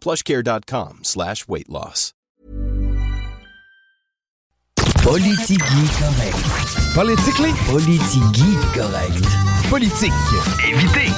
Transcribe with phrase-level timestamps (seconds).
[0.00, 2.12] plushcare.com slash weight loss.
[5.02, 6.94] Politigui correct.
[6.94, 7.52] Politically?
[7.70, 9.24] Politigui correct.
[9.70, 10.12] Politique.
[10.68, 11.10] Évitez.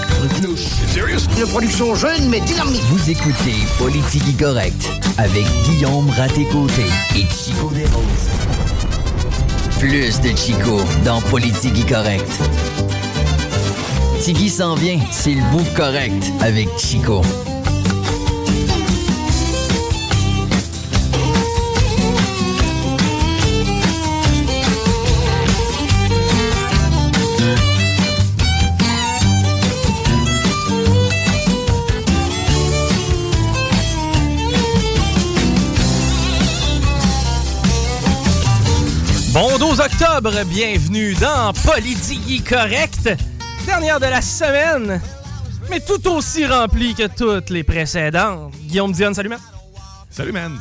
[0.88, 1.26] Serious?
[1.36, 2.82] Une production jeune mais dynamique.
[2.90, 4.88] Vous écoutez Politigui correct
[5.18, 6.84] avec Guillaume Raté-Côté
[7.16, 8.30] et Chico Desroses.
[9.80, 12.30] Plus de Chico dans Politigui correct.
[14.20, 17.22] Tigui s'en vient, c'est le bout correct avec Chico.
[39.32, 43.08] Bon 12 octobre, bienvenue dans Politique Correct,
[43.66, 45.00] dernière de la semaine,
[45.70, 48.52] mais tout aussi remplie que toutes les précédentes.
[48.64, 49.38] Guillaume Dion, salut man.
[50.10, 50.58] Salut, man.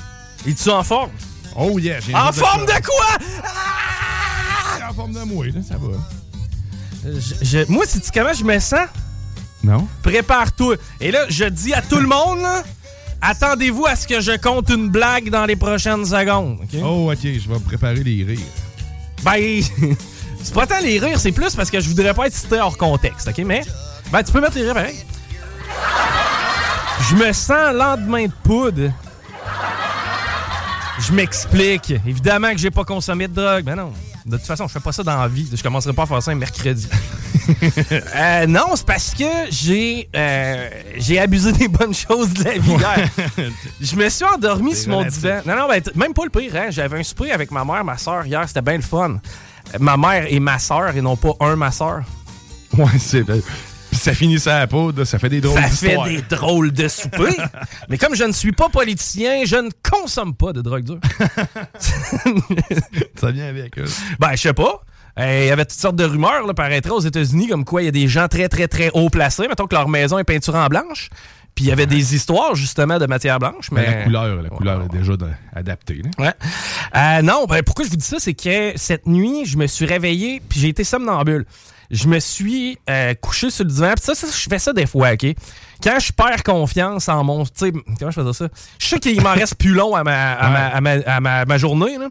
[0.48, 1.12] Es-tu en forme?
[1.58, 2.00] Oh, yeah.
[2.00, 3.18] j'ai En forme de quoi?
[4.90, 5.98] En forme de moi, là, ça va.
[7.04, 8.88] Je- je- moi, sais-tu comment je me sens?
[9.64, 9.86] Non?
[10.04, 10.78] Prépare-toi.
[11.02, 12.64] Et là, je dis à tout le monde, là,
[13.22, 16.60] attendez-vous à ce que je compte une blague dans les prochaines secondes.
[16.62, 16.80] ok?
[16.84, 18.40] Oh, OK, je vais préparer les rires.
[19.24, 19.62] Ben,
[20.44, 22.78] c'est pas tant les rires, c'est plus parce que je voudrais pas être cité hors
[22.78, 23.38] contexte, ok?
[23.46, 23.62] Mais,
[24.12, 24.96] ben, tu peux mettre les rires pareil.
[27.10, 28.92] Je me sens lendemain de poudre.
[31.00, 31.92] Je m'explique.
[32.06, 33.64] Évidemment que j'ai pas consommé de drogue.
[33.64, 33.92] Ben non.
[34.32, 35.50] De toute façon, je fais pas ça dans la vie.
[35.54, 36.88] Je commencerai pas à faire ça un mercredi.
[38.16, 42.72] Euh, non, c'est parce que j'ai euh, j'ai abusé des bonnes choses de la vie
[42.72, 43.10] hier.
[43.82, 45.42] Je me suis endormi sur mon divan.
[45.46, 46.56] Non, non, ben, même pas le pire.
[46.56, 46.68] Hein?
[46.70, 48.44] J'avais un souper avec ma mère, ma soeur hier.
[48.48, 49.20] C'était bien le fun.
[49.74, 52.02] Euh, Ma mère et ma soeur, et non pas un ma soeur.
[52.78, 53.26] Ouais, c'est.
[54.02, 56.88] Ça finit ça à la poudre, ça fait des drôles Ça fait des drôles de
[56.88, 57.36] soupers.
[57.90, 61.00] Mais comme je ne suis pas politicien, je ne consomme pas de drogue dure.
[63.16, 63.86] Ça vient avec eux.
[64.20, 64.82] Ben, je sais pas.
[65.20, 67.90] Il y avait toutes sortes de rumeurs, là, paraîtrait, aux États-Unis, comme quoi il y
[67.90, 69.48] a des gens très, très, très haut placés.
[69.48, 71.10] Mettons que leur maison est peinture en blanche.
[71.54, 73.70] Puis il y avait des histoires, justement, de matière blanche.
[73.72, 76.02] Mais, Mais la couleur, la couleur est déjà de- adaptée.
[76.18, 76.26] là.
[76.26, 76.34] Ouais.
[76.96, 79.86] Euh, non, ben, pourquoi je vous dis ça, c'est que cette nuit, je me suis
[79.86, 81.46] réveillé, puis j'ai été somnambule.
[81.92, 84.86] Je me suis euh, couché sur le divan, puis ça, ça, je fais ça des
[84.86, 85.26] fois, OK?
[85.84, 87.44] Quand je perds confiance en mon...
[87.44, 88.48] Tu sais, comment je fais ça?
[88.80, 91.58] Je sais qu'il m'en reste plus long à ma, à ma, à ma, à ma-
[91.58, 92.08] journée, là.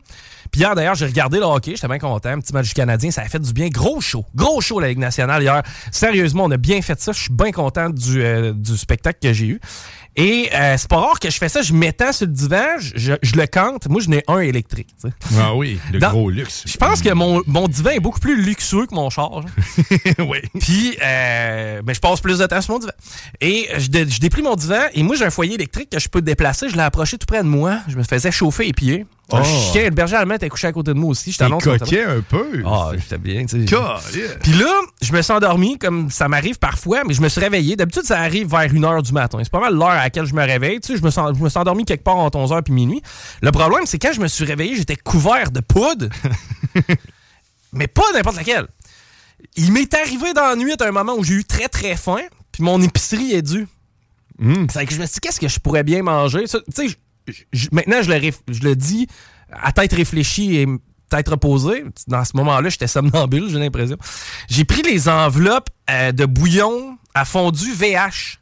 [0.51, 2.31] Puis hier, d'ailleurs, j'ai regardé le hockey, j'étais bien content.
[2.31, 3.69] Un petit match du Canadien, ça a fait du bien.
[3.69, 4.25] Gros show.
[4.35, 5.63] Gros show, la Ligue nationale, hier.
[5.93, 7.13] Sérieusement, on a bien fait ça.
[7.13, 9.61] Je suis bien content du, euh, du spectacle que j'ai eu.
[10.17, 13.15] Et euh, c'est pas rare que je fais ça, je m'étends sur le divan, je,
[13.23, 13.89] je le cante.
[13.89, 14.89] Moi, je n'ai un électrique.
[15.39, 16.65] Ah oui, le Dans- gros luxe.
[16.67, 19.31] Je pense que mon, mon divan est beaucoup plus luxueux que mon char.
[20.19, 20.39] oui.
[20.59, 22.93] Puis, euh, ben, je passe plus de temps sur mon divan.
[23.41, 24.83] Et je, je déplie mon divan.
[24.95, 26.69] Et moi, j'ai un foyer électrique que je peux déplacer.
[26.69, 27.79] Je l'ai approché tout près de moi.
[27.87, 29.07] Je me faisais chauffer les pieds.
[29.33, 29.45] Un Oh.
[29.73, 31.31] chien, le berger allemand était couché à côté de moi aussi.
[31.33, 31.63] Je t'annonce.
[31.63, 32.63] coquet un peu.
[32.67, 34.37] Ah, j'étais bien, tu sais.
[34.43, 37.77] Puis là, je me suis endormi, comme ça m'arrive parfois, mais je me suis réveillé.
[37.77, 39.39] D'habitude, ça arrive vers 1h du matin.
[39.43, 40.81] C'est pas mal l'heure à laquelle je me réveille.
[40.81, 43.03] Tu sais, je me suis, je me suis endormi quelque part entre 11h puis minuit.
[43.41, 46.09] Le problème, c'est quand je me suis réveillé, j'étais couvert de poudre.
[47.73, 48.67] mais pas n'importe laquelle.
[49.57, 52.21] Il m'est arrivé dans la nuit à un moment où j'ai eu très très faim,
[52.53, 53.67] puis mon épicerie est due.
[54.71, 56.45] C'est que je me suis dit, qu'est-ce que je pourrais bien manger?
[56.45, 56.87] Tu sais,
[57.73, 58.11] maintenant, je
[58.63, 59.07] le, dis
[59.51, 60.67] à tête réfléchie et
[61.09, 61.85] tête reposée.
[62.07, 63.97] Dans ce moment-là, j'étais somnambule, j'ai l'impression.
[64.49, 68.39] J'ai pris les enveloppes euh, de bouillon à fondue VH.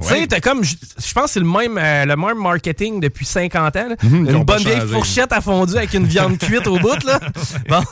[0.00, 0.74] Tu sais, t'as comme, je
[1.12, 3.88] pense que c'est le même, euh, le même marketing depuis 50 ans.
[3.88, 3.96] là.
[4.02, 7.02] Mhm, Une bonne vieille fourchette à fondue avec une viande cuite au bout.
[7.04, 7.18] Là.
[7.68, 7.82] Bon,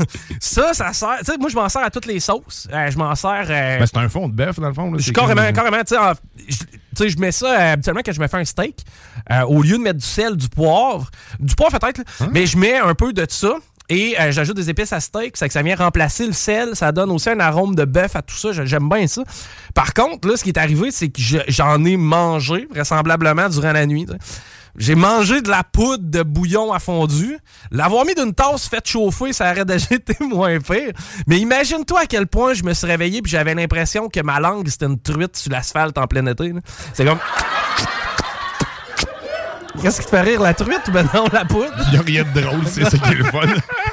[0.40, 1.16] ça, ça sert.
[1.20, 2.68] Tu sais, moi, je m'en sers à toutes les sauces.
[2.72, 3.46] Euh, je m'en sers.
[3.50, 4.92] euh, Ben, c'est un fond de bœuf, dans le fond.
[4.92, 4.98] là.
[5.00, 6.12] je carrément, comme- carrément, tu sais, en-
[6.48, 6.66] je- tu
[6.96, 8.84] sais, je mets ça euh, habituellement quand je me fais un steak.
[9.32, 11.10] euh, au lieu de mettre du sel, du poivre,
[11.40, 12.28] du poivre peut-être, Hein?
[12.32, 13.54] mais je mets un peu de ça.
[13.88, 16.90] Et euh, j'ajoute des épices à steak, c'est que ça vient remplacer le sel, ça
[16.92, 19.22] donne aussi un arôme de bœuf à tout ça, J'ai- j'aime bien ça.
[19.74, 23.72] Par contre, là, ce qui est arrivé, c'est que je- j'en ai mangé vraisemblablement durant
[23.72, 24.06] la nuit.
[24.78, 27.38] J'ai mangé de la poudre de bouillon à fondu.
[27.70, 30.92] L'avoir mis d'une tasse faite chauffer, ça aurait déjà été moins pire.
[31.26, 34.68] Mais imagine-toi à quel point je me suis réveillé puis j'avais l'impression que ma langue,
[34.68, 36.52] c'était une truite sur l'asphalte en plein été.
[36.92, 37.18] C'est comme...
[39.82, 41.72] Qu'est-ce qui te fait rire, la truite ou ben non, la poudre?
[41.86, 43.40] Il n'y a rien de drôle, c'est ça qui est le fun.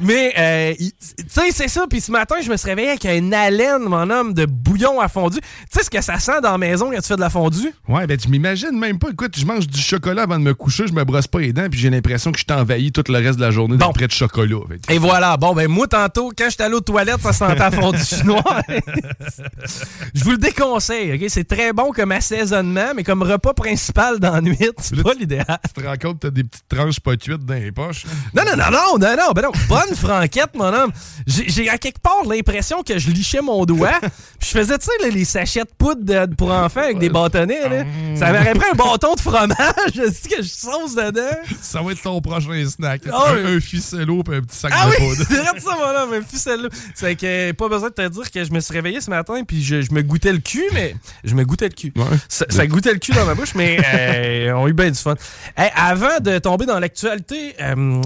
[0.00, 0.90] Mais, euh, tu
[1.28, 1.86] sais, c'est ça.
[1.88, 5.08] Puis ce matin, je me suis réveillé avec une haleine, mon homme, de bouillon à
[5.08, 5.38] fondu.
[5.40, 5.46] Tu
[5.78, 7.72] sais ce que ça sent dans la maison quand tu fais de la fondue?
[7.88, 9.08] Ouais, ben tu m'imagines même pas.
[9.10, 11.66] Écoute, je mange du chocolat avant de me coucher, je me brosse pas les dents,
[11.70, 13.86] puis j'ai l'impression que je t'envahis tout le reste de la journée Bon.
[13.86, 14.58] d'après de chocolat.
[14.88, 15.36] Et voilà.
[15.36, 18.42] Bon, ben moi, tantôt, quand j'étais allé aux toilettes, ça sentait à fondu chinois.
[20.14, 21.28] Je vous le déconseille, OK?
[21.28, 25.44] C'est très bon comme assaisonnement, mais comme repas principal dans la nuit, c'est pas l'idéal.
[25.74, 28.04] Tu te rends compte que t'as des petites tranches pas cuites dans les poches?
[28.34, 29.52] Non, non, non, non, non, non, ben non.
[29.68, 30.92] Bonne franquette, mon homme.
[31.26, 33.98] J'ai à quelque part l'impression que je lichais mon doigt.
[34.40, 37.68] Puis je faisais, tu sais, les sachets de poudre de- pour enfants avec des bâtonnets,
[37.68, 37.84] là.
[38.16, 39.54] Ça m'aurait pris un bâton de fromage.
[39.94, 41.36] Je dis que je sauce dedans?
[41.60, 43.02] Ça va être ton prochain snack.
[43.12, 45.24] Ah un, un ficello puis un petit sac Ah de oui, poudre.
[45.28, 46.68] c'est ça, mon homme, un ficelle.
[46.94, 49.62] C'est que pas besoin de te dire que je me suis réveillé ce matin puis
[49.62, 50.94] je, je me goûtais le cul, mais
[51.24, 51.92] je me goûtais le cul.
[51.96, 52.04] Ouais.
[52.28, 54.98] Ça, ça goûtait le cul dans ma bouche, mais euh, on a eu bien du
[54.98, 55.14] fun.
[55.56, 58.00] Hey, avant de tomber dans l'actualité euh,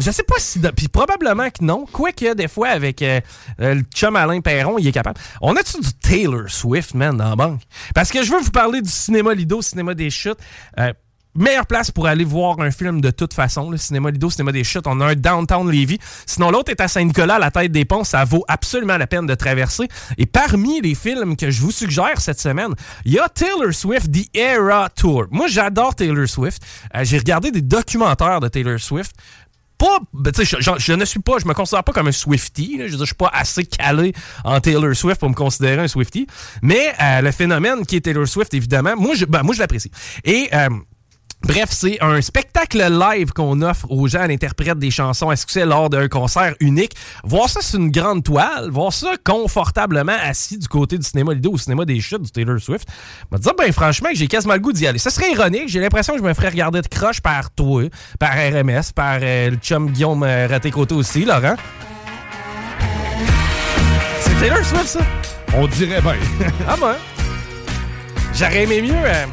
[0.00, 0.58] je sais pas si...
[0.76, 1.86] Puis probablement que non.
[1.92, 3.20] Quoi que des fois, avec euh,
[3.60, 5.20] euh, le chum Alain Perron, il est capable.
[5.40, 7.62] On a-tu du Taylor Swift, man, dans la banque?
[7.94, 10.38] Parce que je veux vous parler du cinéma Lido, cinéma des chutes.
[10.78, 10.92] Euh,
[11.36, 13.70] Meilleure place pour aller voir un film de toute façon.
[13.70, 14.88] Le cinéma Lido, cinéma des chutes.
[14.88, 16.00] On a un downtown Levy.
[16.26, 18.02] Sinon, l'autre est à Saint-Nicolas, à la tête des ponts.
[18.02, 19.86] Ça vaut absolument la peine de traverser.
[20.18, 22.74] Et parmi les films que je vous suggère cette semaine,
[23.04, 25.26] il y a Taylor Swift The Era Tour.
[25.30, 26.62] Moi, j'adore Taylor Swift.
[27.02, 29.12] J'ai regardé des documentaires de Taylor Swift
[29.80, 32.78] pas, ben, je, ne suis pas, je me considère pas comme un Swifty.
[32.86, 34.12] Je je suis pas assez calé
[34.44, 36.26] en Taylor Swift pour me considérer un Swifty.
[36.60, 39.90] Mais euh, le phénomène qui est Taylor Swift, évidemment, moi, je, ben, moi, je l'apprécie.
[40.24, 40.68] Et euh,
[41.42, 45.64] Bref, c'est un spectacle live qu'on offre aux gens à l'interprète des chansons à succès
[45.64, 46.92] lors d'un concert unique?
[47.24, 51.50] Voir ça sur une grande toile, voir ça confortablement assis du côté du cinéma Lido
[51.52, 52.86] ou cinéma des chutes du Taylor Swift,
[53.32, 54.98] me dire, ben franchement, que j'ai quasiment le goût d'y aller.
[54.98, 57.84] Ça serait ironique, j'ai l'impression que je me ferais regarder de croche par toi,
[58.18, 61.56] par RMS, par euh, le chum Guillaume euh, Raté-Côté aussi, Laurent.
[64.20, 65.00] C'est Taylor Swift, ça?
[65.56, 66.16] On dirait bien.
[66.68, 66.94] Ah bon?
[68.34, 68.92] J'aurais aimé mieux.
[68.94, 69.24] euh,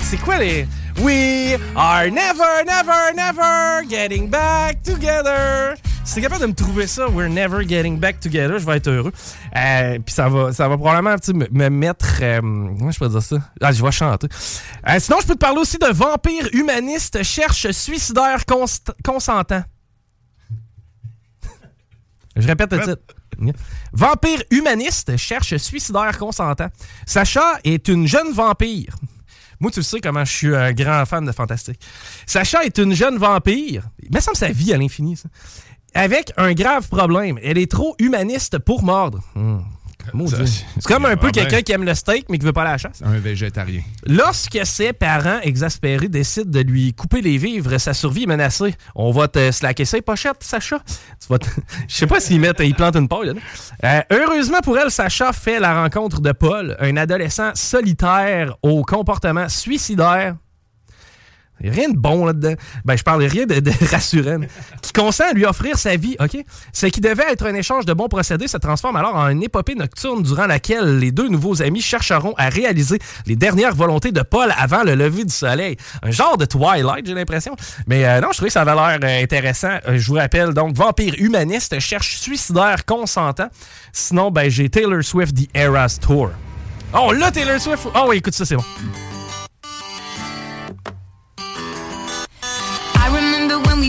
[0.00, 0.66] c'est quoi les.
[1.00, 5.76] We are never, never, never getting back together.
[6.04, 8.88] Si t'es capable de me trouver ça, We're never getting back together, je vais être
[8.88, 9.12] heureux.
[9.54, 12.18] Euh, Puis ça va, ça va probablement me, me mettre.
[12.22, 13.36] euh, comment je peux dire ça?
[13.60, 14.26] Ah, je vais chanter.
[14.88, 18.44] Euh, sinon, je peux te parler aussi de vampire humaniste cherche suicidaire
[19.04, 19.62] consentant.
[22.36, 23.02] Je répète le titre.
[23.92, 26.68] Vampire humaniste cherche suicidaire consentant.
[27.06, 28.96] Sacha est une jeune vampire.
[29.60, 31.80] Moi, tu sais comment je suis un grand fan de Fantastique.
[32.26, 33.84] Sacha est une jeune vampire.
[34.02, 35.28] Il me semble sa vie à l'infini, ça.
[35.94, 37.38] Avec un grave problème.
[37.42, 39.20] Elle est trop humaniste pour mordre.
[39.34, 39.60] Hmm.
[40.74, 42.72] C'est comme un peu quelqu'un qui aime le steak mais qui veut pas aller à
[42.72, 43.02] la chasse.
[43.04, 43.82] Un végétarien.
[44.06, 48.74] Lorsque ses parents exaspérés décident de lui couper les vivres, sa survie est menacée.
[48.94, 50.80] On va te slacker ses pochettes, Sacha.
[51.88, 53.34] Je sais pas s'ils mettent, ils plantent une paille.
[53.84, 59.48] Euh, heureusement pour elle, Sacha fait la rencontre de Paul, un adolescent solitaire au comportement
[59.48, 60.36] suicidaire.
[61.60, 62.54] Rien de bon là-dedans.
[62.84, 64.38] Ben, je parle rien de, de rassurant.
[64.82, 66.36] Qui consent à lui offrir sa vie, OK?
[66.72, 69.74] Ce qui devait être un échange de bons procédés se transforme alors en une épopée
[69.74, 74.52] nocturne durant laquelle les deux nouveaux amis chercheront à réaliser les dernières volontés de Paul
[74.56, 75.76] avant le lever du soleil.
[76.02, 77.56] Un genre de Twilight, j'ai l'impression.
[77.86, 79.78] Mais euh, non, je trouvais que ça avait l'air euh, intéressant.
[79.88, 83.48] Euh, je vous rappelle, donc, Vampire humaniste cherche suicidaire consentant.
[83.92, 86.30] Sinon, ben, j'ai Taylor Swift The Eras Tour.
[86.94, 87.86] Oh, là, Taylor Swift!
[87.94, 88.64] Oh, oui, écoute ça, c'est bon.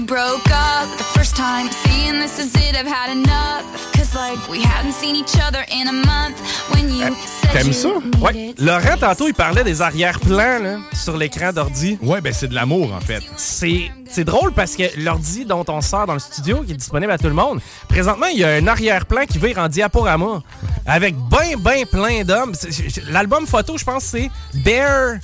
[0.10, 3.64] Broke up the first time, saying this is it, I've had enough.
[3.94, 6.36] Cause like we hadn't seen each other in a month
[6.74, 7.90] when you said T'aimes ça?
[8.20, 8.56] Ouais.
[8.58, 12.00] Laurent, tantôt, il parlait des arrière-plans là, sur l'écran d'ordi.
[12.02, 13.22] Ouais, ben c'est de l'amour, en fait.
[13.38, 17.12] C'est c'est drôle parce que l'ordi dont on sort dans le studio, qui est disponible
[17.12, 20.42] à tout le monde, présentement, il y a un arrière-plan qui vire en diaporama
[20.88, 22.54] avec ben, ben plein d'hommes.
[22.56, 25.18] C'est- L'album photo, je pense, c'est Bear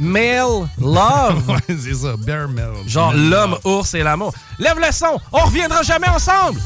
[0.00, 1.42] Male Love.
[1.48, 2.70] Ouais, c'est ça, Bear Mel.
[2.86, 4.32] Genre l'homme, ours et l'amour.
[4.58, 6.58] Lève le son, on reviendra jamais ensemble.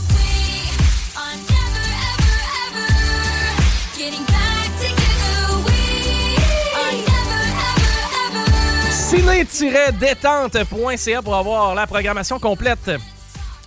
[9.54, 12.90] ciné-détente.ca pour avoir la programmation complète.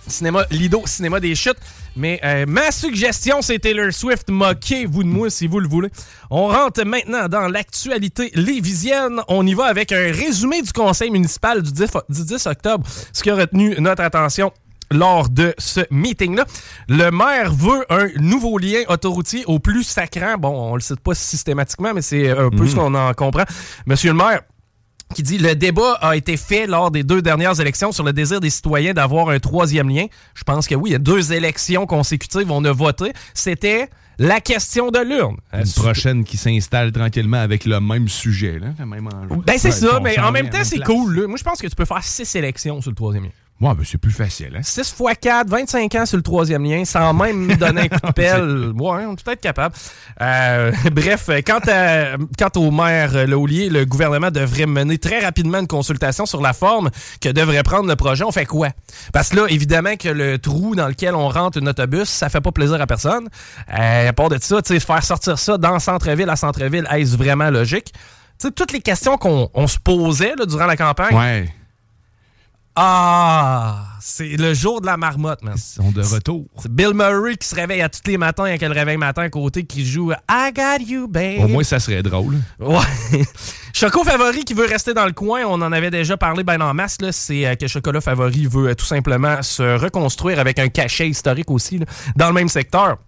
[0.06, 1.58] Cinéma Lido, cinéma des chutes.
[1.98, 4.30] Mais euh, ma suggestion, c'est Taylor Swift.
[4.30, 5.90] Moquez-vous de moi si vous le voulez.
[6.30, 9.20] On rentre maintenant dans l'actualité lévisienne.
[9.26, 13.22] On y va avec un résumé du conseil municipal du 10, du 10 octobre, ce
[13.22, 14.52] qui a retenu notre attention
[14.92, 16.44] lors de ce meeting-là.
[16.88, 20.36] Le maire veut un nouveau lien autoroutier au plus sacrant.
[20.38, 23.44] Bon, on le cite pas systématiquement, mais c'est un peu ce qu'on en comprend.
[23.86, 24.42] Monsieur le maire,
[25.14, 28.40] qui dit le débat a été fait lors des deux dernières élections sur le désir
[28.40, 30.06] des citoyens d'avoir un troisième lien.
[30.34, 33.12] Je pense que oui, il y a deux élections consécutives, on a voté.
[33.34, 33.88] C'était
[34.18, 35.36] la question de l'urne.
[35.52, 39.40] Une prochaine qui s'installe tranquillement avec le même sujet, là, le même enjeu.
[39.46, 41.20] Ben c'est Ouais, ça, mais en même temps, c'est cool.
[41.20, 41.26] là.
[41.28, 43.30] Moi, je pense que tu peux faire six élections sur le troisième lien.
[43.60, 44.62] Ouais, ben c'est plus facile, hein.
[44.62, 48.12] 6 x 4, 25 ans sur le troisième lien, sans même donner un coup de
[48.14, 48.70] pelle.
[48.76, 49.74] Ouais, on est peut-être capable.
[50.20, 55.66] Euh, bref, quant, à, quant au maire Laulier, le gouvernement devrait mener très rapidement une
[55.66, 58.22] consultation sur la forme que devrait prendre le projet.
[58.22, 58.68] On fait quoi?
[59.12, 62.40] Parce que là, évidemment que le trou dans lequel on rentre un autobus, ça fait
[62.40, 63.28] pas plaisir à personne.
[63.76, 67.16] Euh, à part de ça, tu sais, faire sortir ça dans centre-ville à centre-ville, est-ce
[67.16, 67.92] vraiment logique?
[67.92, 71.16] Tu sais, toutes les questions qu'on on se posait là, durant la campagne.
[71.16, 71.52] Ouais.
[72.80, 75.54] Ah, c'est le jour de la marmotte, man.
[75.56, 76.46] Ils sont de retour.
[76.62, 79.28] C'est Bill Murray qui se réveille à tous les matins avec le réveil matin à
[79.28, 81.40] côté qui joue I Got You, babe.
[81.40, 82.36] Au moins, ça serait drôle.
[82.60, 82.78] Ouais.
[83.72, 86.72] Choco Favori qui veut rester dans le coin, on en avait déjà parlé ben en
[86.72, 90.68] masse, là, c'est euh, que Chocolat Favori veut euh, tout simplement se reconstruire avec un
[90.68, 92.98] cachet historique aussi là, dans le même secteur.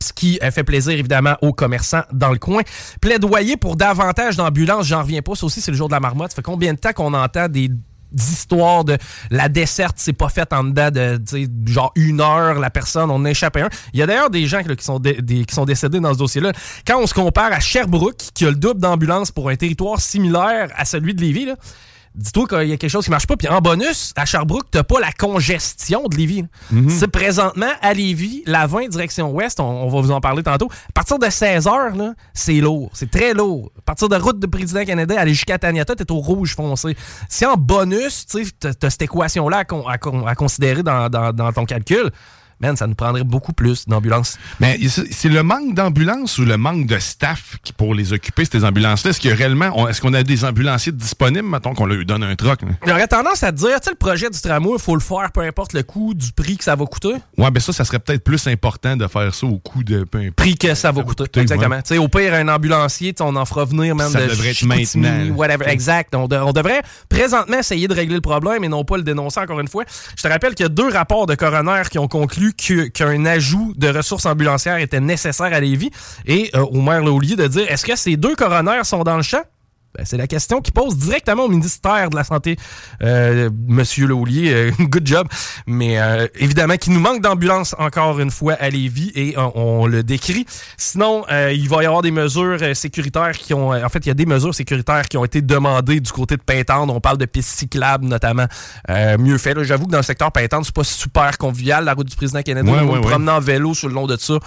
[0.00, 2.62] Ce qui euh, fait plaisir évidemment aux commerçants dans le coin.
[3.02, 5.34] Plaidoyer pour davantage d'ambulances, j'en reviens pas.
[5.34, 6.30] Ça aussi, c'est le jour de la marmotte.
[6.30, 7.68] Ça fait combien de temps qu'on entend des
[8.14, 8.96] histoires de
[9.30, 11.20] la desserte, c'est pas fait en dedans de
[11.66, 13.68] genre une heure, la personne, on en a échappé un.
[13.92, 16.52] Il y a d'ailleurs des gens qui, sont qui sont décédés dans ce dossier-là.
[16.86, 20.70] Quand on se compare à Sherbrooke, qui a le double d'ambulance pour un territoire similaire
[20.76, 21.56] à celui de Lévis, là,
[22.14, 23.36] dis-toi qu'il y a quelque chose qui marche pas.
[23.36, 26.42] Puis en bonus, à Sherbrooke, t'as pas la congestion de Lévis.
[26.42, 26.48] là.
[26.90, 30.68] C'est présentement à Lévis, la 20 direction ouest, on, on va vous en parler tantôt.
[30.88, 32.90] À partir de 16 heures, là, c'est lourd.
[32.94, 33.70] C'est très lourd.
[33.78, 36.96] À partir de route de Président Canada, aller jusqu'à Taniata, t'es au rouge foncé.
[37.28, 41.32] Si en bonus, tu t'as cette équation-là à, con- à con- à considérer dans, dans-
[41.32, 42.10] dans ton calcul,
[42.62, 44.38] man, ça nous prendrait beaucoup plus d'ambulances.
[44.60, 48.64] Mais c'est le manque d'ambulances ou le manque de staff qui pour les occuper, ces
[48.64, 49.10] ambulances-là?
[49.10, 52.62] Est-ce a réellement, est-ce qu'on a des ambulanciers disponibles, mettons qu'on leur donne un troc?
[52.62, 52.68] là?
[52.86, 55.30] J'aurais tendance à te dire, tu sais, le projet du tramway, il faut le faire
[55.32, 57.14] peu importe le coût du prix que ça va coûter.
[57.38, 60.18] Ouais, ben ça, ça serait peut-être plus important de faire ça au coût de peu
[60.18, 60.36] importe.
[60.36, 61.24] prix que ça va coûter.
[61.24, 61.76] coûter, Exactement.
[61.76, 61.82] ouais.
[61.82, 64.62] Tu sais, au pire, un ambulancier, on en fera venir même Ça de devrait être
[64.64, 65.34] maintenant.
[65.34, 65.68] Whatever.
[65.68, 66.14] Exact.
[66.14, 69.40] On, de- on devrait présentement essayer de régler le problème et non pas le dénoncer
[69.40, 69.84] encore une fois.
[70.16, 73.74] Je te rappelle qu'il y a deux rapports de coroner qui ont conclu qu'un ajout
[73.76, 75.90] de ressources ambulancières était nécessaire à Lévis
[76.26, 77.02] et euh, au maire
[77.36, 79.42] de dire est-ce que ces deux coroners sont dans le champ?
[79.96, 82.56] Ben, c'est la question qui pose directement au ministère de la Santé,
[83.02, 84.50] euh, Monsieur Laulier.
[84.52, 85.28] euh, good job.
[85.66, 89.86] Mais euh, évidemment qu'il nous manque d'ambulances encore une fois à Lévis et on, on
[89.86, 90.46] le décrit.
[90.78, 93.70] Sinon, euh, il va y avoir des mesures euh, sécuritaires qui ont...
[93.70, 96.42] en fait, il y a des mesures sécuritaires qui ont été demandées du côté de
[96.42, 96.94] Pintendre.
[96.94, 98.46] On parle de pistes cyclables notamment.
[98.88, 99.52] Euh, mieux fait.
[99.54, 99.62] là.
[99.62, 102.70] J'avoue que dans le secteur Pintendre, c'est pas super convivial, la route du président Kennedy.
[102.70, 103.00] Ouais, ouais, ouais.
[103.00, 104.38] promener en vélo sur le long de ça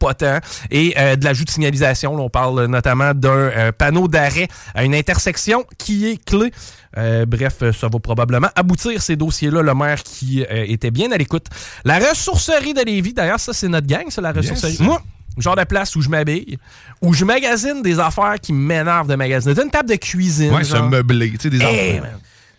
[0.00, 0.38] pas tant.
[0.70, 4.84] Et euh, de l'ajout de signalisation, là, on parle notamment d'un euh, panneau d'arrêt à
[4.84, 6.50] une intersection qui est clé.
[6.96, 9.62] Euh, bref, ça va probablement aboutir ces dossiers-là.
[9.62, 11.46] Le maire qui euh, était bien à l'écoute.
[11.84, 14.72] La ressourcerie de Lévis, d'ailleurs, ça c'est notre gang, ça, la ressourcerie.
[14.72, 14.80] Yes.
[14.80, 15.00] Moi,
[15.38, 16.58] genre de place où je m'habille,
[17.02, 19.54] où je magasine des affaires qui m'énervent de magasiner.
[19.62, 20.52] Une table de cuisine.
[20.52, 20.88] Ouais, se genre.
[20.90, 22.00] meubler, tu sais, des Hey.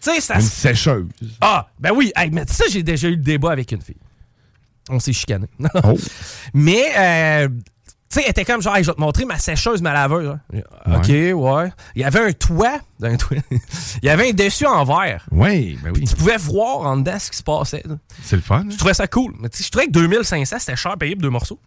[0.04, 1.06] Tu sais, ça Une se sécheuse.
[1.42, 2.12] ah, ben oui.
[2.16, 3.98] Hey, mais ça, j'ai déjà eu le débat avec une fille.
[4.92, 5.48] On s'est chicané.
[5.84, 5.98] Oh.
[6.54, 7.56] Mais, euh, tu
[8.10, 10.28] sais, elle était comme genre, Hey, je vais te montrer ma sécheuse, ma laveuse.
[10.54, 10.62] hein.
[10.98, 11.72] OK, ouais.
[11.96, 12.80] Il y avait un toit.
[13.02, 13.38] Un toit.
[13.52, 15.26] Il y avait un dessus en verre.
[15.32, 16.04] Oui, ben oui.
[16.06, 17.84] Tu pouvais voir en dedans ce qui se passait.
[18.22, 18.66] C'est le fun.
[18.70, 19.34] Je trouvais ça cool.
[19.40, 21.60] Mais je trouvais que 2500, c'était cher payé pour deux morceaux.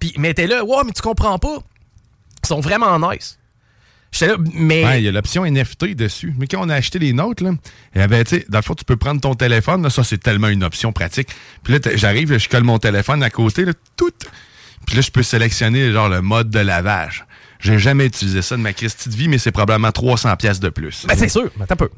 [0.00, 1.58] Puis, mais t'es là, ouais, mais tu comprends pas.
[2.42, 3.38] Ils sont vraiment nice.
[4.12, 4.84] J'étais là, mais.
[4.84, 6.34] Ouais, il y a l'option NFT dessus.
[6.38, 7.50] Mais quand on a acheté les nôtres, là,
[7.94, 9.82] il y avait, tu sais, dans le fond, tu peux prendre ton téléphone.
[9.82, 11.28] Là, ça, c'est tellement une option pratique.
[11.62, 14.12] Puis là, t'as- j'arrive, je colle mon téléphone à côté, là, tout.
[14.86, 17.24] Puis là, je peux sélectionner, genre, le mode de lavage.
[17.60, 20.68] J'ai jamais utilisé ça de ma Christie de vie, mais c'est probablement 300 pièces de
[20.68, 21.06] plus.
[21.06, 21.88] Ben, c'est sûr, mais un peu.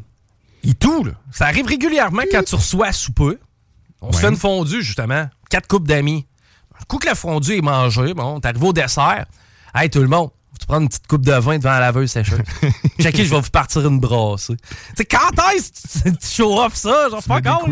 [0.62, 1.12] Il tout, là.
[1.32, 3.38] Ça arrive régulièrement quand tu reçois à souper.
[4.00, 5.28] On se fait une fondue, justement.
[5.50, 6.26] Quatre coupes d'amis.
[6.80, 9.24] Un coup que la fondue est mangée, bon, t'arrives au dessert.
[9.74, 10.30] Hey, tout le monde,
[10.64, 12.38] tu prends une petite coupe de vin devant la laveuse sécheuse.
[12.98, 14.56] Checker, je vais vous partir une brassée.
[14.56, 14.66] Tu
[14.96, 17.10] sais, quand est-ce que tu- show off ça?
[17.10, 17.68] Genre, pas encore.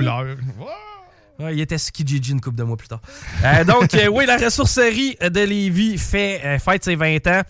[1.38, 3.00] Ouais, il était ski Gigi une couple de mois plus tard.
[3.42, 7.40] Euh, donc, euh, oui, la ressourcerie de Lévis fait, euh, fête ses 20 ans.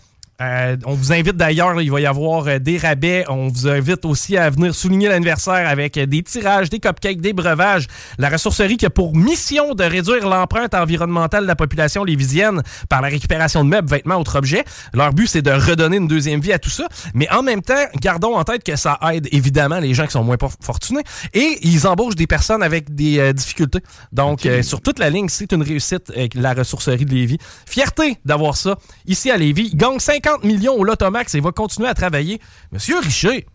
[0.41, 3.23] Euh, on vous invite d'ailleurs, il va y avoir euh, des rabais.
[3.29, 7.33] On vous invite aussi à venir souligner l'anniversaire avec euh, des tirages, des cupcakes, des
[7.33, 7.87] breuvages.
[8.17, 13.01] La ressourcerie qui a pour mission de réduire l'empreinte environnementale de la population lévisienne par
[13.01, 14.63] la récupération de meubles, vêtements, autres objets.
[14.93, 16.87] Leur but, c'est de redonner une deuxième vie à tout ça.
[17.13, 20.23] Mais en même temps, gardons en tête que ça aide évidemment les gens qui sont
[20.23, 21.03] moins fortunés.
[21.33, 23.79] Et ils embauchent des personnes avec des difficultés.
[24.11, 27.37] Donc, sur toute la ligne, c'est une réussite avec la ressourcerie de Lévis.
[27.65, 29.69] Fierté d'avoir ça ici à Lévis.
[29.73, 32.39] Il gagne 50 millions au Lotomax et va continuer à travailler.
[32.71, 33.45] Monsieur Richer,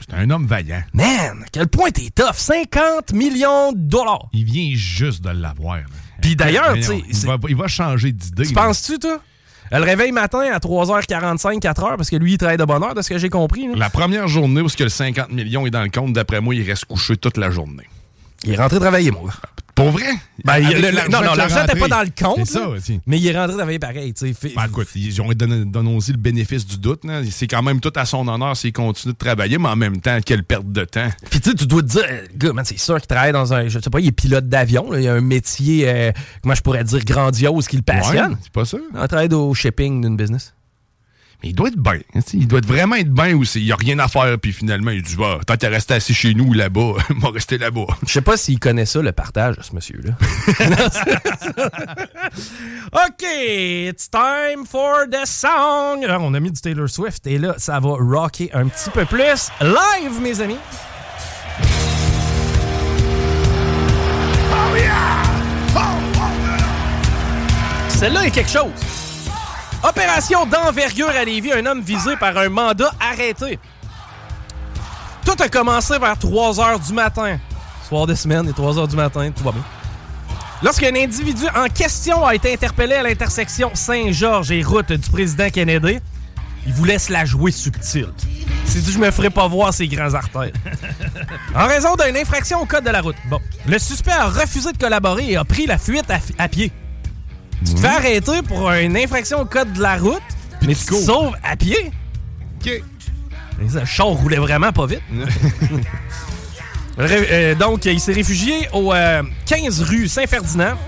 [0.00, 0.82] C'est un homme vaillant.
[0.92, 2.34] man, à quel point t'es tough.
[2.34, 4.28] 50 millions de dollars.
[4.32, 5.78] Il vient juste de l'avoir.
[6.20, 8.46] Puis d'ailleurs, tu sais, il va, il va changer d'idée.
[8.46, 9.20] Tu penses-tu, toi?
[9.70, 13.02] Elle réveille matin à 3h45, 4h, parce que lui, il travaille de bonne heure, de
[13.02, 13.66] ce que j'ai compris.
[13.66, 13.72] là.
[13.76, 16.54] La première journée où ce que le 50 millions est dans le compte, d'après moi,
[16.54, 17.82] il reste couché toute la journée.
[18.44, 19.30] Il est rentré travailler, moi.
[19.74, 20.06] Pour vrai?
[20.42, 22.46] Ben, il- le- non, non, l'argent n'était pas dans le compte.
[22.46, 22.98] Ça, aussi.
[23.06, 24.14] mais il est rentré travailler pareil.
[24.16, 27.02] Fait- Ben, écoute, ils ont donné, donné aussi le bénéfice du doute.
[27.30, 30.18] C'est quand même tout à son honneur s'il continue de travailler, mais en même temps,
[30.24, 31.10] quelle perte de temps.
[31.30, 33.68] Puis tu sais, tu dois te dire, euh, gars, c'est sûr qu'il travaille dans un,
[33.68, 34.94] je sais pas, il est pilote d'avion.
[34.96, 36.12] Il a un métier, euh,
[36.42, 38.32] comment je pourrais dire, grandiose qui le passionne.
[38.32, 38.78] Ouais, c'est pas ça.
[38.94, 40.54] Il travaille au shipping d'une business.
[41.42, 41.98] Mais il doit être bien.
[42.14, 43.60] hein, Il doit être vraiment être bien aussi.
[43.60, 46.14] Il n'y a rien à faire, puis finalement, il dit bah, Tant qu'à rester assis
[46.14, 47.86] chez nous ou là-bas, il va rester là-bas.
[48.06, 50.12] Je sais pas s'il connaît ça, le partage de ce monsieur-là.
[53.06, 56.04] OK, it's time for the song.
[56.04, 59.04] Alors, on a mis du Taylor Swift et là, ça va rocker un petit peu
[59.04, 59.50] plus.
[59.60, 60.58] Live, mes amis.
[67.88, 68.70] Celle-là est quelque chose.
[69.88, 73.56] Opération d'envergure à Lévis, un homme visé par un mandat arrêté.
[75.24, 77.38] Tout a commencé vers 3 h du matin.
[77.88, 79.62] Soir de semaine et 3 h du matin, tout va bien.
[80.60, 86.00] Lorsqu'un individu en question a été interpellé à l'intersection Saint-Georges et route du président Kennedy,
[86.66, 88.08] il voulait se la jouer subtile.
[88.64, 90.50] Il s'est dit, je me ferai pas voir ces grands artères.
[91.54, 93.16] en raison d'une infraction au code de la route.
[93.30, 93.40] Bon.
[93.68, 96.72] Le suspect a refusé de collaborer et a pris la fuite à pied.
[97.64, 100.22] Tu te fais arrêter pour une infraction au code de la route,
[100.62, 101.90] mais tu te sauves à pied.
[102.60, 102.82] OK.
[103.58, 105.02] Le char roulait vraiment pas vite.
[106.98, 110.78] Euh, donc, il s'est réfugié au euh, 15 rue Saint-Ferdinand.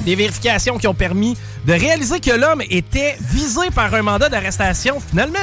[0.00, 4.98] Des vérifications qui ont permis de réaliser que l'homme était visé par un mandat d'arrestation.
[5.10, 5.38] Finalement,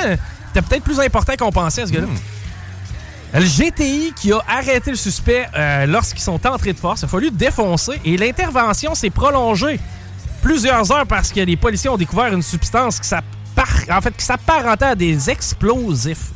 [0.48, 2.08] c'était peut-être plus important qu'on pensait, ce gars-là.
[3.34, 7.08] Le GTI qui a arrêté le suspect euh, lorsqu'ils sont entrés de force, il a
[7.08, 9.80] fallu défoncer et l'intervention s'est prolongée
[10.42, 14.26] plusieurs heures parce que les policiers ont découvert une substance qui s'appar- en fait, qui
[14.26, 16.32] s'apparentait à des explosifs.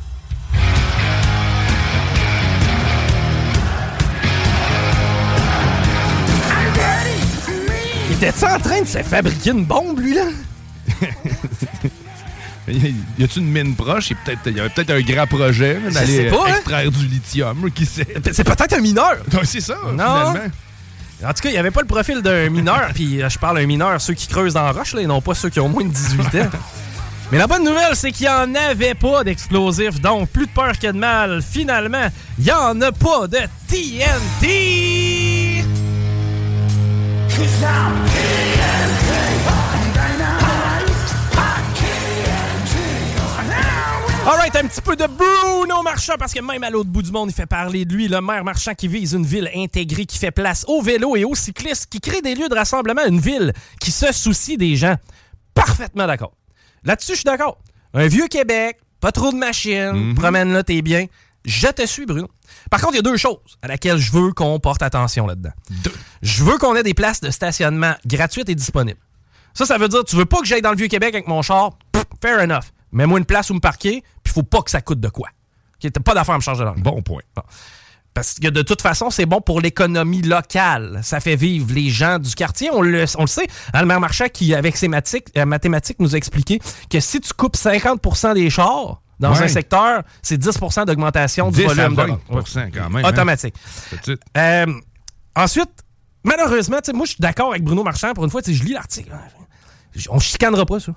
[8.08, 10.24] Il était-tu en train de se fabriquer une bombe, lui, là?
[12.68, 14.10] Y a-tu une mine proche?
[14.10, 14.16] Il
[14.52, 16.46] y y avait peut-être un grand projet d'aller hein?
[16.48, 18.08] extraire du lithium, qui sait?
[18.32, 19.18] C'est peut-être un mineur.
[19.44, 19.92] C'est ça, Non.
[19.92, 20.34] finalement.
[21.24, 23.58] En tout cas, il n'y avait pas le profil d'un mineur, puis euh, je parle
[23.58, 25.68] d'un mineur, ceux qui creusent dans la roche, là, et non pas ceux qui ont
[25.68, 26.50] moins de 18 ans.
[27.32, 30.78] Mais la bonne nouvelle, c'est qu'il n'y en avait pas d'explosifs, donc plus de peur
[30.78, 31.42] que de mal.
[31.42, 32.06] Finalement,
[32.38, 35.64] il n'y en a pas de TNT!
[44.26, 47.30] Alright, un petit peu de Bruno Marchand, parce que même à l'autre bout du monde,
[47.30, 50.32] il fait parler de lui, le maire Marchand qui vise une ville intégrée, qui fait
[50.32, 53.92] place aux vélos et aux cyclistes, qui crée des lieux de rassemblement, une ville qui
[53.92, 54.96] se soucie des gens.
[55.54, 56.32] Parfaitement d'accord.
[56.82, 57.58] Là-dessus, je suis d'accord.
[57.94, 61.06] Un vieux Québec, pas trop de machines, promène là, t'es bien.
[61.44, 62.28] Je te suis, Bruno.
[62.68, 65.52] Par contre, il y a deux choses à laquelle je veux qu'on porte attention là-dedans.
[66.22, 68.98] Je veux qu'on ait des places de stationnement gratuites et disponibles.
[69.54, 71.78] Ça, ça veut dire, tu veux pas que j'aille dans le Vieux-Québec avec mon char?
[71.92, 72.64] Pff, Fair enough.
[72.92, 75.28] Mets-moi une place où me parquer, puis faut pas que ça coûte de quoi.
[75.82, 76.80] OK, T'as pas d'affaire à me charger d'argent.
[76.80, 77.22] Bon point.
[78.14, 81.00] Parce que de toute façon, c'est bon pour l'économie locale.
[81.02, 82.70] Ça fait vivre les gens du quartier.
[82.72, 83.46] On le, on le sait.
[83.74, 87.56] Almer Marchand, qui, avec ses mathématiques, euh, mathématiques, nous a expliqué que si tu coupes
[87.56, 89.42] 50% des chars dans Ouais.
[89.44, 91.90] un secteur, c'est 10% d'augmentation du 10 à volume.
[91.90, 92.20] de 20 vente.
[92.30, 92.70] Ouais.
[92.72, 93.04] quand même.
[93.04, 93.08] hein.
[93.10, 93.54] Automatique.
[94.38, 94.66] Euh,
[95.34, 95.70] ensuite,
[96.24, 98.14] malheureusement, moi, je suis d'accord avec Bruno Marchand.
[98.14, 99.10] Pour une fois, je lis l'article.
[100.08, 100.92] On chicanera pas, ça.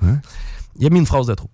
[0.77, 1.49] Il a mis une phrase de trop.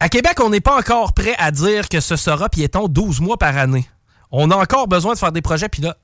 [0.00, 3.38] À Québec, on n'est pas encore prêt à dire que ce sera piéton 12 mois
[3.38, 3.88] par année.
[4.30, 5.98] On a encore besoin de faire des projets pilotes.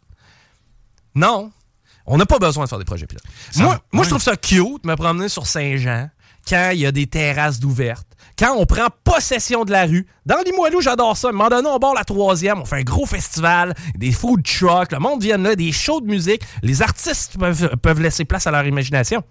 [1.14, 1.50] Non.
[2.07, 3.24] On n'a pas besoin de faire des projets pilotes.
[3.50, 6.09] Ça- moi, je trouve ça cute de me promener sur Saint-Jean
[6.48, 8.07] quand il y a des terrasses d'ouvertes.
[8.38, 10.07] Quand on prend possession de la rue.
[10.24, 11.29] Dans Limoilou, j'adore ça.
[11.29, 14.42] À un moment donné, on bord la troisième, on fait un gros festival, des food
[14.44, 16.40] trucks, le monde vient là, des shows de musique.
[16.62, 19.22] Les artistes peuvent, peuvent laisser place à leur imagination.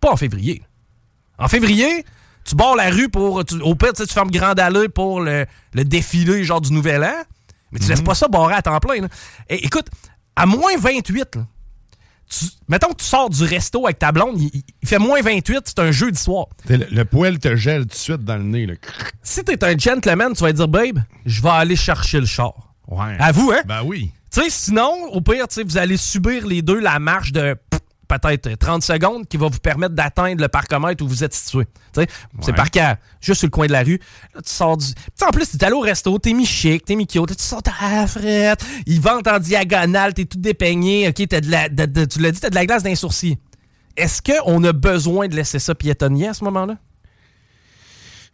[0.00, 0.62] Pas en février.
[1.38, 2.04] En février,
[2.44, 3.44] tu bords la rue pour.
[3.44, 6.72] tu- au pire, tu sais, tu fermes Grande Allée pour le, le défilé genre du
[6.72, 7.22] Nouvel An.
[7.70, 9.00] Mais tu laisses pas ça barrer à temps plein.
[9.02, 9.08] là.
[9.48, 9.86] Et, écoute,
[10.36, 11.46] à moins 28, là,
[12.28, 14.50] tu- mettons que tu sors du resto avec ta blonde, il,
[14.82, 16.46] il fait moins 28, c'est un jeudi soir.
[16.68, 18.66] Le, le poêle te gèle tout de suite dans le nez.
[18.66, 18.74] Là.
[19.22, 22.52] Si t'es un gentleman, tu vas dire, babe, je vais aller chercher le char.
[22.88, 23.16] Ouais.
[23.18, 23.62] Avoue, hein?
[23.66, 24.10] Ben oui.
[24.30, 27.54] Tu sais, sinon, au pire, tu sais, vous allez subir les deux la marche de
[27.70, 27.80] pff,
[28.18, 31.64] peut-être 30 secondes qui va vous permettre d'atteindre le parcomètre où vous êtes situé.
[32.40, 34.00] C'est par cas, juste sur le coin de la rue.
[34.34, 34.86] Là, tu sors du.
[35.26, 37.72] En plus, t'es allé au resto, t'es mis chic, t'es mis cute, tu sors ta
[38.06, 42.18] frette, ils vendent en diagonale, t'es tout dépeigné, ok, t'as de la, de- de- tu
[42.20, 43.38] l'as dit, t'as de la glace dans les sourcils.
[43.96, 46.76] Est-ce qu'on a besoin de laisser ça piétonnier à ce moment-là?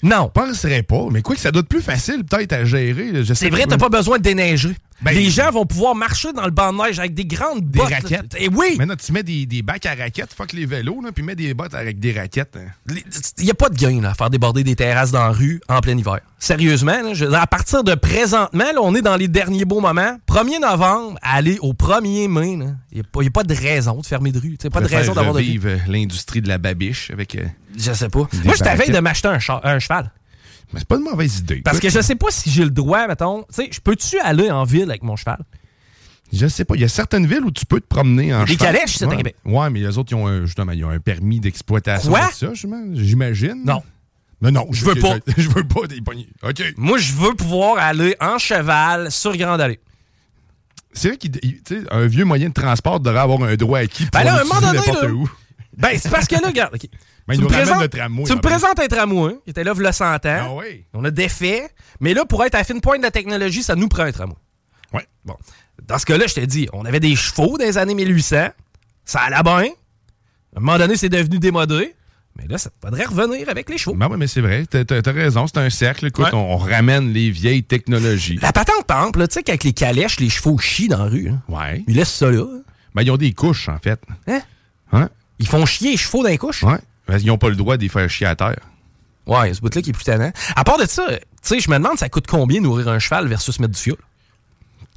[0.02, 0.30] Non.
[0.36, 3.10] Je penserais pas, mais quoi que ça doit être plus facile peut-être à gérer.
[3.10, 4.76] là, C'est vrai, t'as pas besoin de déneiger.
[5.00, 7.78] Ben, les gens vont pouvoir marcher dans le banc de neige avec des grandes Des
[7.78, 7.88] bottes.
[7.92, 8.34] raquettes.
[8.36, 8.74] Et oui!
[8.78, 11.54] Maintenant, tu mets des, des bacs à raquettes, fuck les vélos, là, puis mets des
[11.54, 12.56] bottes avec des raquettes.
[12.56, 12.94] hein.
[13.38, 15.60] Il n'y a pas de gain là, à faire déborder des terrasses dans la rue
[15.68, 16.18] en plein hiver.
[16.40, 20.18] Sérieusement, là, je- à partir de présentement, là, on est dans les derniers beaux moments.
[20.26, 22.58] 1er novembre, aller au 1er mai,
[22.90, 24.56] il n'y a, a pas de raison de fermer de rue.
[24.58, 27.36] T'sais, pas de raison d'avoir de euh, l'industrie de la babiche avec.
[27.36, 27.44] euh,
[27.78, 28.26] Je sais pas.
[28.44, 30.10] Moi, je t'avais de m'acheter un, un cheval.
[30.72, 31.62] Mais c'est pas une mauvaise idée.
[31.62, 33.42] Parce que je sais pas si j'ai le droit, mettons.
[33.44, 35.38] Tu sais, je peux-tu aller en ville avec mon cheval?
[36.32, 36.74] Je sais pas.
[36.74, 38.74] Il y a certaines villes où tu peux te promener en cheval.
[38.74, 39.16] calèches, c'est à ouais.
[39.16, 39.36] Québec.
[39.46, 42.10] Ouais, mais les autres, ils ont un, justement, ils ont un permis d'exploitation.
[42.10, 42.30] Quoi?
[42.32, 43.62] ça, j'imagine.
[43.64, 43.82] Non.
[44.40, 45.16] Mais non, Je veux pas.
[45.36, 46.28] Je, veux pas des poignées.
[46.42, 46.62] OK.
[46.76, 49.80] Moi, je veux pouvoir aller en cheval sur Grande Allée.
[50.92, 54.36] C'est vrai qu'un vieux moyen de transport devrait avoir un droit acquis pour Ben là,
[54.36, 55.28] à un moment donné, là, où.
[55.76, 56.74] Ben, c'est parce que là, regarde.
[56.74, 56.88] ok.
[57.28, 59.74] Ben, tu il me présentes, le tramway, tu me présentes un tramway, qui était là,
[59.76, 60.18] le 100 ans.
[60.26, 60.84] Ah oui.
[60.94, 61.68] On a défait.
[62.00, 64.12] Mais là, pour être à la fine pointe de la technologie, ça nous prend un
[64.12, 64.34] tramway.
[64.94, 65.06] Ouais.
[65.24, 65.36] Bon.
[65.86, 68.48] Dans ce cas-là, je te dis, on avait des chevaux dans les années 1800.
[69.04, 69.70] Ça allait bien.
[70.54, 71.94] À un moment donné, c'est devenu démodé.
[72.36, 73.94] Mais là, ça faudrait revenir avec les chevaux.
[73.96, 74.64] Ben oui, mais c'est vrai.
[74.66, 75.46] T'as t'as raison.
[75.46, 76.06] C'est un cercle.
[76.06, 76.34] Écoute, Ouais.
[76.34, 78.38] on, on ramène les vieilles technologies.
[78.40, 81.28] La patente temple, là, tu sais, qu'avec les calèches, les chevaux chient dans la rue.
[81.30, 81.42] hein.
[81.48, 81.82] Ouais.
[81.88, 82.44] Ils laissent ça là.
[82.94, 84.00] Ben, ils ont des couches, en fait.
[84.28, 84.40] Hein?
[84.92, 85.08] Hein?
[85.40, 86.62] Ils font chier les chevaux dans les couches?
[86.62, 86.78] Ouais.
[87.08, 88.60] Qu'ils n'ont pas le droit de les faire chier à terre.
[89.26, 90.30] Ouais, ce bout-là qui est plus tannant.
[90.56, 93.28] À part de ça, tu sais, je me demande, ça coûte combien nourrir un cheval
[93.28, 93.96] versus mettre du fioul?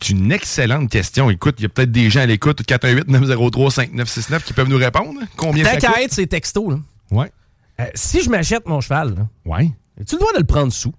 [0.02, 1.30] C'est une excellente question.
[1.30, 5.20] Écoute, il y a peut-être des gens à l'écoute, 418-903-5969, qui peuvent nous répondre.
[5.38, 5.98] Combien Tant ça coûte?
[6.04, 6.80] être ces textos, là.
[7.12, 7.32] Ouais.
[7.80, 9.70] Euh, si je m'achète mon cheval, là, Ouais.
[10.08, 10.94] tu le droit de le prendre sous?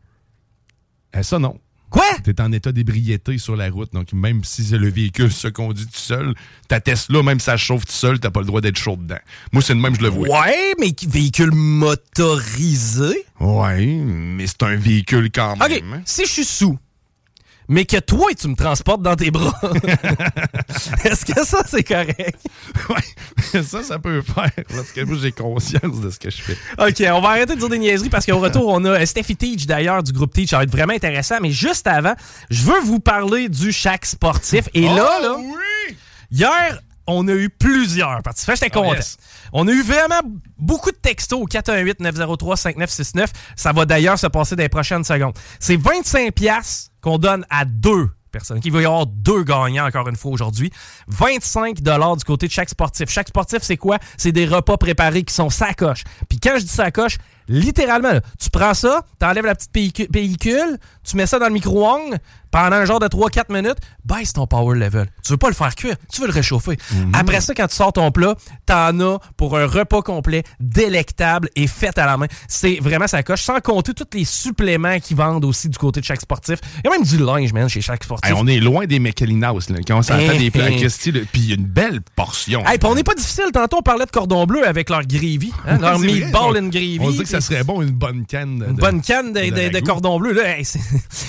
[1.16, 1.58] Euh, ça, non.
[1.92, 2.04] Quoi?
[2.24, 3.92] T'es en état d'ébriété sur la route.
[3.92, 6.34] Donc, même si le véhicule se conduit tout seul,
[6.66, 9.18] ta Tesla, même si ça chauffe tout seul, t'as pas le droit d'être chaud dedans.
[9.52, 10.40] Moi, c'est le même, je le vois.
[10.40, 13.26] Ouais, mais véhicule motorisé?
[13.40, 15.70] Ouais, mais c'est un véhicule quand même.
[15.70, 16.00] OK, hein.
[16.06, 16.78] si je suis sous,
[17.72, 19.58] mais que toi, tu me transportes dans tes bras,
[21.04, 22.38] est-ce que ça, c'est correct?
[22.90, 24.50] Ouais, ça, ça peut faire.
[24.68, 26.56] Parce que moi, j'ai conscience de ce que je fais.
[26.78, 29.66] OK, on va arrêter de dire des niaiseries parce qu'au retour, on a Steffi Teach
[29.66, 30.50] d'ailleurs du groupe Teach.
[30.50, 31.36] Ça va être vraiment intéressant.
[31.40, 32.14] Mais juste avant,
[32.50, 34.68] je veux vous parler du chac sportif.
[34.74, 35.96] Et là, Oh, là, oui!
[36.30, 38.54] hier, on a eu plusieurs participants.
[38.54, 38.94] J'étais Oh, content.
[38.94, 39.16] yes.
[39.52, 40.20] On a eu vraiment
[40.58, 43.26] beaucoup de textos au 418-903-5969.
[43.56, 45.34] Ça va d'ailleurs se passer dans les prochaines secondes.
[45.58, 48.60] C'est 25 pièces qu'on donne à deux personnes.
[48.64, 50.72] Il va y avoir deux gagnants encore une fois aujourd'hui.
[51.08, 53.10] 25 dollars du côté de chaque sportif.
[53.10, 53.98] Chaque sportif, c'est quoi?
[54.16, 56.04] C'est des repas préparés qui sont sacoches.
[56.28, 60.78] Puis quand je dis sacoche, littéralement, là, tu prends ça, t'enlèves la petite pellicu- pellicule,
[61.04, 62.16] tu mets ça dans le micro-ondes
[62.50, 65.06] pendant un genre de 3-4 minutes, baisse ton power level.
[65.24, 66.76] Tu veux pas le faire cuire, tu veux le réchauffer.
[67.14, 68.34] Après ça, quand tu sors ton plat,
[68.66, 72.26] t'en as pour un repas complet, délectable et fait à la main.
[72.48, 76.04] C'est vraiment ça coche, sans compter tous les suppléments qu'ils vendent aussi du côté de
[76.04, 76.58] chaque sportif.
[76.84, 78.30] Il y a même du linge, man, chez chaque sportif.
[78.30, 79.78] Hey, on est loin des McAllinas, là.
[79.86, 80.70] Quand on s'entend Hein, des plats.
[80.70, 82.64] Christy, là, puis il y a une belle portion.
[82.66, 83.46] Hey, on n'est pas difficile.
[83.52, 85.52] Tantôt, on parlait de cordon bleu avec leur gravy.
[85.66, 86.98] hein, leur meatball and gravy.
[87.00, 88.58] On dit que tu ça serait bon, une bonne canne.
[88.58, 90.32] de- Une bonne canne de, cordon bleu.
[90.32, 90.78] Là, Hey, si,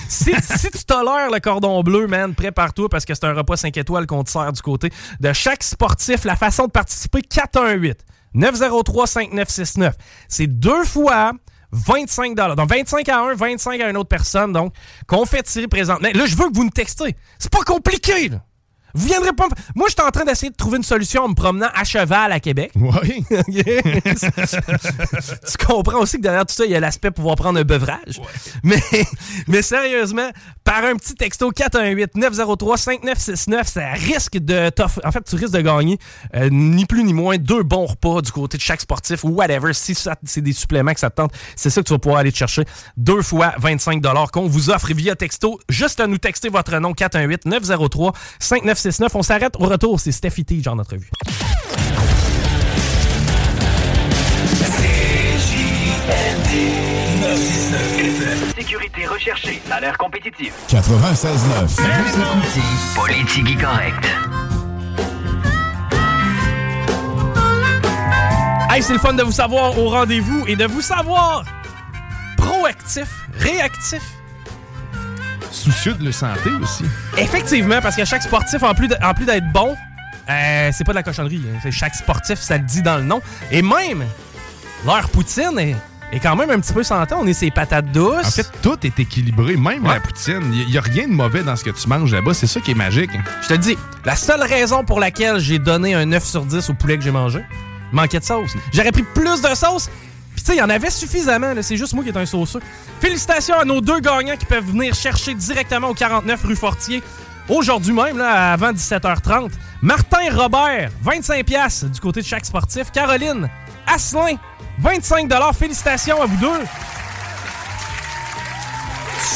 [0.10, 4.06] si tu tolères le cordon bleu, man, prépare-toi parce que c'est un repas 5 étoiles
[4.08, 4.90] qu'on te sert du côté
[5.20, 6.24] de chaque sportif.
[6.26, 8.00] La façon de participer, 418
[8.34, 9.96] 903 5969.
[10.28, 11.34] C'est deux fois
[11.72, 14.54] 25 Donc 25 à un, 25 à une autre personne.
[14.54, 14.74] Donc,
[15.08, 16.10] qu'on fait tirer présentement.
[16.14, 17.16] Là, je veux que vous nous textez.
[17.40, 18.44] C'est pas compliqué, là.
[18.94, 19.46] Vous viendrez pas.
[19.46, 21.84] me- Moi, je suis en train d'essayer de trouver une solution en me promenant à
[21.84, 22.72] cheval à Québec.
[22.84, 23.26] Oui.
[23.30, 23.36] tu
[25.66, 28.22] comprends aussi que derrière tout ça, il y a l'aspect pouvoir prendre un beuvage.
[28.64, 28.82] Mais,
[29.48, 30.30] mais sérieusement,
[30.64, 35.98] par un petit texto 418-903-5969, ça risque de t'offrir- En fait, tu risques de gagner
[36.36, 39.74] euh, ni plus ni moins deux bons repas du côté de chaque sportif ou whatever.
[39.74, 42.32] Si c'est des suppléments que ça te tente, c'est ça que tu vas pouvoir aller
[42.32, 42.64] te chercher.
[42.98, 44.02] Deux fois 25
[44.32, 45.60] qu'on vous offre via texto.
[45.70, 48.83] Juste à nous texter votre nom 418-903-5969.
[49.14, 50.00] On s'arrête au retour.
[50.00, 51.10] C'est Steffi T, genre notre vue.
[58.56, 60.54] Sécurité recherchée, salaire compétitif.
[60.70, 61.66] 96.9.
[61.66, 62.62] Vous écoutez
[62.96, 64.06] Politique correct.
[68.70, 71.44] Hey, c'est le fun de vous savoir au rendez-vous et de vous savoir
[72.38, 74.02] proactif, réactif.
[75.54, 76.84] Soucieux de la santé aussi.
[77.18, 79.76] Effectivement, parce que chaque sportif, en plus d'être bon,
[80.30, 81.42] euh, c'est pas de la cochonnerie.
[81.48, 81.60] hein.
[81.62, 83.22] C'est chaque sportif, ça le dit dans le nom.
[83.52, 84.04] Et même,
[84.86, 85.76] leur poutine est,
[86.12, 87.14] est quand même un petit peu santé.
[87.16, 88.26] On est ses patates douces.
[88.26, 89.94] En fait, tout est équilibré, même Ouais.
[89.94, 90.42] la poutine.
[90.54, 92.34] Il n'y a, rien de mauvais dans ce que tu manges là-bas.
[92.34, 93.12] C'est ça qui est magique.
[93.44, 96.70] Je te le dis, la seule raison pour laquelle j'ai donné un 9 sur 10
[96.72, 97.44] au poulet que j'ai mangé,
[97.92, 98.54] il manquait de sauce.
[98.74, 99.90] J'aurais pris plus de sauce.
[100.44, 101.54] Puis tu sais, il y en avait suffisamment.
[101.62, 102.60] C'est juste moi qui est un sauceux.
[103.00, 107.02] Félicitations à nos deux gagnants qui peuvent venir chercher directement au 49 rue Fortier.
[107.48, 109.52] Aujourd'hui même, là, avant 17h30.
[109.82, 112.92] Martin Robert, 25$ piastres du côté de chaque sportif.
[112.92, 113.50] Caroline
[113.88, 114.36] Asselin,
[114.84, 115.54] 25$.
[115.54, 116.66] Félicitations à vous deux.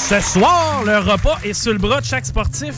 [0.10, 2.76] Ce soir, le repas est sur le bras de chaque sportif.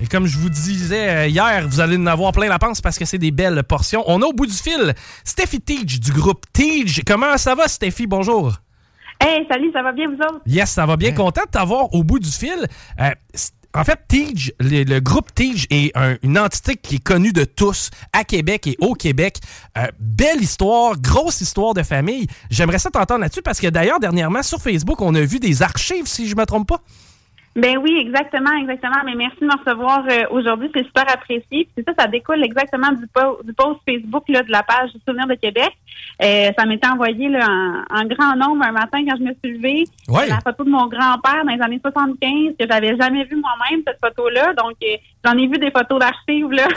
[0.00, 2.98] Et comme je vous disais euh, hier, vous allez en avoir plein la panse parce
[2.98, 4.04] que c'est des belles portions.
[4.06, 7.02] On a au bout du fil Steffi Teach du groupe Teach.
[7.06, 8.06] Comment ça va, Steffi?
[8.06, 8.52] Bonjour.
[9.18, 10.40] Hey, salut, ça va bien vous autres?
[10.44, 11.12] Yes, ça va bien.
[11.12, 12.66] Content de t'avoir au bout du fil.
[13.00, 13.10] Euh,
[13.74, 17.44] en fait, Tige, le, le groupe Tige est un- une entité qui est connue de
[17.44, 19.38] tous à Québec et au Québec.
[19.78, 22.26] Euh, belle histoire, grosse histoire de famille.
[22.50, 26.06] J'aimerais ça t'entendre là-dessus parce que d'ailleurs, dernièrement, sur Facebook, on a vu des archives,
[26.06, 26.82] si je me trompe pas.
[27.56, 28.96] Ben oui, exactement, exactement.
[29.06, 31.66] Mais merci de me recevoir euh, aujourd'hui, c'est super apprécié.
[31.74, 35.26] C'est ça, ça découle exactement du, po- du post Facebook là, de la page Souvenir
[35.26, 35.70] de Québec.
[36.22, 39.56] Euh, ça m'était envoyé là, en, en grand nombre un matin quand je me suis
[39.56, 39.84] levée.
[40.08, 40.28] Ouais.
[40.28, 43.98] La photo de mon grand-père dans les années 75 que j'avais jamais vu moi-même cette
[44.04, 44.52] photo-là.
[44.52, 46.68] Donc euh, j'en ai vu des photos d'archives là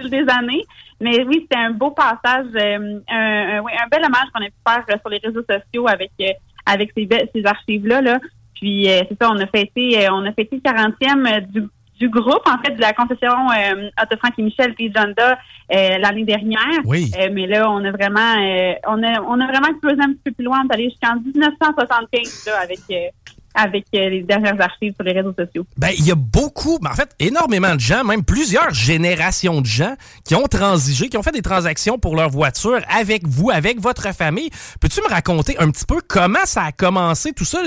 [0.00, 0.64] fil des années.
[1.00, 4.46] Mais oui, c'était un beau passage, euh, un, un- oui, un bel hommage qu'on a
[4.46, 6.30] pu faire euh, sur les réseaux sociaux avec euh,
[6.64, 8.00] avec ces, ces archives-là.
[8.02, 8.18] Là.
[8.56, 11.62] Puis euh, c'est ça, on a fêté, euh, on a fêté le 40e euh, du,
[11.98, 15.38] du groupe, en fait, de la concession euh, Otto Frank et Michel puis Jonda
[15.72, 16.80] euh, l'année dernière.
[16.84, 17.10] Oui.
[17.18, 20.22] Euh, mais là, on a vraiment euh, on a on a vraiment creusé un petit
[20.24, 23.08] peu plus loin, on est allé jusqu'en 1975 là, avec euh,
[23.56, 25.66] avec euh, les dernières archives sur les réseaux sociaux.
[25.76, 29.66] Ben, il y a beaucoup, ben, en fait, énormément de gens, même plusieurs générations de
[29.66, 33.80] gens qui ont transigé, qui ont fait des transactions pour leur voiture avec vous, avec
[33.80, 34.50] votre famille.
[34.80, 37.62] Peux-tu me raconter un petit peu comment ça a commencé, tout ça?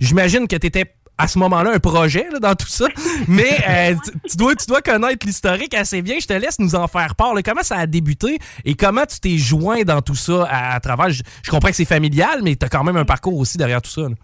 [0.00, 2.86] J'imagine que tu étais à ce moment-là un projet là, dans tout ça,
[3.28, 6.16] mais euh, tu, tu dois, tu dois connaître l'historique assez bien.
[6.20, 7.34] Je te laisse nous en faire part.
[7.34, 7.42] là.
[7.42, 11.10] Comment ça a débuté et comment tu t'es joint dans tout ça à, à travers...
[11.10, 13.82] Je, je comprends que c'est familial, mais tu as quand même un parcours aussi derrière
[13.82, 14.02] tout ça.
[14.02, 14.14] là.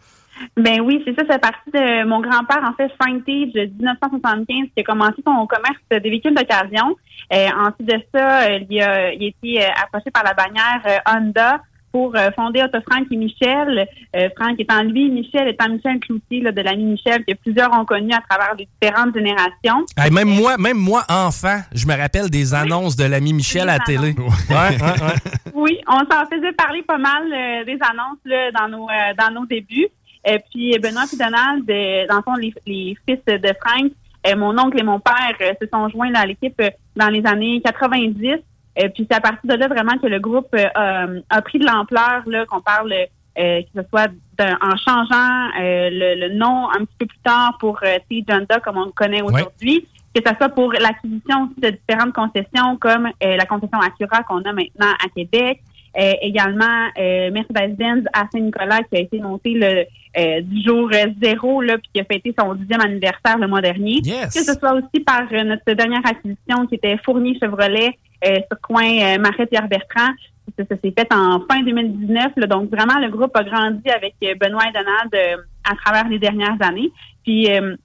[0.57, 4.69] Ben oui, c'est ça, c'est parti de mon grand-père, en fait, Frank Tage, de 1975,
[4.75, 6.97] qui a commencé son commerce des véhicules d'occasion.
[7.33, 11.03] Euh, ensuite de ça, euh, il, a, il a été euh, approché par la bannière
[11.07, 11.61] Honda
[11.93, 13.89] pour fonder Otto Frank et Michel.
[14.15, 17.87] Euh, Frank étant lui, Michel étant Michel Cloutier là, de l'ami Michel, que plusieurs ont
[17.87, 19.87] connu à travers les différentes générations.
[19.97, 23.79] Hey, même moi, même moi, enfant, je me rappelle des annonces de l'ami Michel à
[23.79, 24.15] la télé.
[24.19, 25.15] Ouais, ouais, ouais.
[25.55, 29.33] Oui, on s'en faisait parler pas mal euh, des annonces là, dans nos euh, dans
[29.33, 29.89] nos débuts.
[30.27, 33.93] Et puis Benoît et Donald, euh, dans le fond, les, les fils de Frank,
[34.27, 37.25] euh, mon oncle et mon père euh, se sont joints à l'équipe euh, dans les
[37.27, 38.33] années 90.
[38.79, 41.65] Euh, puis c'est à partir de là vraiment que le groupe euh, a, pris de
[41.67, 46.69] l'ampleur, là, qu'on parle euh, que ce soit d'un- en changeant euh, le, le nom
[46.71, 48.25] un petit peu plus tard pour euh, T.
[48.29, 52.77] Jonda, comme on le connaît aujourd'hui, que ce soit pour l'acquisition aussi de différentes concessions
[52.81, 55.61] comme euh, la concession Acura qu'on a maintenant à Québec,
[55.99, 59.85] euh, également euh, Mercedes-Benz à Saint-Nicolas qui a été monté le
[60.19, 63.61] euh, du jour euh, zéro là puis qui a fêté son dixième anniversaire le mois
[63.61, 64.01] dernier.
[64.03, 64.35] Yes.
[64.35, 68.61] Que ce soit aussi par euh, notre dernière acquisition qui était Fournier Chevrolet euh, sur
[68.61, 70.13] coin euh, Marais Pierre Bertrand
[70.57, 72.33] ça, ça s'est fait en fin 2019.
[72.37, 72.47] là.
[72.47, 76.91] donc, vraiment, le groupe a grandi avec Benoît et Donald à travers les dernières années.
[77.25, 77.77] Puis, euh,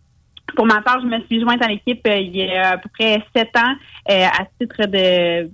[0.55, 3.23] pour ma part, je me suis jointe à l'équipe il y a à peu près
[3.35, 3.73] sept ans
[4.09, 5.49] euh, à titre de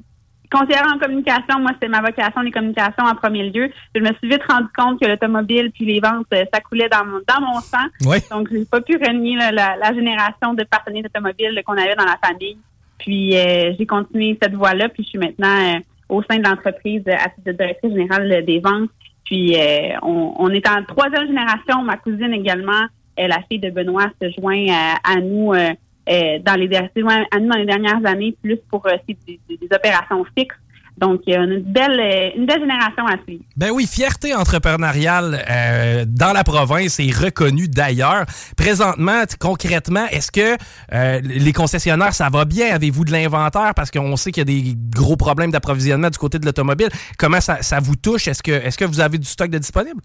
[0.50, 1.60] conseillère en communication.
[1.60, 3.70] Moi, c'est ma vocation, les communications en premier lieu.
[3.94, 7.06] Je me suis vite rendu compte que l'automobile puis les ventes, euh, ça coulait dans
[7.06, 7.88] mon, dans mon sang.
[8.06, 8.18] Oui.
[8.32, 12.06] Donc, j'ai pas pu renier là, la, la génération de partenaires automobiles qu'on avait dans
[12.06, 12.58] la famille.
[12.98, 14.90] Puis, euh, j'ai continué cette voie-là.
[14.90, 15.80] Puis, je suis maintenant euh,
[16.10, 18.90] au sein de l'entreprise euh, à titre de directrice générale euh, des ventes.
[19.26, 21.82] Puis, euh, on, on est en troisième génération.
[21.84, 22.84] Ma cousine également,
[23.18, 24.68] la fille de Benoît, se joint
[25.04, 25.52] à nous
[26.10, 29.40] euh, euh, dans les dans les dernières années, plus pour euh, c'est des,
[29.72, 30.56] opérations fixes.
[30.98, 33.44] Donc, euh, on a une belle, euh, une belle génération à suivre.
[33.56, 38.26] Ben oui, fierté entrepreneuriale euh, dans la province et reconnue d'ailleurs.
[38.56, 40.58] Présentement, concrètement, est-ce que
[40.94, 42.74] euh, les concessionnaires, ça va bien?
[42.74, 43.74] Avez-vous de l'inventaire?
[43.76, 46.90] Parce qu'on sait qu'il y a des gros problèmes d'approvisionnement du côté de l'automobile.
[47.20, 48.28] Comment ça, ça vous touche?
[48.28, 50.02] Est-ce que, est-ce que vous avez du stock de disponible?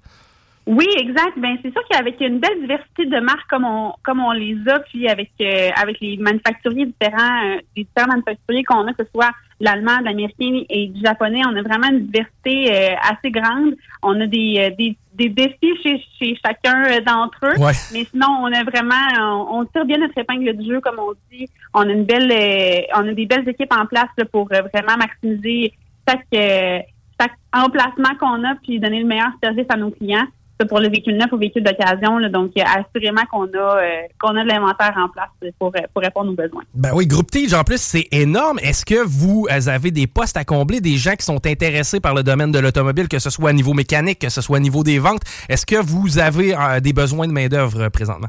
[0.64, 1.36] Oui, exact.
[1.38, 4.78] Ben c'est sûr qu'avec une belle diversité de marques comme on comme on les a,
[4.78, 9.10] puis avec euh, avec les manufacturiers différents, euh, les différents manufacturiers qu'on a, que ce
[9.10, 13.74] soit l'allemand, l'américain et du japonais, on a vraiment une diversité euh, assez grande.
[14.04, 17.58] On a des euh, des, des défis chez, chez chacun euh, d'entre eux.
[17.60, 17.72] Ouais.
[17.92, 21.12] Mais sinon, on a vraiment, on, on tire bien notre épingle du jeu, comme on
[21.32, 21.48] dit.
[21.74, 24.96] On a une belle, euh, on a des belles équipes en place là, pour vraiment
[24.96, 25.72] maximiser
[26.08, 26.78] chaque, euh,
[27.20, 30.26] chaque emplacement qu'on a, puis donner le meilleur service à nos clients.
[30.68, 32.20] Pour le véhicule neuf ou véhicule d'occasion.
[32.28, 36.02] Donc, euh, assurément qu'on a, euh, qu'on a de l'inventaire en place pour, euh, pour
[36.02, 36.62] répondre aux besoins.
[36.74, 38.58] Ben oui, Groupe Tige, en plus, c'est énorme.
[38.60, 42.22] Est-ce que vous avez des postes à combler, des gens qui sont intéressés par le
[42.22, 44.98] domaine de l'automobile, que ce soit au niveau mécanique, que ce soit au niveau des
[44.98, 45.22] ventes?
[45.48, 48.28] Est-ce que vous avez euh, des besoins de main-d'œuvre présentement?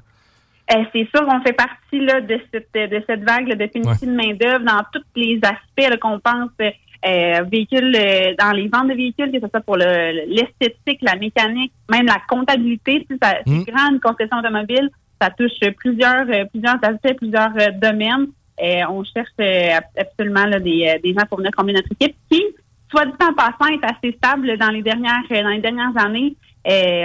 [0.70, 4.12] C'est sûr, on fait partie là, de cette de cette vague là, de pénurie de
[4.12, 6.50] main d'œuvre dans tous les aspects qu'on pense
[7.06, 11.16] euh, véhicules euh, dans les ventes de véhicules, que ce soit pour le- l'esthétique, la
[11.16, 13.06] mécanique, même la comptabilité.
[13.10, 13.64] Si ça, Mm.
[13.66, 14.90] C'est grand une concession automobile,
[15.22, 18.28] ça touche plusieurs euh, plusieurs aspects, plusieurs euh, domaines.
[18.64, 22.16] Euh, on cherche euh, ab- absolument là, des, des gens pour venir combiner notre équipe
[22.30, 22.42] qui,
[22.92, 26.36] soit dit en passant, est assez stable dans les dernières dans les dernières années.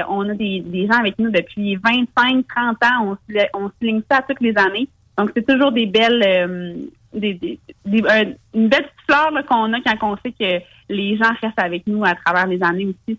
[0.09, 3.17] On a des, des gens avec nous depuis 25, 30 ans.
[3.35, 4.87] On, on se ligne ça toutes les années.
[5.17, 6.75] Donc, c'est toujours des belles, euh,
[7.15, 11.17] des, des- des- euh, une belle petite fleur qu'on a quand on sait que les
[11.17, 13.19] gens restent avec nous à travers les années aussi.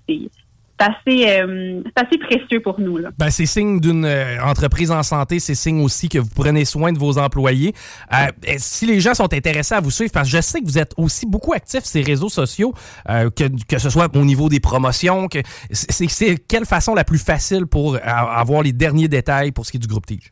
[0.82, 3.00] C'est assez, euh, assez précieux pour nous.
[3.18, 6.94] Ben, c'est signe d'une euh, entreprise en santé, c'est signe aussi que vous prenez soin
[6.94, 7.74] de vos employés.
[8.14, 10.78] Euh, si les gens sont intéressés à vous suivre, parce que je sais que vous
[10.78, 12.74] êtes aussi beaucoup actifs sur ces réseaux sociaux,
[13.06, 15.40] que, que ce soit au niveau des promotions, que
[15.72, 19.82] c'est quelle façon la plus facile pour avoir les derniers détails pour ce qui est
[19.82, 20.32] du groupe Tige?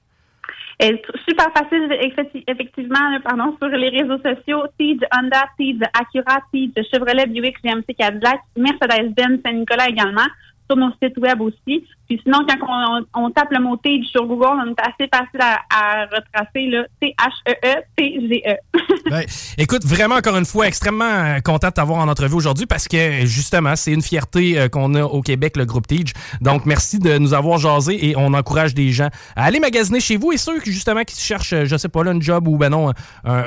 [1.38, 4.64] Super facile, effecti- effectivement, pardon, sur les réseaux sociaux.
[4.80, 10.26] Tige Honda, Tige Acura, Tige Chevrolet, Buick, GMC Cadillac, Mercedes-Benz, Saint-Nicolas également,
[10.70, 11.84] sur nos sites web aussi.
[12.08, 16.06] Puis sinon, quand on, tape le mot Tige sur Google, on est assez facile à,
[16.06, 16.82] retracer, là.
[16.82, 18.56] E T-H-E-E-T-G-E.
[19.10, 19.24] Ben,
[19.58, 23.26] écoute, vraiment, encore une fois, extrêmement euh, content de t'avoir en entrevue aujourd'hui parce que,
[23.26, 26.14] justement, c'est une fierté euh, qu'on a au Québec, le groupe Tige.
[26.42, 30.18] Donc, merci de nous avoir jasé et on encourage des gens à aller magasiner chez
[30.18, 32.70] vous et ceux, justement, qui cherchent, euh, je sais pas, là, un job ou, ben
[32.70, 32.92] non,
[33.24, 33.44] un,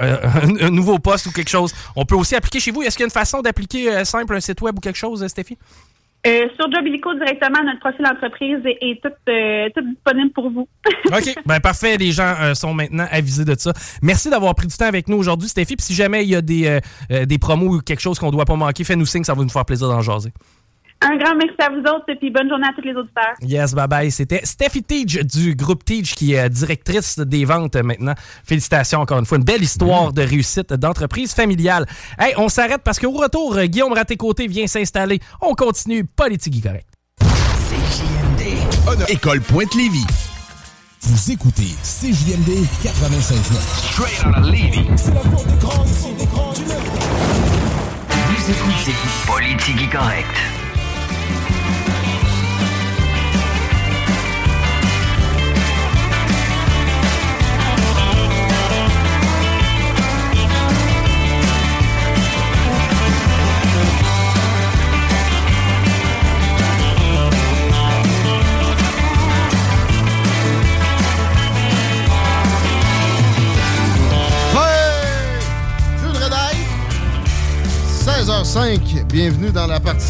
[0.61, 2.83] un- nouveau poste ou quelque chose, on peut aussi appliquer chez vous.
[2.83, 5.59] Est-ce qu'il y a une façon d'appliquer simple un site web ou quelque chose, Stéphie?
[6.27, 10.69] Euh, sur Job Illico, directement, notre profil d'entreprise est, euh, tout disponible pour vous.
[11.07, 11.35] OK.
[11.47, 13.73] Ben parfait, les gens euh, sont maintenant avisés de ça.
[14.03, 15.77] Merci d'avoir pris du temps avec nous aujourd'hui, Stéphie.
[15.77, 16.81] Puis si jamais il y a des,
[17.27, 19.65] des promos ou quelque chose qu'on doit pas manquer, fais-nous signe, ça va nous faire
[19.65, 20.33] plaisir d'en jaser.
[21.03, 23.35] Un grand merci à vous autres et puis bonne journée à tous les auditeurs.
[23.41, 24.11] Yes, bye bye.
[24.11, 28.15] C'était Steffi Teach du groupe Teach qui est directrice des ventes maintenant.
[28.45, 29.39] Félicitations encore une fois.
[29.39, 31.87] Une belle histoire de réussite d'entreprise familiale.
[32.19, 35.21] Hey, on s'arrête parce qu'au retour, euh, Guillaume Raté-Côté vient s'installer.
[35.41, 36.87] On continue Politique correct.
[39.09, 40.07] École Pointe-Lévis.
[41.03, 43.93] Vous écoutez CJMD 96.9.
[43.93, 44.87] Straight out of Levy.
[44.97, 46.65] C'est la porte d'écran ici, d'écran du
[48.19, 48.95] Vous écoutez
[49.27, 50.60] Politique correct.
[78.31, 80.07] 16h05, bienvenue dans la partie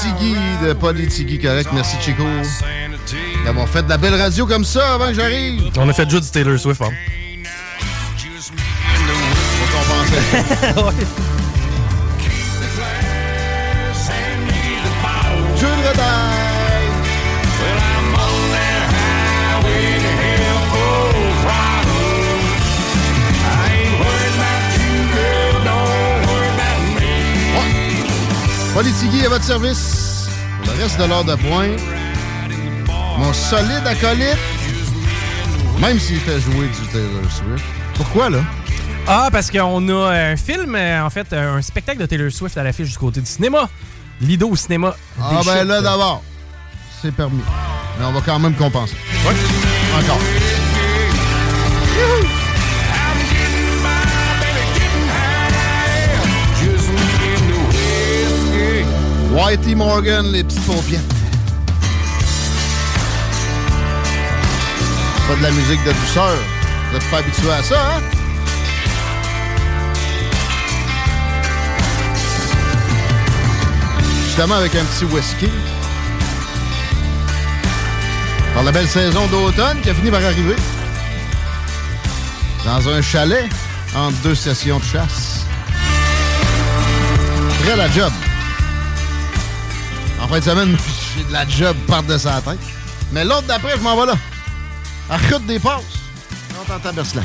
[0.00, 1.68] Tigui de Politigui Correct.
[1.74, 2.24] Merci Chico
[3.44, 5.70] d'avoir fait de la belle radio comme ça avant que j'arrive.
[5.76, 6.92] On a fait juste du Taylor Swift, hein?
[10.74, 10.90] Faut
[28.76, 30.28] Politigui à votre service.
[30.62, 31.80] Pour le reste de l'heure de pointe,
[33.16, 34.36] mon solide acolyte,
[35.80, 37.64] même s'il fait jouer du Taylor Swift.
[37.94, 38.40] Pourquoi, là?
[39.06, 42.64] Ah, parce qu'on a un film, euh, en fait, un spectacle de Taylor Swift à
[42.64, 43.70] l'affiche du côté du cinéma.
[44.20, 44.94] Lido au cinéma.
[45.18, 46.22] Ah, ben là, d'abord,
[47.00, 47.40] c'est permis.
[47.98, 48.96] Mais on va quand même compenser.
[49.26, 49.34] Ouais.
[49.98, 50.20] Encore.
[59.36, 61.14] Whitey Morgan, les petites paupiettes.
[65.28, 66.38] Pas de la musique de douceur.
[66.90, 68.00] Vous êtes pas habitué à ça, hein?
[74.24, 75.50] Justement avec un petit whisky.
[78.54, 80.56] Par la belle saison d'automne qui a fini par arriver.
[82.64, 83.44] Dans un chalet
[83.94, 85.44] entre deux sessions de chasse.
[87.62, 88.10] Prêt la job.
[90.20, 90.76] En fin de semaine,
[91.16, 92.58] j'ai de la job par de sa tête.
[93.12, 94.14] Mais l'autre d'après, je m'en vais là.
[95.08, 95.82] À route des passes.
[96.60, 97.22] On t'entend Berslan.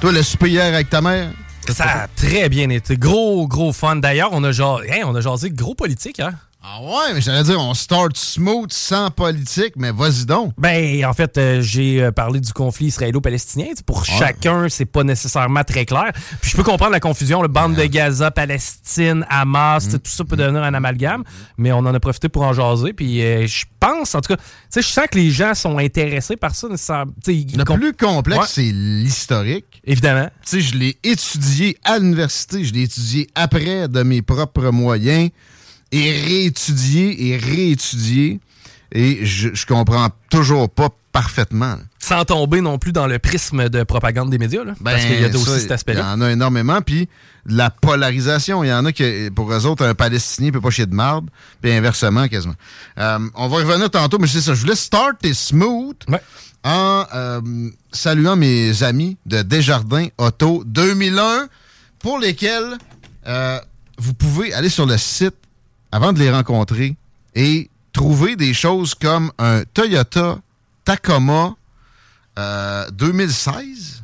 [0.00, 1.32] Toi, le souper hier avec ta mère?
[1.68, 2.96] Ça a très bien été.
[2.96, 3.96] Gros, gros fun.
[3.96, 6.32] D'ailleurs, on a genre, hey, on a jasé gros politique, hein?
[6.62, 10.52] Ah ouais, mais j'allais dire, on start smooth, sans politique, mais vas-y donc.
[10.58, 13.68] Ben, en fait, euh, j'ai euh, parlé du conflit israélo-palestinien.
[13.86, 16.12] Pour chacun, c'est pas nécessairement très clair.
[16.42, 20.36] Puis je peux comprendre la confusion, le bande de Gaza, Palestine, Hamas, tout ça peut
[20.36, 21.24] devenir un amalgame.
[21.56, 22.92] Mais on en a profité pour en jaser.
[22.92, 25.78] Puis euh, je pense, en tout cas, tu sais, je sens que les gens sont
[25.78, 26.68] intéressés par ça.
[26.68, 28.46] Le plus complexe, Ouais.
[28.46, 29.80] c'est l'historique.
[29.84, 30.28] Évidemment.
[30.44, 35.30] Tu sais, je l'ai étudié à l'université, je l'ai étudié après de mes propres moyens,
[35.92, 38.40] et réétudié et réétudié,
[38.92, 41.72] et je, je comprends toujours pas parfaitement.
[41.76, 41.78] là.
[41.98, 44.64] Sans tomber non plus dans le prisme de propagande des médias.
[44.64, 46.12] Là, parce qu'il y a Ben, ça, aussi cet Il y aspect-là.
[46.12, 46.80] en a énormément.
[46.82, 47.08] Puis
[47.46, 50.86] la polarisation, il y en a qui, pour eux autres, un Palestinien peut pas chier
[50.86, 51.28] de marde,
[51.60, 52.54] puis inversement quasiment.
[52.98, 54.54] Euh, on va revenir tantôt, mais c'est ça.
[54.54, 55.96] Je voulais start et smooth
[56.64, 57.40] en euh,
[57.92, 61.48] saluant mes amis de Desjardins Auto 2001,
[61.98, 62.78] pour lesquels
[63.26, 63.58] euh,
[63.98, 65.34] vous pouvez aller sur le site
[65.92, 66.96] avant de les rencontrer
[67.34, 70.38] et trouver des choses comme un Toyota
[70.84, 71.54] Tacoma
[72.38, 74.02] euh, 2016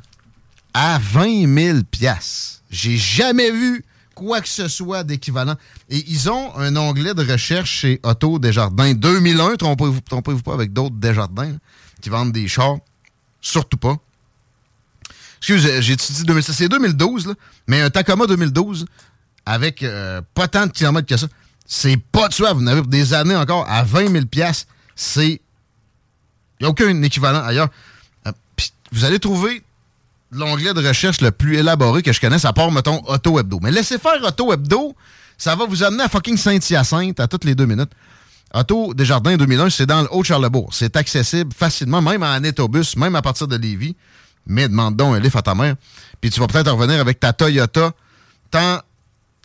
[0.75, 2.63] à 20 000 piastres.
[2.71, 3.85] J'ai jamais vu
[4.15, 5.55] quoi que ce soit d'équivalent.
[5.89, 9.57] Et ils ont un onglet de recherche chez Auto Desjardins 2001.
[9.57, 11.59] Trompez-vous trompez-vous pas avec d'autres Desjardins là,
[12.01, 12.79] qui vendent des chars.
[13.41, 13.97] Surtout pas.
[15.39, 16.57] Excusez, j'ai étudié 2016.
[16.57, 17.35] C'est 2012, là,
[17.69, 18.87] mais un Tacoma 2012
[19.45, 21.29] avec euh, pas tant de kilomètres que ça.
[21.67, 22.53] C'est pas de soi.
[22.53, 24.67] Vous en avez pour des années encore à 20 000 piastres.
[24.95, 25.41] C'est...
[26.59, 27.69] Il n'y a aucun équivalent ailleurs.
[28.27, 29.63] Euh, puis vous allez trouver
[30.31, 33.59] l'onglet de recherche le plus élaboré que je connaisse, à part, mettons, Auto Hebdo.
[33.63, 34.95] Mais laissez faire Auto Hebdo,
[35.39, 37.91] ça va vous amener à fucking Saint-Hyacinthe à toutes les deux minutes.
[38.55, 40.71] Auto Desjardins 2001, c'est dans le Haut-Charlebourg.
[40.73, 43.97] C'est accessible facilement, même en autobus, même à partir de Lévis.
[44.47, 45.75] Mais demande donc un lift à ta mère.
[46.21, 47.93] Puis tu vas peut-être revenir avec ta Toyota
[48.51, 48.81] tant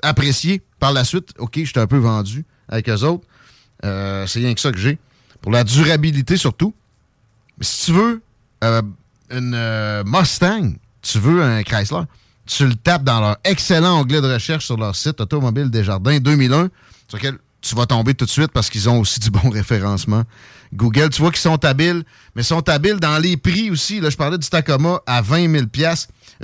[0.02, 1.30] appréciée par la suite.
[1.38, 3.26] OK, je t'ai un peu vendu avec eux autres.
[3.86, 4.98] Euh, c'est rien que ça que j'ai.
[5.42, 6.74] Pour la durabilité surtout.
[7.58, 8.22] Mais si tu veux
[8.64, 8.82] euh,
[9.32, 12.04] une euh, Mustang, tu veux un Chrysler,
[12.46, 16.70] tu le tapes dans leur excellent onglet de recherche sur leur site Automobile Desjardins 2001,
[17.08, 20.24] sur lequel tu vas tomber tout de suite parce qu'ils ont aussi du bon référencement.
[20.74, 22.04] Google, tu vois qu'ils sont habiles,
[22.36, 24.00] mais sont habiles dans les prix aussi.
[24.00, 25.66] Là, je parlais du Tacoma à 20 000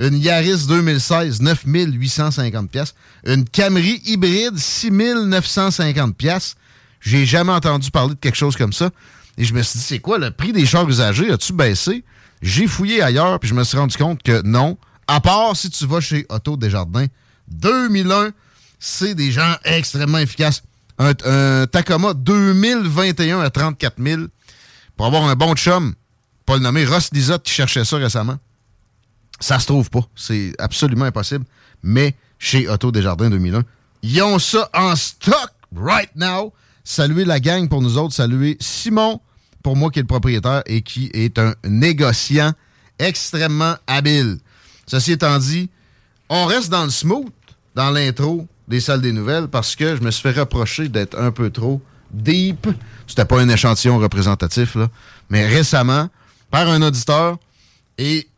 [0.00, 2.94] une Yaris 2016, 9 850
[3.26, 6.14] une Camry hybride, 6 950
[7.00, 8.90] J'ai jamais entendu parler de quelque chose comme ça.
[9.36, 11.30] Et je me suis dit, c'est quoi le prix des chars usagés?
[11.30, 12.04] As-tu baissé?
[12.42, 14.78] J'ai fouillé ailleurs, puis je me suis rendu compte que non.
[15.06, 17.06] À part si tu vas chez Auto Desjardins,
[17.48, 18.30] 2001,
[18.78, 20.62] c'est des gens extrêmement efficaces.
[20.98, 24.22] Un, un Tacoma 2021 à 34 000
[24.96, 25.94] pour avoir un bon chum,
[26.44, 28.38] pas le nommer, Ross Lizotte qui cherchait ça récemment.
[29.38, 30.00] Ça se trouve pas.
[30.16, 31.44] C'est absolument impossible.
[31.82, 33.62] Mais chez Auto Desjardins 2001,
[34.02, 36.52] ils ont ça en stock right now.
[36.82, 38.14] Saluez la gang pour nous autres.
[38.14, 39.20] Saluez Simon,
[39.62, 42.52] pour moi qui est le propriétaire et qui est un négociant
[42.98, 44.38] extrêmement habile.
[44.86, 45.70] Ceci étant dit,
[46.28, 47.30] on reste dans le smooth,
[47.74, 51.32] dans l'intro des salles des nouvelles, parce que je me suis fait reprocher d'être un
[51.32, 52.68] peu trop deep.
[53.06, 54.88] C'était pas un échantillon représentatif, là.
[55.30, 56.08] Mais récemment,
[56.50, 57.38] par un auditeur,
[57.96, 58.28] et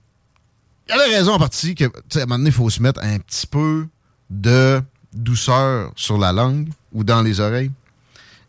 [0.88, 2.82] il avait raison en partie que, tu sais, à un moment donné, il faut se
[2.82, 3.86] mettre un petit peu
[4.30, 4.80] de
[5.12, 7.70] douceur sur la langue ou dans les oreilles.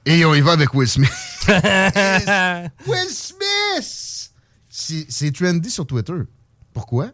[0.05, 1.11] Et on y va avec Will Smith.
[1.47, 4.31] Will Smith!
[4.69, 6.13] C'est c'est trendy sur Twitter.
[6.73, 7.09] Pourquoi?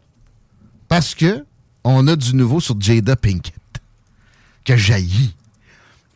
[0.88, 1.44] Parce que
[1.84, 3.57] on a du nouveau sur Jada Pinkett.
[4.68, 5.34] Que jaillit.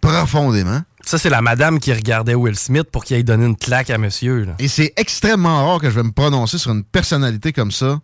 [0.02, 0.82] profondément.
[1.06, 3.96] Ça, c'est la madame qui regardait Will Smith pour qu'il ait donné une claque à
[3.96, 4.44] monsieur.
[4.44, 4.54] là.
[4.58, 7.98] Et c'est extrêmement rare que je vais me prononcer sur une personnalité comme ça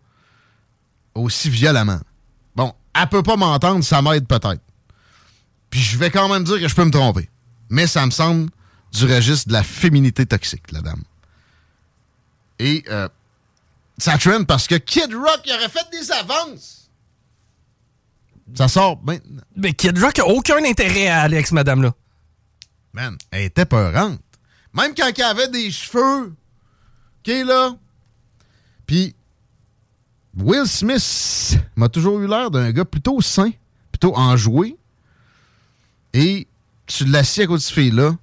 [1.14, 2.00] aussi violemment.
[2.56, 4.62] Bon, elle peut pas m'entendre, ça m'aide peut-être.
[5.68, 7.28] Puis je vais quand même dire que je peux me tromper.
[7.68, 8.48] Mais ça me semble
[8.92, 11.02] du registre de la féminité toxique, la dame.
[12.58, 13.06] Et euh,
[13.98, 16.77] ça trend parce que Kid Rock il aurait fait des avances.
[18.54, 19.42] Ça sort maintenant.
[19.56, 21.94] Mais Kid Rock a aucun intérêt à aller avec cette madame-là.
[22.92, 24.20] Man, elle était peurante.
[24.74, 26.32] Même quand elle avait des cheveux.
[27.20, 27.76] OK, là.
[28.86, 29.14] Puis,
[30.36, 33.50] Will Smith m'a toujours eu l'air d'un gars plutôt sain,
[33.90, 34.76] plutôt enjoué.
[36.14, 36.46] Et
[36.86, 38.16] tu l'assis à côté de cette fille-là,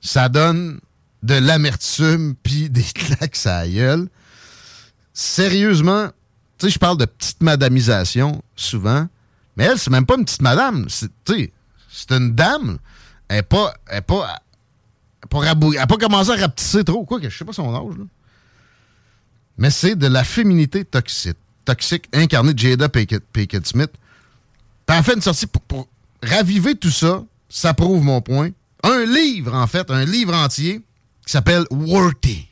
[0.00, 0.80] ça donne
[1.22, 4.08] de l'amertume puis des claques à la gueule.
[5.12, 6.08] Sérieusement,
[6.58, 9.08] tu sais, je parle de petite madamisation souvent,
[9.56, 10.86] mais elle, c'est même pas une petite madame.
[10.88, 11.10] C'est,
[12.10, 12.78] une dame.
[13.28, 14.40] Elle n'est pas, elle est pas,
[15.22, 17.98] elle est pas, pas commencé à rapetisser trop, quoi, que je sais pas son âge,
[17.98, 18.04] là.
[19.58, 21.36] Mais c'est de la féminité toxique,
[21.66, 23.90] toxique incarnée de Jada Pinkett, Pinkett Smith.
[24.86, 25.88] Puis elle fait une sortie pour, pour
[26.22, 27.22] raviver tout ça.
[27.50, 28.50] Ça prouve mon point.
[28.82, 30.80] Un livre, en fait, un livre entier
[31.26, 32.48] qui s'appelle Worthy.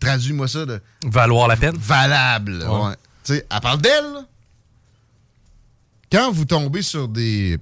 [0.00, 0.80] Traduis-moi ça de.
[1.04, 1.76] Valoir la peine?
[1.76, 2.64] Valable.
[2.66, 2.96] Ouais.
[3.28, 3.46] ouais.
[3.50, 4.26] Elle parle d'elle.
[6.12, 7.58] Quand vous tombez sur des.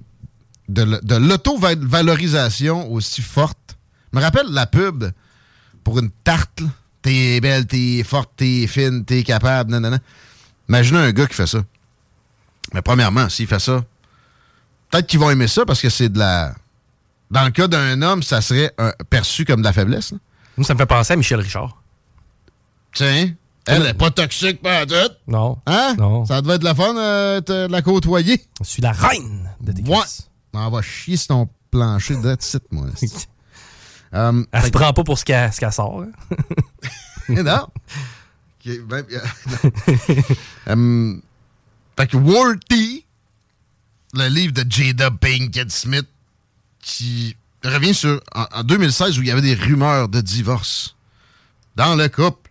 [0.68, 3.76] de, de l'auto-valorisation aussi forte.
[4.12, 5.04] Je me rappelle la pub
[5.82, 6.62] pour une tarte.
[7.02, 9.70] T'es belle, t'es forte, t'es fine, t'es capable.
[9.72, 9.98] Nanana.
[10.68, 11.62] Imaginez un gars qui fait ça.
[12.72, 13.84] Mais premièrement, s'il fait ça,
[14.90, 16.54] peut-être qu'ils vont aimer ça parce que c'est de la.
[17.30, 20.12] Dans le cas d'un homme, ça serait un- perçu comme de la faiblesse.
[20.12, 20.18] là.
[20.56, 21.76] Moi, ça me fait penser à Michel Richard.
[22.92, 23.32] Tiens,
[23.66, 24.94] elle n'est pas toxique, pas tout.
[25.26, 25.58] Non.
[25.66, 25.94] Hein?
[25.98, 26.24] Non.
[26.26, 28.44] Ça devait être la fun euh, de la côtoyer.
[28.60, 29.98] Je suis la reine de tes Ouais.
[30.52, 32.86] On va chier sur ton plancher de site, moi.
[34.12, 36.02] um, Elle se prend pas pour ce qu'elle sort.
[36.02, 36.36] hein.
[37.28, 37.66] non.
[38.86, 40.22] Ben, euh,
[40.72, 41.20] um,
[41.98, 43.04] fait que Worthy,
[44.14, 46.06] le livre de Jada Pinkett Smith,
[46.80, 50.96] qui revient sur en, en 2016 où il y avait des rumeurs de divorce
[51.76, 52.43] dans le couple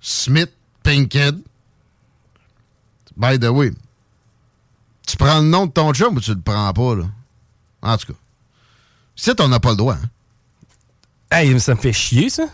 [0.00, 1.34] Smith-Pinkett.
[3.16, 3.72] By the way,
[5.06, 7.04] tu prends le nom de ton chum ou tu le prends pas, là?
[7.82, 8.18] En tout cas.
[9.16, 10.08] Si on n'a pas le droit, hein?
[11.30, 12.44] Hey, ça me fait chier, ça.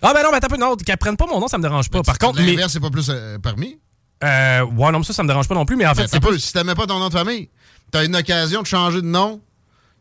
[0.00, 1.90] Ah, ben non, mais t'as peu non, qu'elle prenne pas mon nom, ça me dérange
[1.90, 2.02] pas.
[2.02, 2.46] Par contre, mais.
[2.46, 3.78] L'inverse, c'est pas plus euh, permis?
[4.22, 6.08] Euh, ouais, non, mais ça, ça me dérange pas non plus, mais en fait, Ben,
[6.10, 6.38] c'est t'as pas.
[6.38, 7.48] si t'aimais pas ton nom de famille,
[7.90, 9.40] t'as une occasion de changer de nom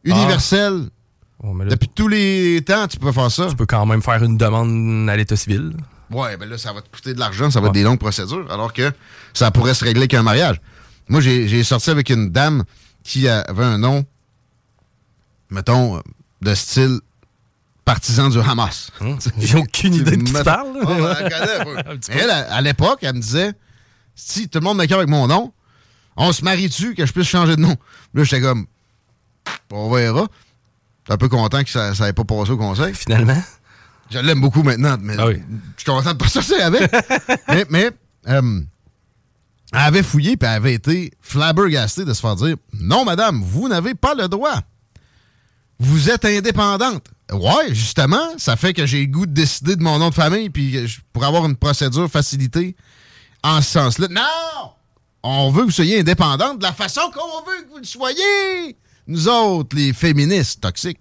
[0.04, 0.90] universel.
[1.42, 3.48] Oh, mais là, Depuis tous les temps, tu peux faire ça.
[3.50, 5.74] tu peux quand même faire une demande à l'état civil.
[6.12, 8.52] Ouais, ben là, ça va te coûter de l'argent, ça va être des longues procédures,
[8.52, 8.92] alors que
[9.34, 10.62] ça pourrait se régler qu'un mariage.
[11.08, 12.64] Moi, j'ai sorti avec une dame
[13.04, 14.06] qui avait un nom,
[15.50, 16.02] mettons,
[16.42, 17.00] de style
[17.86, 18.92] partisan du Hamas.
[19.38, 20.70] J'ai aucune idée de qui tu parles.
[20.82, 21.30] Oh, ben,
[22.10, 23.52] elle à, à l'époque, elle me disait
[24.16, 25.52] si tout le monde m'écœure avec mon nom,
[26.16, 27.76] on se marie-tu que je puisse changer de nom?
[28.14, 28.68] Là, j'étais comme
[29.72, 30.28] on verra.
[31.02, 32.94] J'étais un peu content que ça n'avait pas passé au conseil.
[32.94, 33.42] Finalement?
[34.10, 35.42] Je l'aime beaucoup maintenant, mais Ah oui.
[35.78, 36.92] je suis content de pas sortir avec.
[37.48, 37.92] mais mais
[38.28, 38.62] euh,
[39.74, 43.68] elle avait fouillé puis elle avait été flabbergastée de se faire dire Non, madame, vous
[43.68, 44.62] n'avez pas le droit.
[45.80, 47.08] Vous êtes indépendante.
[47.32, 50.50] Ouais, justement, ça fait que j'ai le goût de décider de mon nom de famille
[50.50, 52.76] puis je- pour avoir une procédure facilitée
[53.42, 54.08] en ce sens-là.
[54.12, 54.72] Non!
[55.24, 58.78] On veut que vous soyez indépendante de la façon qu'on veut que vous le soyez.
[59.08, 61.00] Nous autres, les féministes toxiques,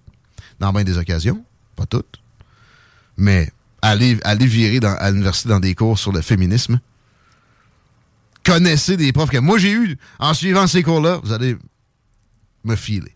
[0.58, 1.44] dans bien des occasions,
[1.76, 2.21] pas toutes,
[3.22, 3.50] mais
[3.80, 6.80] allez, virer dans- à l'université dans des cours sur le féminisme.
[8.44, 11.56] Connaissez des profs que moi j'ai eu en suivant ces cours-là, vous allez
[12.64, 13.14] me filer.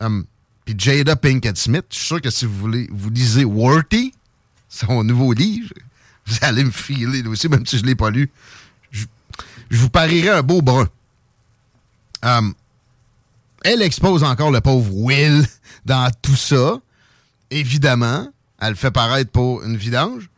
[0.00, 0.24] Um,
[0.64, 4.12] Puis Jada Pinkett Smith, je suis sûr que si vous voulez, vous lisez Worthy,
[4.68, 5.72] son nouveau livre,
[6.26, 8.30] vous allez me filer aussi, même si je ne l'ai pas lu.
[8.90, 9.06] Je,
[9.70, 10.88] je vous parierai un beau brun.
[12.22, 12.54] Um,
[13.64, 15.46] elle expose encore le pauvre Will
[15.84, 16.80] dans tout ça.
[17.50, 18.28] Évidemment,
[18.60, 20.30] elle le fait paraître pour une vidange,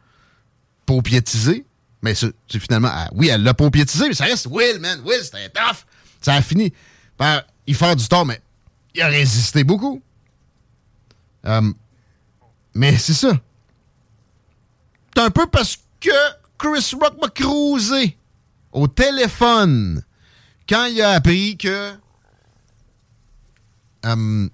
[0.86, 1.64] pour piétiser.
[2.02, 5.00] Mais c'est finalement, oui, elle l'a pour piétiser, mais ça reste Will, man.
[5.04, 5.84] Will, c'était tough.
[6.20, 6.72] Ça a fini
[7.16, 8.40] par y du tort, mais
[8.94, 10.00] il a résisté beaucoup.
[11.44, 11.74] Um,
[12.74, 13.32] mais c'est ça.
[15.14, 16.10] C'est un peu parce que
[16.58, 18.16] Chris Rock m'a cruisé
[18.72, 20.02] au téléphone
[20.68, 21.92] quand il a appris que
[24.04, 24.50] um,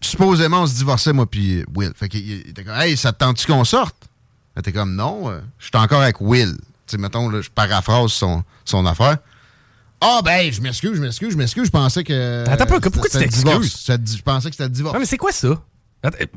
[0.00, 1.92] supposément on se divorçait moi puis Will.
[1.94, 3.96] Fait qu'il il était comme Hey, ça te tente-tu qu'on sorte?
[4.56, 6.56] Elle était comme non, euh, je suis encore avec Will.
[6.86, 9.18] Tu sais, mettons, là, je paraphrase son, son affaire.
[10.00, 11.66] Ah, ben, je m'excuse, je m'excuse, je m'excuse.
[11.66, 12.44] Je pensais que.
[12.48, 13.84] Attends peu, pourquoi tu t'excuses?
[13.86, 14.94] Je pensais que c'était le divorce.
[14.94, 15.60] Non, mais c'est quoi ça?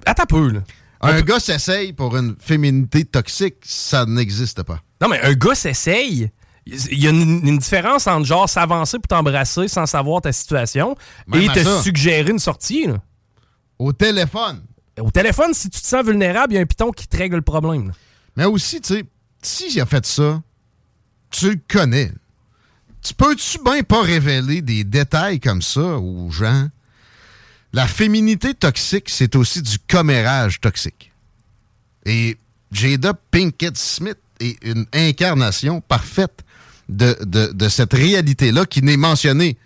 [0.05, 0.59] Attends, peu, là.
[1.01, 4.79] Un gars s'essaye pour une féminité toxique, ça n'existe pas.
[5.01, 6.29] Non, mais un gars s'essaye.
[6.65, 10.95] Il y a une, une différence entre genre s'avancer pour t'embrasser sans savoir ta situation
[11.27, 11.81] Même et te ça.
[11.81, 12.87] suggérer une sortie.
[12.87, 13.01] là.
[13.83, 14.61] Au téléphone.
[14.97, 17.35] Au téléphone, si tu te sens vulnérable, il y a un piton qui te règle
[17.35, 17.91] le problème.
[18.37, 19.03] Mais aussi, tu sais,
[19.41, 20.41] s'il a fait ça,
[21.29, 22.11] tu le connais.
[23.01, 26.69] Tu peux-tu bien pas révéler des détails comme ça aux gens?
[27.73, 31.11] La féminité toxique, c'est aussi du commérage toxique.
[32.05, 32.37] Et
[32.71, 36.39] Jada Pinkett Smith est une incarnation parfaite
[36.87, 39.57] de, de- de cette réalité-là qui n'est mentionnée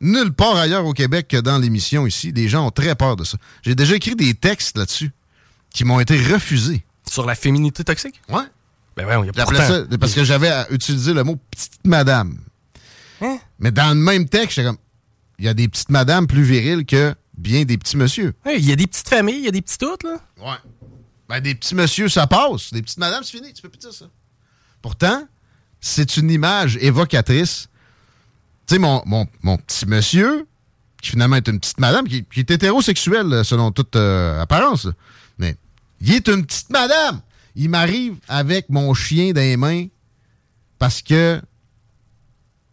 [0.00, 2.32] nulle part ailleurs au Québec que dans l'émission ici.
[2.32, 3.38] Les gens ont très peur de ça.
[3.62, 5.12] J'ai déjà écrit des textes là-dessus
[5.70, 6.84] qui m'ont été refusés.
[7.08, 8.20] Sur la féminité toxique?
[8.28, 8.42] Ouais.
[8.96, 12.38] Ben ouais, il y a ça parce que j'avais à utiliser le mot petite madame.
[13.20, 13.38] Hein?
[13.58, 14.78] Mais dans le même texte, comme
[15.38, 18.34] il y a des petites madames plus viriles que bien des petits monsieur.
[18.46, 20.18] Il y a des petites familles, il y a des petits toutes, là.
[20.38, 20.56] Ouais.
[21.28, 22.72] Ben, des petits monsieur, ça passe.
[22.72, 23.52] Des petites madames, c'est fini.
[23.52, 24.06] Tu peux plus dire ça.
[24.80, 25.26] Pourtant,
[25.80, 27.68] c'est une image évocatrice.
[28.66, 30.46] Tu sais, mon, mon, mon petit monsieur,
[31.00, 34.88] qui finalement est une petite madame, qui, est hétérosexuelle euh, selon toute euh, apparence,
[35.38, 35.56] mais
[36.00, 37.20] il est une petite madame.
[37.54, 39.86] Il m'arrive avec mon chien dans les mains
[40.78, 41.40] parce que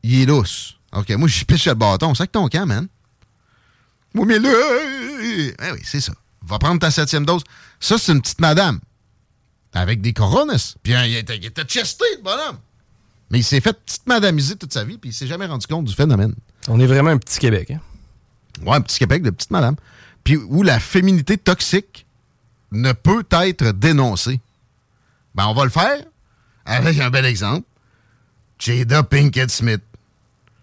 [0.02, 0.76] il est lousse.
[0.94, 2.14] OK, moi, je piche le bâton.
[2.14, 2.88] C'est que ton camp, man.
[4.14, 4.50] Oui, mais là,
[5.22, 6.14] eh oui, c'est ça.
[6.46, 7.44] Va prendre ta septième dose.
[7.80, 8.80] Ça, c'est une petite madame.
[9.74, 10.76] Avec des coronas.
[10.84, 12.60] Puis hein, il était, il était chesté, le bonhomme.
[13.34, 15.86] Mais il s'est fait petite madamiser toute sa vie, puis il s'est jamais rendu compte
[15.86, 16.36] du phénomène.
[16.68, 17.72] On est vraiment un petit Québec.
[17.72, 17.80] Hein?
[18.64, 19.76] Ouais, un petit Québec de petite madame.
[20.24, 22.06] Puis où la féminité toxique
[22.72, 24.40] ne peut être dénoncée.
[25.34, 26.06] Ben, on va le faire
[26.64, 27.66] avec un bel exemple.
[28.60, 29.82] Jada Pinkett Smith.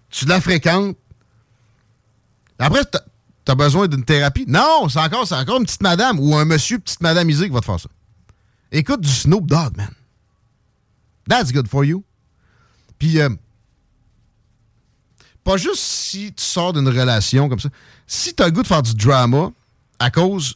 [0.08, 0.96] Tu la fréquentes.
[2.60, 4.44] Après, t'as- besoin d'une thérapie?
[4.46, 7.58] Non, c'est encore, c'est encore une petite madame ou un monsieur petite madamisé qui va
[7.58, 7.88] te faire ça.
[8.70, 9.90] Écoute du Snoop Dogg, man.
[11.28, 12.04] That's good for you.
[13.01, 13.30] Puis, euh,
[15.42, 17.70] pas juste si tu sors d'une relation comme ça.
[18.07, 19.51] Si tu as le goût de faire du drama
[19.98, 20.55] à cause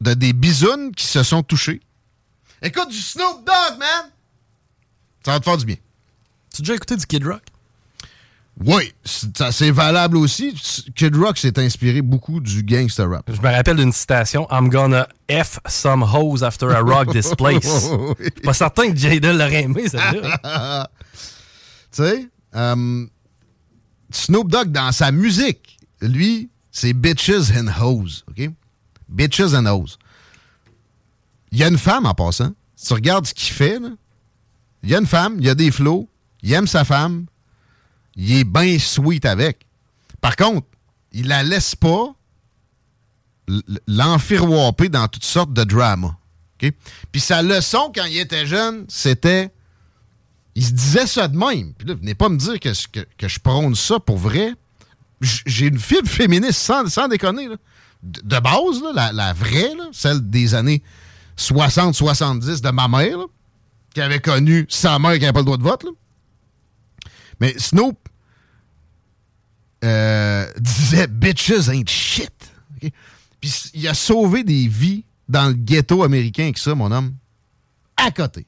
[0.00, 1.80] de des bisounes qui se sont touchés,
[2.62, 4.10] écoute du Snoop Dogg, man!
[5.24, 5.76] Ça va te faire du bien.
[6.52, 7.42] Tu as déjà écouté du Kid Rock?
[8.64, 10.54] Oui, c'est valable aussi.
[10.94, 13.28] Kid Rock s'est inspiré beaucoup du gangster rap.
[13.30, 17.64] Je me rappelle d'une citation I'm gonna F some hoes after I rock this place.
[18.18, 20.88] Je suis Pas certain que Jada l'aurait aimé, celle-là.
[21.94, 23.06] tu sais, euh,
[24.10, 28.50] Snoop Dogg, dans sa musique, lui, c'est bitches and hoes, OK?
[29.08, 29.96] Bitches and hoes.
[31.52, 32.52] Il y a une femme en passant.
[32.74, 33.78] Si tu regardes ce qu'il fait,
[34.82, 36.08] il y a une femme, il y a des flots,
[36.42, 37.26] il aime sa femme,
[38.16, 39.66] il est bien sweet avec.
[40.20, 40.66] Par contre,
[41.12, 42.12] il la laisse pas
[43.86, 46.16] l'enfiroiper dans toutes sortes de dramas.
[46.58, 49.53] Puis sa leçon quand il était jeune, c'était
[50.54, 51.74] il se disait ça de même.
[51.74, 54.52] Puis là, venez pas me dire que, je prône ça pour vrai.
[55.20, 57.48] J'ai une fibre féministe, sans, déconner.
[58.02, 60.82] De, base, la, vraie, celle des années
[61.38, 63.18] 60-70 de ma mère,
[63.94, 65.86] qui avait connu sa mère qui n'avait pas le droit de vote.
[67.40, 67.98] Mais Snoop
[69.82, 72.30] euh, disait «Bitches ain't shit?
[73.40, 77.14] Puis il a sauvé des vies dans le ghetto américain avec ça, mon homme.
[77.96, 78.46] À côté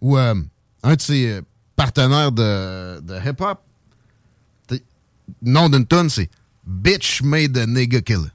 [0.00, 0.34] ou euh,
[0.82, 1.42] un de ses euh,
[1.76, 3.60] partenaires de, de hip-hop,
[5.42, 6.30] nom d'une tonne, c'est
[6.66, 8.30] Bitch made a nigga killer.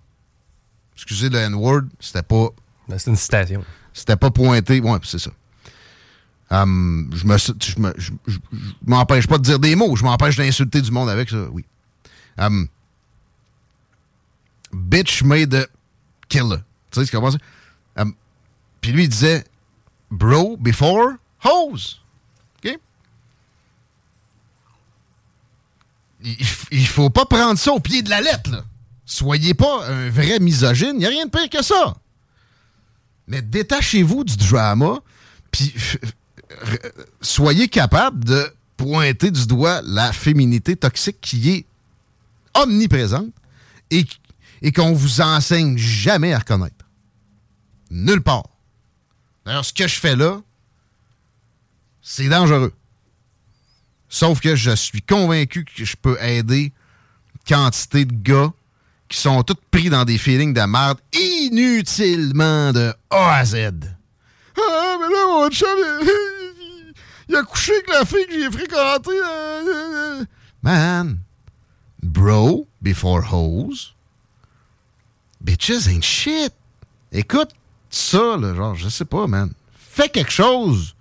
[0.96, 2.50] Excusez le N-word, c'était pas.
[2.98, 3.64] C'est une citation.
[3.94, 4.80] C'était pas pointé.
[4.82, 5.32] Ouais, c'est ça.
[6.52, 10.04] Hum, je me, je me- je- je- je m'empêche pas de dire des mots, je
[10.04, 11.66] m'empêche d'insulter du monde avec ça, oui.
[12.38, 12.68] Hum,
[14.72, 15.66] bitch made a
[16.30, 16.58] killer.
[16.92, 17.38] Tu sais ce qu'on ça?
[17.98, 18.14] Hum,
[18.82, 19.46] Puis lui, il disait,
[20.12, 22.02] bro, before, hose.
[22.64, 22.78] OK?
[26.24, 26.38] Il,
[26.72, 28.64] il faut pas prendre ça au pied de la lettre.
[29.06, 31.96] Soyez pas un vrai misogyne, il n'y a rien de pire que ça.
[33.28, 35.00] Mais détachez-vous du drama,
[35.52, 35.98] puis f-
[36.50, 36.92] r-
[37.22, 41.66] soyez capable de pointer du doigt la féminité toxique qui est
[42.54, 43.34] omniprésente
[43.92, 44.06] et,
[44.62, 46.86] et qu'on vous enseigne jamais à reconnaître.
[47.92, 48.48] Nulle part.
[49.46, 50.42] D'ailleurs, ce que je fais là,
[52.04, 52.74] c'est dangereux.
[54.10, 56.72] Sauf que je suis convaincu que je peux aider
[57.48, 58.54] quantité de gars
[59.10, 63.56] qui sont tous pris dans des feelings de merde inutilement de A à Z.
[63.56, 65.68] Ah, mais là, mon chum,
[67.30, 69.10] il, a couché avec la fille que j'ai fréquentée.
[69.12, 70.26] euh, euh, euh.
[70.62, 71.20] Man,
[72.02, 73.94] bro before hoes.
[75.42, 76.54] Bitches ain't shit.
[77.12, 77.50] Écoute
[77.90, 79.52] ça, genre, je sais pas, man.
[79.78, 80.93] Fais quelque chose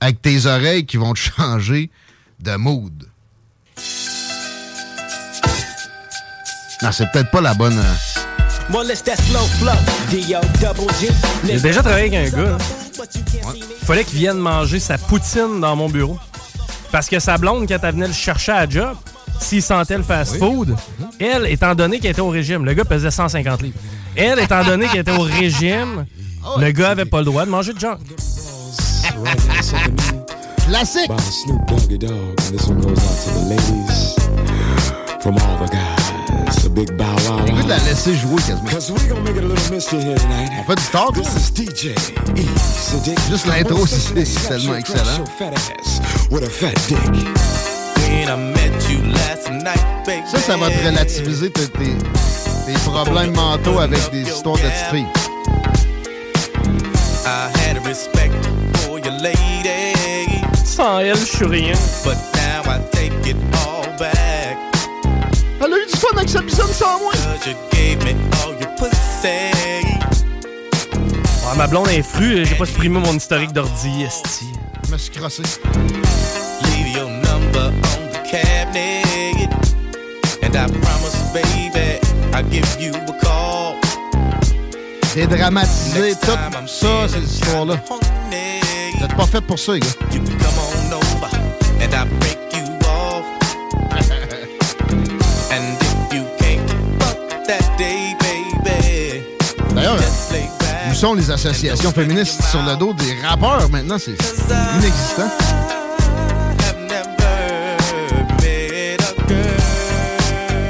[0.00, 1.90] avec tes oreilles qui vont te changer
[2.40, 3.04] de mood.
[6.82, 7.78] Non, c'est peut-être pas la bonne.
[7.78, 7.94] euh,
[11.44, 12.58] J'ai déjà travaillé avec un gars.
[13.54, 16.18] Il fallait qu'il vienne manger sa poutine dans mon bureau.
[16.90, 18.96] Parce que sa blonde, quand elle venait le chercher à la job,
[19.40, 20.76] s'il sentait le fast-food,
[21.18, 23.78] elle, étant donné qu'elle était au régime, le gars pesait 150 livres.
[24.16, 26.06] Elle, étant donné qu'elle était au régime,
[26.58, 27.98] le gars avait pas le droit de manger de junk.
[30.66, 31.08] Classique!
[31.08, 34.14] By Snoop Doggy Dogg, and this one goes out to the ladies
[35.22, 36.64] from all the guys.
[36.64, 37.44] A big bow wow.
[37.44, 38.70] De la laisser jouer quasiment.
[38.70, 40.50] Cause we gonna make it a little mystery here tonight.
[40.58, 41.94] On fait du talk, This is DJ
[42.36, 43.18] Easy Dick.
[43.30, 45.18] Juste l'intro, c'est tellement excellent.
[45.18, 46.00] Your fat ass
[46.30, 46.98] with a fat dick.
[50.26, 51.96] Ça, ça va te relativiser tes, tes-
[52.66, 55.06] tes problèmes mentaux avec des histoires de petites filles.
[57.26, 58.30] I had a respect
[59.04, 61.74] your lady, Sans elle, je suis rien.
[62.04, 63.36] but now I take it
[63.66, 64.56] all back.
[65.60, 67.12] Elle a eu du fun avec sa bisonne sans moi.
[67.12, 68.12] Cause you gave me
[68.44, 69.28] all your pussy.
[71.46, 74.46] Ouais, ma blonde est frue, j'ai pas supprimé mon historique d'ordi, esti.
[74.86, 75.42] Je me suis crossé.
[76.64, 79.48] Leave your number on the cabinet.
[80.42, 82.00] And I promise, baby,
[82.34, 83.76] I'll give you a call.
[85.14, 86.26] Dédramatiser tout
[86.66, 87.08] ça.
[89.04, 89.86] Honey, Vous êtes pas fait pour ça, les gars.
[90.12, 91.28] you can come on over
[91.80, 93.24] and I break you off.
[95.50, 96.70] and if you can't
[97.02, 99.22] fuck that day, baby,
[99.74, 99.98] D'ailleurs,
[100.90, 103.96] où sont les associations féministes sur le dos des rappeurs maintenant?
[103.98, 105.30] C'est inexistant.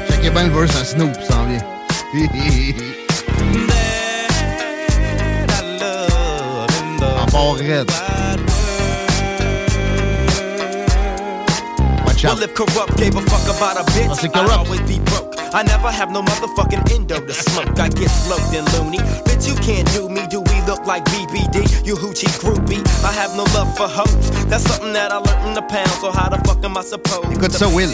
[0.09, 1.61] Checkez bien le verse à Snoop, ça s'en vient.
[13.27, 15.34] fuck about a bitch, Oh, c'est corrupt.
[15.55, 15.63] Always be broke.
[15.63, 17.79] I never have no motherfucking endo to smoke.
[17.79, 18.99] I get sloped and loony.
[19.25, 20.27] Bitch, you can't do me.
[20.27, 21.85] Do we look like BBD?
[21.85, 22.83] You hoochie groupie.
[23.03, 24.31] I have no love for hoes.
[24.47, 25.89] That's something that I learned in the pound.
[26.01, 27.89] So how the fuck am I supposed to ça, be Will.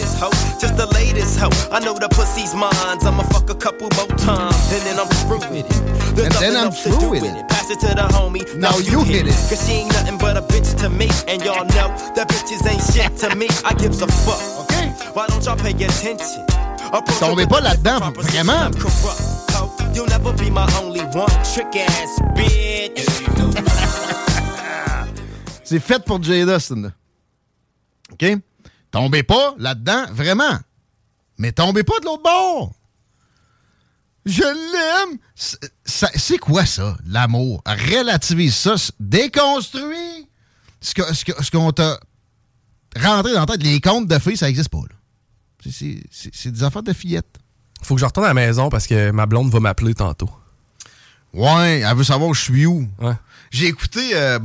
[0.60, 1.50] Just the latest hoe.
[1.70, 2.72] I know the pussy's mine.
[3.02, 6.16] I'ma fuck a couple more times, and then I'm through with it.
[6.16, 7.36] There's And then I'm through with it.
[7.36, 7.48] it.
[7.48, 8.44] Pass it to the homie.
[8.56, 9.36] Now you hit it.
[9.48, 11.08] Cause she ain't nothing but a bitch to me.
[11.26, 13.48] And y'all know that bitches ain't shit to me.
[13.64, 14.42] I gives a fuck.
[14.64, 14.88] OK?
[15.14, 16.46] Why don't y'all pay attention?
[17.20, 18.66] Tombez pas là-dedans, vraiment.
[18.66, 19.70] I'm corrupt, ho.
[19.94, 21.30] You'll never be my only one.
[21.54, 23.06] Trick ass bitch.
[25.64, 26.92] C'est fait pour Jada, Dustin.
[28.12, 28.24] OK?
[28.90, 30.58] Tombez pas là-dedans, vraiment.
[31.38, 32.72] Mais tombez pas de l'autre bord.
[34.26, 35.18] Je l'aime.
[35.34, 37.62] C'est- quoi ça, l'amour?
[37.66, 38.74] Relativise ça.
[39.00, 40.28] Déconstruis
[40.80, 41.98] ce que- ce que- ce qu'on t'a
[43.00, 43.62] rentré dans la tête.
[43.62, 44.78] Les comptes de filles, ça n'existe pas.
[44.78, 44.94] là.
[45.70, 47.38] C'est- des affaires de fillettes.
[47.82, 50.30] Faut que je retourne à la maison parce que ma blonde va m'appeler tantôt.
[51.32, 52.86] Ouais, elle veut savoir où je suis où.
[52.98, 53.14] Ouais.
[53.50, 54.38] J'ai écouté euh,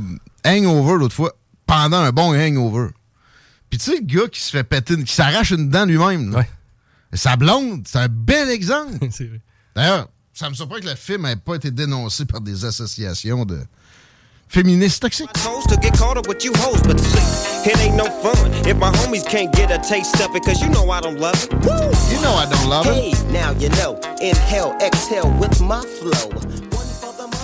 [0.44, 1.34] Hangover l'autre fois,
[1.66, 2.88] pendant un bon hangover.
[3.70, 6.34] Puis tu sais, le gars qui se fait péter, qui s'arrache une dent lui-même.
[6.34, 6.48] Ouais.
[7.12, 8.98] Sa blonde, c'est un bel exemple.
[9.76, 13.60] D'ailleurs, ça me surprend que le film n'ait pas été dénoncé par des associations de
[14.48, 15.32] féministes toxiques.
[15.44, 18.76] Toes to get caught up with you hoes, but see, it ain't no fun if
[18.76, 21.52] my homies can't get a taste of it, cause you know I don't love it.
[21.64, 21.90] Woo!
[22.10, 22.94] You know I don't love it.
[22.94, 23.98] Hey, now you know.
[24.20, 26.30] Inhale, exhale with my flow.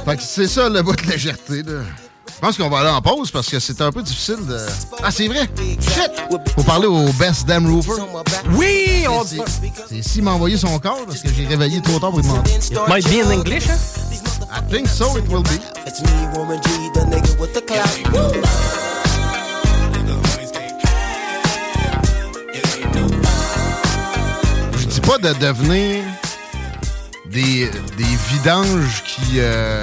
[0.05, 1.63] Fait que c'est ça le bout de légèreté.
[1.63, 1.83] Là.
[2.45, 4.59] Je pense qu'on va aller en pause parce que c'est un peu difficile de.
[5.03, 5.49] Ah, c'est vrai!
[5.81, 6.13] Shit!
[6.55, 8.03] Faut parler au Best Damn Roofer.
[8.51, 9.07] Oui!
[9.09, 9.39] On C'est-
[9.89, 12.51] C'est s'il m'a envoyé son corps parce que j'ai réveillé trop tard pour lui demander.
[12.51, 13.79] It might be in English, hein?
[14.53, 15.59] I think so, it will be.
[15.87, 18.13] It's me, Warren G, the nigga with the clout.
[18.13, 18.43] Woo!
[24.79, 26.03] Je dis pas de devenir
[27.27, 29.83] des, des vidanges qui euh,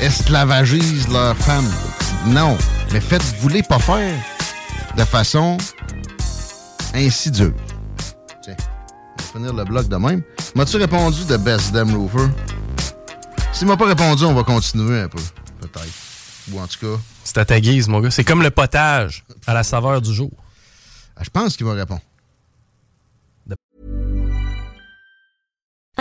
[0.00, 1.70] esclavagisent leurs femmes.
[2.26, 2.56] Non.
[2.92, 4.14] Mais faites-vous les pas faire
[4.96, 5.56] de façon
[6.94, 7.52] insidieuse.
[8.42, 10.22] Tiens, on va finir le bloc de même.
[10.54, 12.28] M'as-tu répondu de Best Damn Roofer?
[13.52, 15.20] S'il m'a pas répondu, on va continuer un peu.
[15.60, 15.86] Peut-être.
[16.52, 18.10] Ou en tout cas, C'est à ta guise, mon gars.
[18.10, 20.30] C'est comme le potage à la saveur du jour.
[21.20, 22.00] je pense qu'il va répondre.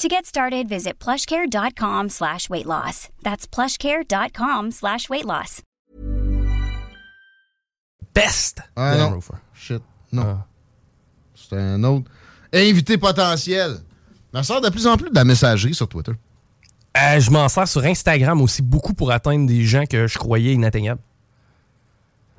[0.00, 3.08] To get started, visit plushcare.com slash weight loss.
[3.22, 5.62] That's plushcare.com slash weight loss.
[8.12, 8.58] Best.
[8.76, 9.10] Ah non.
[9.14, 9.34] Rofer.
[9.54, 9.82] Shit.
[10.12, 10.38] Non.
[11.34, 12.10] C'est un autre.
[12.52, 13.76] Invité potentiel.
[14.32, 16.12] On sort de plus en plus de la messagerie sur Twitter.
[16.96, 20.54] Euh, je m'en sers sur Instagram aussi beaucoup pour atteindre des gens que je croyais
[20.54, 21.00] inatteignables.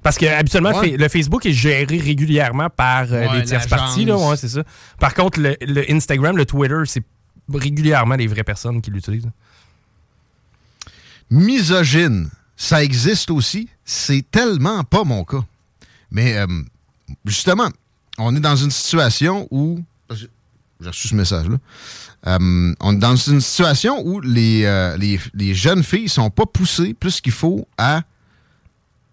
[0.04, 0.92] Parce que habituellement, le Ouais.
[0.92, 4.04] fa- le Facebook est géré régulièrement par euh, Ouais, des tierces parties.
[4.06, 4.64] Là, ouais, c'est ça.
[5.00, 7.04] Par contre, le, le Instagram, le Twitter, c'est
[7.54, 9.30] régulièrement les vraies personnes qui l'utilisent.
[11.30, 13.70] Misogyne, ça existe aussi.
[13.84, 15.44] C'est tellement pas mon cas.
[16.12, 16.48] Mais euh,
[17.26, 17.70] justement,
[18.18, 19.84] on est dans une situation où.
[20.10, 21.58] J'ai reçu ce message-là.
[22.28, 26.46] Euh, on est dans une situation où les, euh, les, les jeunes filles sont pas
[26.46, 28.02] poussées plus qu'il faut à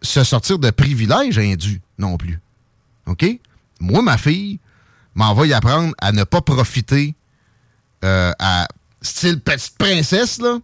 [0.03, 2.41] se sortir de privilèges indus non plus.
[3.07, 3.25] OK?
[3.81, 4.59] Moi, ma fille
[5.15, 7.15] m'en y apprendre à ne pas profiter
[8.05, 8.69] euh, à
[9.01, 10.59] style petite princesse, là,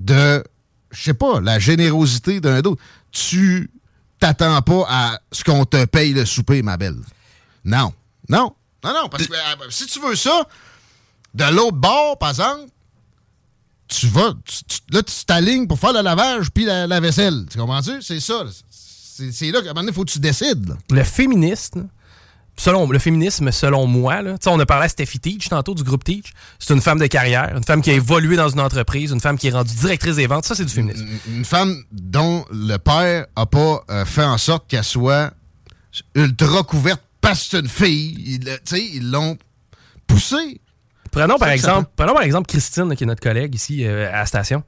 [0.00, 0.44] de,
[0.90, 2.82] je sais pas, la générosité d'un autre.
[3.10, 3.70] Tu
[4.18, 6.98] t'attends pas à ce qu'on te paye le souper, ma belle.
[7.64, 7.92] Non.
[8.28, 8.54] Non.
[8.82, 10.46] Non, non, parce que euh, si tu veux ça,
[11.34, 12.70] de l'autre bord, par exemple,
[13.88, 14.34] tu vas,
[14.90, 17.46] là, tu t'alignes pour faire le lavage puis la, vaisselle.
[17.50, 18.02] Tu comprends-tu?
[18.02, 18.44] C'est ça.
[18.70, 20.74] C'est là qu'à un moment donné, il faut que tu décides.
[20.90, 21.78] Le féministe,
[22.56, 26.04] selon, le féminisme, selon moi, là, on a parlé à Steffi Teach tantôt du groupe
[26.04, 26.32] Teach.
[26.58, 29.38] C'est une femme de carrière, une femme qui a évolué dans une entreprise, une femme
[29.38, 30.44] qui est rendue directrice des ventes.
[30.44, 31.06] Ça, c'est du féminisme.
[31.28, 35.32] Une femme dont le père a pas euh, fait en sorte qu'elle soit
[36.14, 38.14] ultra couverte parce que c'est une fille.
[38.26, 39.36] Il, tu sais, ils l'ont
[40.06, 40.60] poussée.
[41.10, 44.26] Prenons par, exemple, prenons par exemple Christine, qui est notre collègue ici euh, à la
[44.26, 44.64] station.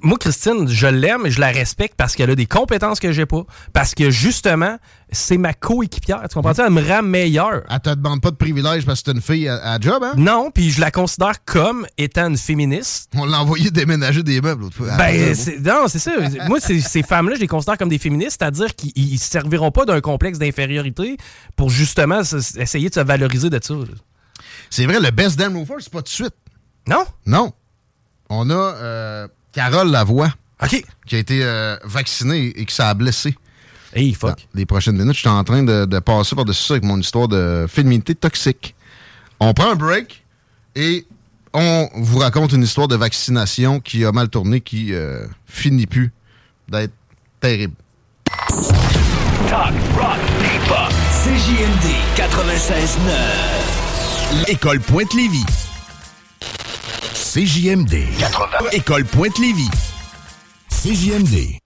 [0.00, 3.24] Moi, Christine, je l'aime et je la respecte parce qu'elle a des compétences que j'ai
[3.26, 3.42] pas.
[3.72, 4.78] Parce que justement,
[5.12, 6.22] c'est ma coéquipière.
[6.28, 6.52] Tu comprends?
[6.58, 7.62] Elle me rend meilleur.
[7.70, 10.14] Elle te demande pas de privilège parce que c'est une fille à, à job, hein?
[10.16, 13.10] Non, puis je la considère comme étant une féministe.
[13.14, 14.96] On l'a envoyé déménager des meubles l'autre fois.
[14.96, 16.10] Ben, c'est- non, c'est ça.
[16.48, 19.84] Moi, ces, femmes-là, je les considère comme des féministes, c'est-à-dire qu'ils ils se serviront pas
[19.84, 21.16] d'un complexe d'infériorité
[21.54, 22.22] pour justement
[22.56, 23.74] essayer de se valoriser de ça.
[24.68, 26.34] C'est vrai, le best damn Rover, c'est pas tout de suite.
[26.88, 27.04] Non?
[27.24, 27.52] Non.
[28.28, 30.30] On a euh, Carole Lavoie.
[30.62, 30.84] OK.
[31.06, 33.34] Qui a été euh, vaccinée et qui s'est blessé.
[33.94, 34.30] Hey, fuck.
[34.30, 37.00] Dans les prochaines minutes, je suis en train de, de passer par-dessus ça avec mon
[37.00, 38.74] histoire de féminité toxique.
[39.40, 40.22] On prend un break
[40.74, 41.06] et
[41.54, 46.12] on vous raconte une histoire de vaccination qui a mal tourné, qui euh, finit plus
[46.68, 46.92] d'être
[47.40, 47.76] terrible.
[49.48, 50.92] Talk, rock, hip-hop.
[51.24, 54.50] CJMD 96.9.
[54.50, 55.65] École Pointe-Lévis.
[57.36, 58.70] CJMD 80.
[58.72, 59.68] École Pointe-Lévis.
[60.70, 61.58] CJMD.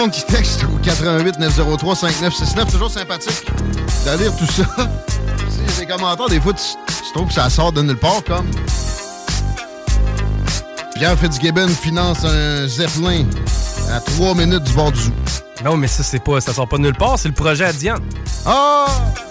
[0.00, 2.72] Monde qui texte au 88 903 5969.
[2.72, 3.46] Toujours sympathique
[4.06, 4.62] de lire tout ça.
[5.50, 8.46] Sais, des commentaires, des fois, tu, tu trouves que ça sort de nulle part, comme
[10.94, 13.26] Pierre Fitzgibbon finance un Zeppelin
[13.92, 15.12] à 3 minutes du bord du zoo.
[15.64, 17.72] Non, mais ça, c'est pas, ça sort pas de nulle part, c'est le projet à
[17.72, 18.02] Diane.
[18.46, 18.86] Ah!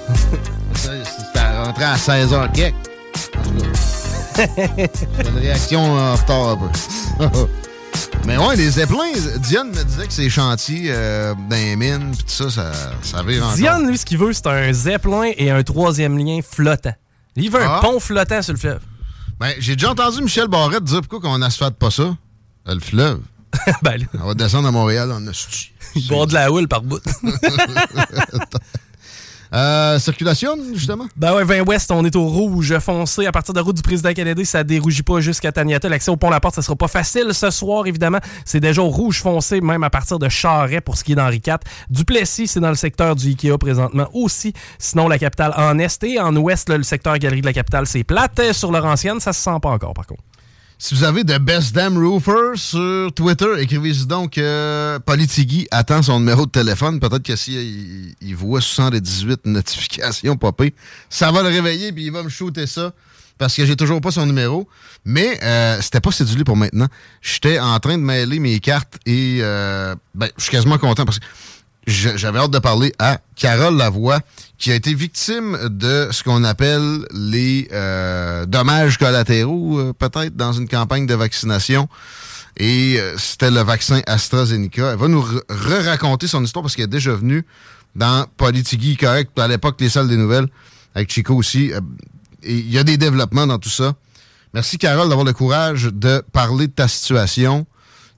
[0.75, 0.91] Ça,
[1.33, 2.77] C'est à rentrer à 16h quelque.
[4.35, 7.49] C'est une réaction en retard un peu.
[8.29, 12.23] Mais ouais, les Zeppelins, Diane me disait que ces chantiers euh, dans les mines, pis
[12.25, 12.71] tout ça, ça,
[13.01, 13.55] ça vire encore.
[13.55, 16.93] Diane, lui, ce qu'il veut, c'est un zeppelin et un troisième lien flottant.
[17.35, 17.79] Il veut un Ah.
[17.81, 18.81] pont flottant sur le fleuve.
[19.39, 22.15] Ben, j'ai déjà entendu Michel Barrette dire pourquoi qu'on n'asphalte pas ça, euh,
[22.75, 23.21] le fleuve.
[23.81, 24.05] ben.
[24.21, 25.71] On va descendre à Montréal en hostie.
[25.95, 27.01] Il va de la houle par bout.
[29.53, 31.05] Euh, circulation, justement?
[31.15, 33.25] Ben ouais, 20 Ouest, on est au rouge foncé.
[33.25, 35.89] À partir de route du président Kennedy, ça dérougit pas jusqu'à Taniata.
[35.89, 38.19] L'accès au pont La Porte, ça sera pas facile ce soir, évidemment.
[38.45, 41.41] C'est déjà au rouge foncé, même à partir de Charret pour ce qui est d'Henri
[41.45, 41.57] IV.
[41.89, 44.53] Duplessis, c'est dans le secteur du Ikea présentement aussi.
[44.77, 48.03] Sinon, la capitale en Est et en Ouest, le secteur galerie de la capitale, c'est
[48.03, 48.39] plate.
[48.53, 50.21] Sur Laurentienne, ça se sent pas encore, par contre.
[50.81, 56.21] Si vous avez de Best Damn Roofer sur Twitter, écrivez-y donc que Politigui attend son
[56.21, 57.01] numéro de téléphone.
[57.01, 60.73] Peut-être que s'il il, voit 78 notifications popées,
[61.09, 62.93] ça va le réveiller puis il va me shooter ça
[63.37, 64.69] parce que j'ai toujours pas son numéro.
[65.03, 66.87] Mais euh, c'était pas cédulé pour maintenant.
[67.21, 71.19] J'étais en train de mêler mes cartes et euh, ben, je suis quasiment content parce
[71.19, 71.25] que
[71.87, 74.19] j'avais hâte de parler à Carole Lavoie,
[74.57, 80.53] qui a été victime de ce qu'on appelle les euh, dommages collatéraux, euh, peut-être, dans
[80.53, 81.87] une campagne de vaccination.
[82.57, 84.91] Et euh, c'était le vaccin AstraZeneca.
[84.91, 87.45] Elle va nous re- re-raconter son histoire parce qu'elle est déjà venue
[87.95, 90.47] dans Politigui Correct, à l'époque, les salles des nouvelles,
[90.93, 91.71] avec Chico aussi.
[91.73, 91.79] Euh,
[92.43, 93.95] il y a des développements dans tout ça.
[94.53, 97.65] Merci, Carole, d'avoir le courage de parler de ta situation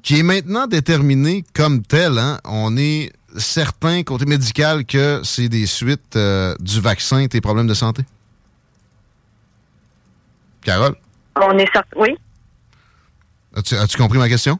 [0.01, 2.17] qui est maintenant déterminée comme telle.
[2.17, 2.39] hein.
[2.45, 7.73] On est certain, côté médical, que c'est des suites euh, du vaccin, tes problèmes de
[7.73, 8.03] santé?
[10.63, 10.95] Carole,
[11.35, 11.97] On est certain.
[11.99, 12.15] Oui.
[13.55, 14.59] as-tu as-tu compris ma question?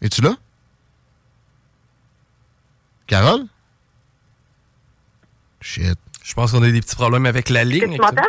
[0.00, 0.34] Es-tu là?
[3.06, 3.46] Carole?
[5.60, 5.98] Shit.
[6.22, 7.94] Je pense qu'on a des petits problèmes avec la ligne.
[7.94, 8.22] Tu m'entends?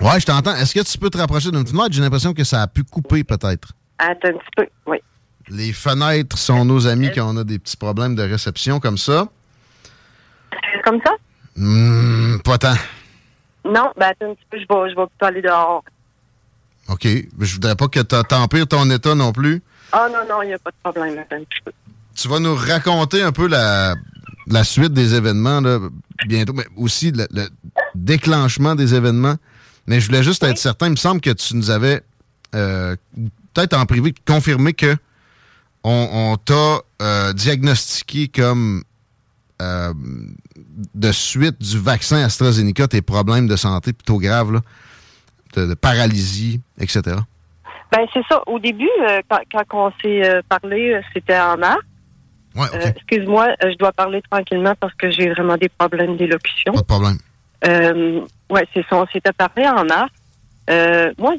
[0.00, 0.54] Ouais, je t'entends.
[0.54, 1.92] Est-ce que tu peux te rapprocher d'une fenêtre?
[1.92, 3.72] J'ai l'impression que ça a pu couper, peut-être.
[3.98, 4.66] Attends un petit peu.
[4.86, 4.98] Oui.
[5.48, 9.28] Les fenêtres sont nos amis quand on a des petits problèmes de réception comme ça.
[10.84, 11.12] Comme ça?
[11.56, 12.74] Hmm, pas tant.
[13.64, 15.84] Non, ben attends un petit peu, je vais, je vais plutôt aller dehors.
[16.88, 17.06] OK.
[17.40, 19.62] Je voudrais pas que tu t'empires ton état non plus.
[19.92, 21.18] Ah non, non, il n'y a pas de problème.
[21.18, 21.72] Attends un petit peu.
[22.14, 23.94] Tu vas nous raconter un peu la,
[24.46, 25.78] la suite des événements là,
[26.26, 27.48] bientôt, mais aussi le, le
[27.94, 29.36] déclenchement des événements.
[29.86, 30.86] Mais je voulais juste être certain.
[30.86, 32.02] Il me semble que tu nous avais,
[32.54, 32.96] euh,
[33.52, 34.96] peut-être en privé, confirmé que
[35.84, 38.82] on, on t'a euh, diagnostiqué comme
[39.62, 39.92] euh,
[40.94, 44.60] de suite du vaccin AstraZeneca tes problèmes de santé plutôt graves, là,
[45.54, 47.16] de, de paralysie, etc.
[47.92, 48.42] Ben c'est ça.
[48.46, 51.80] Au début, euh, quand, quand on s'est parlé, c'était en mars.
[52.56, 56.72] Ouais, Excuse-moi, je dois parler tranquillement parce que j'ai vraiment des problèmes d'élocution.
[56.72, 57.18] Pas de problème.
[57.66, 58.96] Euh, ouais, c'est ça.
[58.96, 60.10] On s'était parlé en mars.
[61.18, 61.34] Moi,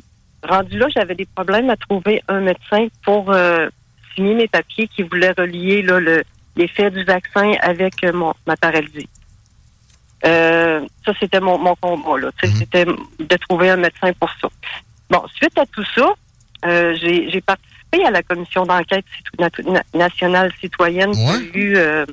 [0.48, 3.68] rendu là, j'avais des problèmes à trouver un médecin pour euh,
[4.16, 6.24] signer mes papiers qui voulait relier là, le,
[6.56, 9.10] l'effet du vaccin avec euh, mon, ma paralysie.
[10.26, 12.18] Euh, ça, c'était mon, mon combat.
[12.20, 12.32] Là.
[12.42, 14.48] Sais, C'était de trouver un médecin pour ça.
[15.10, 16.14] Bon, suite à tout ça,
[16.66, 19.06] euh, j'ai, j'ai participé à la commission d'enquête
[19.94, 22.06] nationale citoyenne qui a eu euh,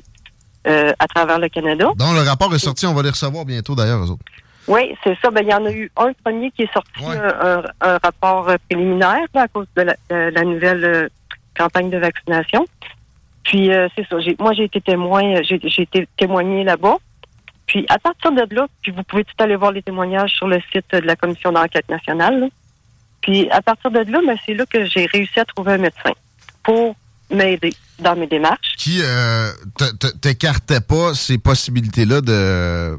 [0.99, 1.85] à travers le Canada.
[1.95, 4.23] Donc, le rapport est sorti, on va les recevoir bientôt d'ailleurs, eux autres.
[4.67, 5.29] Oui, c'est ça.
[5.31, 8.49] Ben, il y en a eu un premier qui est sorti, un, un- un rapport
[8.69, 11.09] préliminaire là, à cause de la, de la nouvelle
[11.55, 12.65] campagne de vaccination.
[13.43, 14.19] Puis, euh, c'est ça.
[14.19, 16.97] J'ai- moi, j'ai été témoin, euh, j'ai j'ai été témoigné là-bas.
[17.67, 20.59] Puis, à partir de là, puis vous pouvez tout aller voir les témoignages sur le
[20.71, 22.39] site de la Commission d'enquête nationale.
[22.41, 22.47] là.
[23.21, 26.11] Puis, à partir de là, ben, c'est là que j'ai réussi à trouver un médecin
[26.63, 26.95] pour
[27.29, 28.75] m'aider dans mes démarches.
[28.77, 29.49] Qui euh,
[30.21, 32.97] t'écartait pas ces possibilités-là de.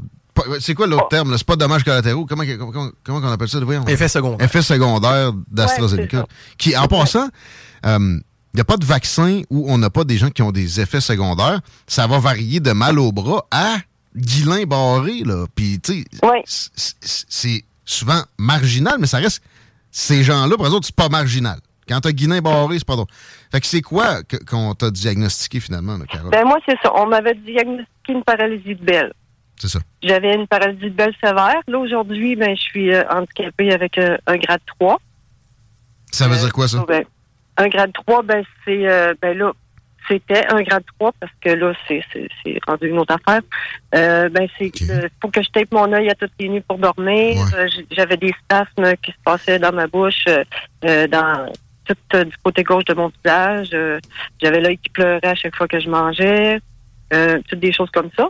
[0.60, 1.30] C'est quoi l'autre terme?
[1.30, 1.38] là?
[1.38, 2.24] C'est pas dommages collatéraux?
[2.26, 3.60] Comment, comment, comment on appelle ça?
[3.60, 3.86] Voyons.
[3.86, 4.44] Effet secondaire.
[4.44, 6.20] Effet secondaire d'AstraZeneca.
[6.20, 6.24] Ouais,
[6.58, 7.28] qui, en passant,
[8.54, 10.80] il n'y a pas de vaccin où on n'a pas des gens qui ont des
[10.80, 11.60] effets secondaires.
[11.88, 13.78] Ça va varier de mal au bras à
[14.14, 15.22] guilin barré.
[15.24, 15.46] Là.
[15.56, 16.04] Puis, tu
[16.46, 19.42] sais, c'est souvent marginal, mais ça reste.
[19.90, 21.58] Ces gens-là, eux autres, c'est pas marginal.
[21.88, 23.08] Quand t'as guilin barré, c'est pas drôle.
[23.50, 26.30] Fait que c'est quoi qu'on t'a diagnostiqué finalement, là, Carole?
[26.30, 26.92] Ben, moi, c'est ça.
[26.94, 29.12] On m'avait diagnostiqué une paralysie de belle.
[29.56, 29.80] C'est ça.
[30.00, 31.60] J'avais une paralysie de belle sévère.
[31.66, 35.00] Là, aujourd'hui, ben, je suis euh, handicapée avec euh, un grade 3.
[36.12, 36.84] Ça veut dire quoi, ça?
[36.86, 37.04] Ben,
[37.56, 39.52] un grade 3, ben, c'est, euh, ben là,
[40.08, 43.42] c'était un grade 3 parce que là, c'est, c'est, c'est rendu une autre affaire.
[43.94, 46.78] Euh, ben, c'est, euh, faut que je tape mon œil à toutes les nuits pour
[46.78, 47.36] dormir.
[47.56, 50.24] Euh, J'avais des spasmes qui se passaient dans ma bouche,
[50.82, 51.52] dans
[51.86, 53.76] tout du côté gauche de mon visage.
[54.42, 56.60] J'avais l'œil qui pleurait à chaque fois que je mangeais.
[57.10, 58.28] Toutes des choses comme ça.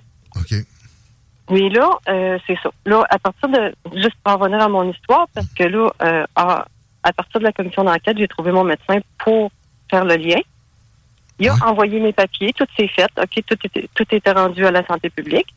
[1.50, 2.70] Mais là, euh, c'est ça.
[2.86, 6.24] Là, à partir de, juste pour en revenir à mon histoire, parce que là, euh,
[6.34, 6.64] à,
[7.04, 9.50] à partir de la commission d'enquête, j'ai trouvé mon médecin pour
[9.90, 10.40] faire le lien.
[11.38, 14.70] Il a envoyé mes papiers, tout s'est fait, OK, tout était, tout était rendu à
[14.70, 15.54] la santé publique.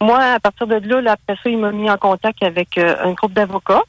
[0.00, 2.96] Moi, à partir de là, là, après ça, il m'a mis en contact avec euh,
[3.02, 3.82] un groupe d'avocats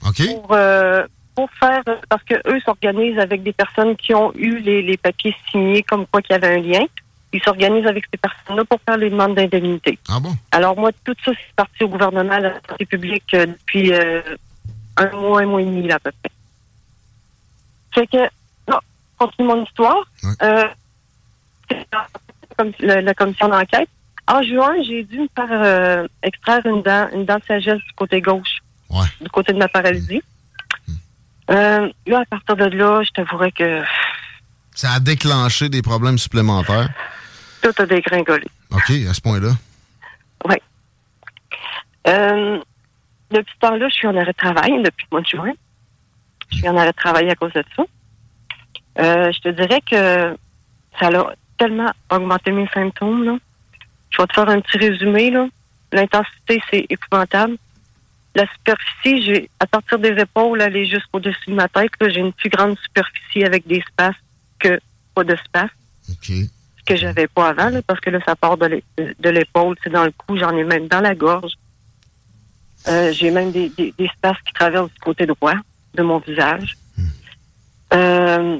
[0.00, 4.82] pour, euh, pour faire, parce que eux s'organisent avec des personnes qui ont eu les,
[4.82, 6.84] les papiers signés comme quoi qu'il y avait un lien.
[7.32, 9.98] Ils s'organisent avec ces personnes-là pour faire les demandes d'indemnité.
[10.08, 10.34] Ah bon?
[10.52, 13.92] Alors moi, tout ça, c'est parti au gouvernement, à la santé publique, euh, depuis
[14.96, 16.32] un mois, un mois et demi, là, à peu près.
[17.94, 18.30] Fait que,
[18.70, 18.78] non,
[19.18, 20.04] continue mon histoire.
[20.42, 20.68] Euh,
[22.56, 23.88] comme- la- la commission d'enquête.
[24.26, 27.92] En juin, j'ai dû me faire euh, extraire une dent, une dent de sagesse du
[27.94, 28.58] côté gauche,
[29.20, 30.22] du côté de ma paralysie.
[31.50, 33.82] Euh, là, à partir de là, je t'avouerais que
[34.74, 36.88] Ça a déclenché des problèmes supplémentaires?
[37.60, 38.46] tout a dégringolé.
[38.70, 39.50] OK, à ce point-là.
[40.46, 40.56] Oui.
[42.06, 42.60] Euh,
[43.34, 45.52] depuis ce temps-là, je suis en arrêt de travail depuis le mois de juin.
[46.50, 47.82] Je suis en arrêt de travail à cause de ça.
[49.00, 50.36] Euh, je te dirais que
[50.98, 53.24] ça a tellement augmenté mes symptômes.
[53.24, 53.36] Là.
[54.10, 55.30] Je vais te faire un petit résumé.
[55.30, 55.46] là.
[55.92, 57.56] L'intensité, c'est épouvantable.
[58.36, 62.32] La superficie, j'ai à partir des épaules, aller jusqu'au-dessus de ma tête, là, j'ai une
[62.32, 64.16] plus grande superficie avec des espaces
[64.58, 64.80] que
[65.14, 65.70] pas d'espace.
[66.78, 69.76] Ce que j'avais pas avant, là, parce que là, ça part de l'é- de l'épaule,
[69.84, 71.52] c'est dans le cou, j'en ai même dans la gorge.
[72.88, 75.54] Euh, j'ai même des, des, des espaces qui traversent du côté droit
[75.94, 76.74] de mon visage.
[77.92, 78.58] Euh,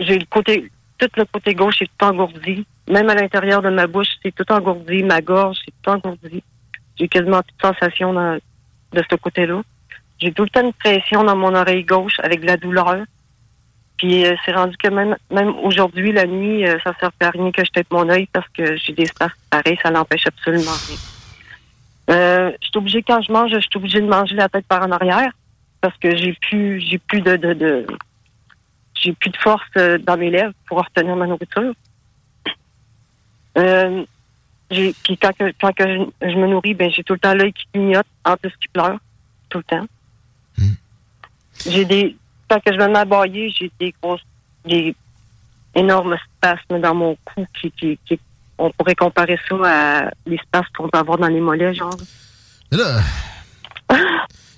[0.00, 2.66] j'ai le côté, tout le côté gauche est tout engourdi.
[2.88, 5.02] Même à l'intérieur de ma bouche, c'est tout engourdi.
[5.02, 6.42] Ma gorge, c'est tout engourdi.
[6.98, 8.38] J'ai quasiment de sensation dans-
[8.92, 9.60] de ce côté-là.
[10.20, 13.04] J'ai tout le temps une pression dans mon oreille gauche avec de la douleur.
[13.98, 17.50] Puis euh, c'est rendu que même, même aujourd'hui, la nuit, euh, ça sert à rien
[17.50, 20.96] que je tape mon œil parce que j'ai des espaces pareils, ça n'empêche absolument rien.
[22.10, 24.82] Euh, je suis obligée, quand je mange, je suis obligée de manger la tête par
[24.82, 25.32] en arrière
[25.80, 27.86] parce que j'ai plus j'ai plus de, de, de-
[28.94, 31.72] j'ai plus de force euh, dans mes lèvres pour retenir ma nourriture.
[33.58, 34.04] Euh,
[34.70, 37.34] j'ai, puis quand, que, quand que je, je me nourris, ben j'ai tout le temps
[37.34, 38.98] l'œil qui clignote, en plus qui pleure,
[39.48, 39.86] tout le temps.
[41.66, 42.16] J'ai des,
[42.48, 44.24] quand que je me mets à bailler, j'ai des grosses,
[44.64, 44.94] des
[45.74, 48.18] énormes spasmes dans mon cou qui, qui, qui
[48.58, 51.96] on pourrait comparer ça à les spasmes qu'on peut avoir dans les mollets, genre.
[52.70, 53.00] Mais là,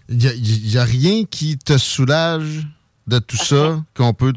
[0.09, 2.67] il n'y a, rien qui te soulage
[3.07, 4.33] de tout ça qu'on peut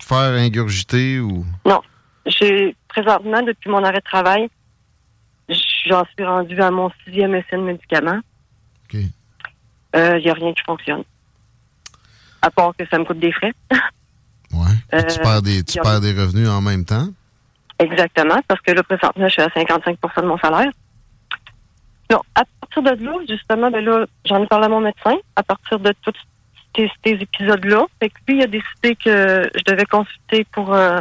[0.00, 1.44] faire ingurgiter ou?
[1.66, 1.80] Non.
[2.26, 4.48] J'ai présentement, depuis mon arrêt de travail,
[5.86, 8.20] j'en suis rendu à mon sixième essai de médicaments.
[8.92, 11.02] Il n'y a rien qui fonctionne.
[12.42, 13.52] À part que ça me coûte des frais.
[13.68, 17.08] Puis tu perds, des, tu perds des revenus en même temps.
[17.80, 20.70] Exactement, parce que là, présentement, je suis à 55% de mon salaire.
[22.10, 25.42] Non, à partir de là, justement, ben là, j'en ai parlé à mon médecin, à
[25.42, 26.12] partir de tous
[26.76, 27.86] ces, ces épisodes-là.
[27.98, 31.00] Fait que lui, il a décidé que je devais consulter pour euh,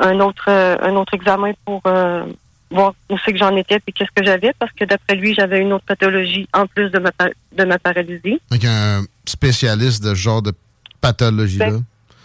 [0.00, 2.24] un autre euh, un autre examen pour euh,
[2.70, 5.60] voir où c'est que j'en étais et qu'est-ce que j'avais, parce que d'après lui, j'avais
[5.60, 7.10] une autre pathologie en plus de ma,
[7.56, 8.40] de ma paralysie.
[8.50, 10.52] Avec un spécialiste de ce genre de
[11.00, 11.70] pathologie-là.
[11.70, 11.84] Ben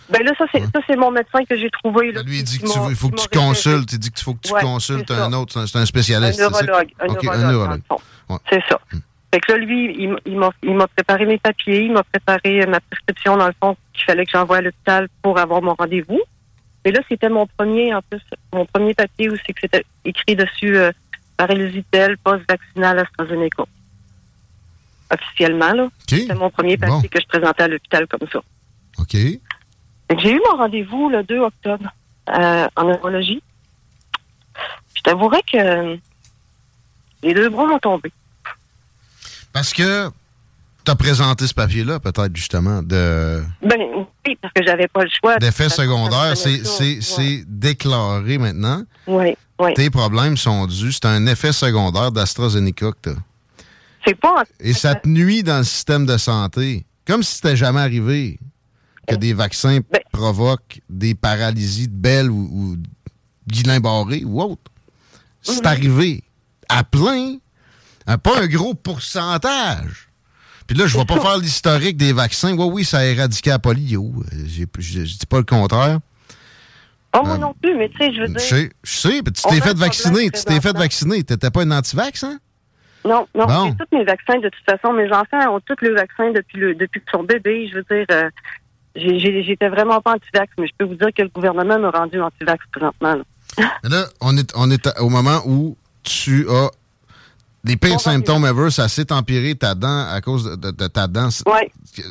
[0.10, 2.12] là, ça, c'est ça, c'est mon médecin que j'ai trouvé.
[2.12, 3.92] Là, lui, il dit qui qu'il faut que tu consultes.
[3.94, 5.26] Il dit qu'il faut que tu Ouais, consultes ça.
[5.26, 5.66] un autre.
[5.68, 6.40] C'est un- spécialiste.
[6.40, 6.90] Un neurologue.
[7.00, 7.82] Un OK, neurologue.
[8.30, 8.38] Ouais.
[8.50, 8.80] C'est ça.
[9.34, 13.36] Fait que là, lui, il, m'a, préparé mes papiers, il m'a préparé euh, ma prescription,
[13.36, 16.22] dans le fond, qu'il fallait que j'envoie à l'hôpital pour avoir mon rendez-vous.
[16.86, 18.22] Et là, c'était mon premier, en plus,
[18.54, 20.92] mon premier papier où c'est que c'était écrit dessus euh,
[21.36, 23.66] paralysie telle, post-vaccinale AstraZeneca.
[25.12, 25.90] Officiellement, là.
[26.08, 28.40] C'était mon premier papier que je présentais à l'hôpital comme ça.
[29.00, 29.16] OK.
[30.18, 31.86] J'ai eu mon rendez-vous le 2 octobre
[32.30, 33.42] euh, en neurologie.
[34.96, 35.96] Je t'avouerais que euh,
[37.24, 38.12] les deux bras m'ont tombé.
[39.54, 40.10] Parce que
[40.86, 43.78] tu as présenté ce papier-là, peut-être, justement, de Ben
[44.26, 45.38] oui, parce que j'avais pas le choix.
[45.38, 46.38] d'effets De toute façon, secondaires.
[46.38, 48.84] ça me C'est déclaré maintenant.
[49.08, 49.74] Oui, oui.
[49.74, 50.94] Tes problèmes sont dus.
[50.94, 53.16] C'est un effet secondaire d'AstraZeneca que tu
[54.06, 54.44] C'est pas.
[54.60, 56.86] Et ça te nuit dans le système de santé.
[57.06, 58.40] Comme si c'était jamais arrivé
[59.08, 62.78] que des vaccins Ben provoquent des paralysies de Bell ou, ou
[63.48, 64.72] Guillain-Barré ou autre.
[65.42, 66.24] C'est arrivé
[66.70, 67.38] à plein,
[68.06, 70.10] hein, pas un gros pourcentage.
[70.68, 72.54] Puis là, je vais pas faire l'historique des vaccins.
[72.58, 74.12] Oui, oui, ça a éradiqué la polio.
[74.34, 76.00] Euh, Je je dis pas le contraire.
[77.14, 78.42] Oh, moi non plus, mais tu sais, je veux Je dire.
[78.42, 80.30] sais, je sais, tu t'es fait vacciner.
[80.30, 81.24] Tu t'es fait vacciner.
[81.24, 82.38] T'étais pas un anti-vax, hein?
[83.06, 83.66] Non, non, Bon.
[83.70, 84.92] j'ai tous mes vaccins de toute façon.
[84.94, 87.70] Mes enfants ont tous le vaccin depuis le depuis qu'ils sont bébés.
[87.72, 88.30] Je veux dire, euh,
[88.98, 92.64] j'étais vraiment pas anti-vax, mais je peux vous dire que le gouvernement m'a rendu anti-vax
[92.72, 93.16] présentement.
[93.16, 93.24] là.
[94.22, 96.70] On est, on est au moment où tu as
[97.64, 98.70] les pires symptômes ever.
[98.70, 101.32] Ça s'est empiré ta dent à cause de, de- de ta dent.
[101.32, 101.44] Ce,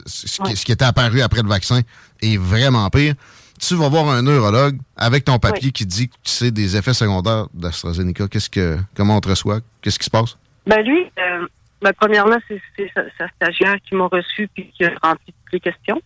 [0.07, 1.81] ce qui, ce qui était apparu après le vaccin
[2.23, 3.15] est vraiment pire.
[3.61, 7.47] Tu vas voir un neurologue avec ton papier qui dit que c'est des effets secondaires
[7.55, 8.29] d'AstraZeneca.
[8.29, 9.61] Qu'est-ce que, comment on te reçoit?
[9.83, 10.37] Qu'est-ce qui se passe?
[10.67, 11.47] Ben lui, euh,
[11.81, 15.53] ben, premièrement, c'est c'est sa, sa stagiaire qui m'a reçu puis qui a rempli toutes
[15.53, 16.01] les questions.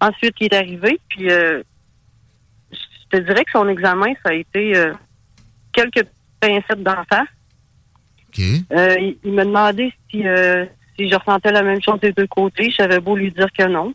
[0.00, 1.62] Ensuite, il est arrivé, puis euh,
[2.72, 2.78] je
[3.10, 4.92] te dirais que son examen, ça a été euh,
[5.72, 6.06] quelques
[6.40, 7.28] pincettes d'en face.
[8.72, 10.64] Euh, il, il m'a demandé si, euh,
[10.96, 12.70] si je ressentais la même chose des deux côtés.
[12.70, 13.92] J'avais beau lui dire que non.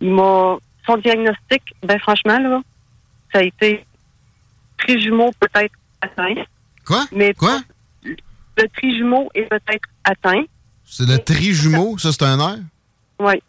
[0.00, 0.56] Il m'a.
[0.86, 2.62] Son diagnostic, ben franchement, là,
[3.32, 3.84] ça a été
[4.78, 6.44] trijumeau peut-être atteint.
[6.86, 7.06] Quoi?
[7.10, 7.60] Mais Quoi?
[8.04, 10.44] Le trijumeau est peut-être atteint.
[10.84, 12.58] C'est le trijumeau, ça, c'est un air?
[13.18, 13.42] Oui.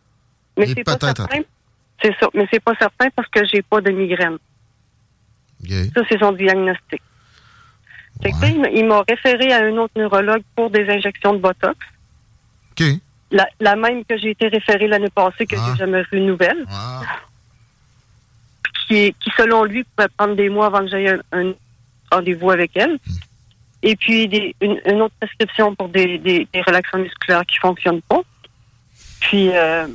[0.57, 0.91] Mais c'est pas
[1.27, 1.43] certain.
[2.01, 2.27] C'est ça.
[2.33, 4.37] Mais c'est pas certain parce que j'ai pas de migraine.
[5.95, 7.01] Ça, c'est son diagnostic.
[8.23, 11.77] Que il m'a- il m'a référé à un autre neurologue pour des injections de Botox.
[12.71, 12.83] OK.
[13.31, 16.65] La, la même que j'ai été référée l'année passée, que j'ai jamais vu une nouvelle.
[18.87, 21.53] Qui, qui, selon lui, pourrait prendre des mois avant que j'aille un, un
[22.11, 22.97] rendez-vous avec elle.
[23.83, 28.01] Et puis, des, une, une autre prescription pour des, des, des relaxants musculaires qui fonctionnent
[28.03, 28.21] pas.
[29.19, 29.87] Puis, euh,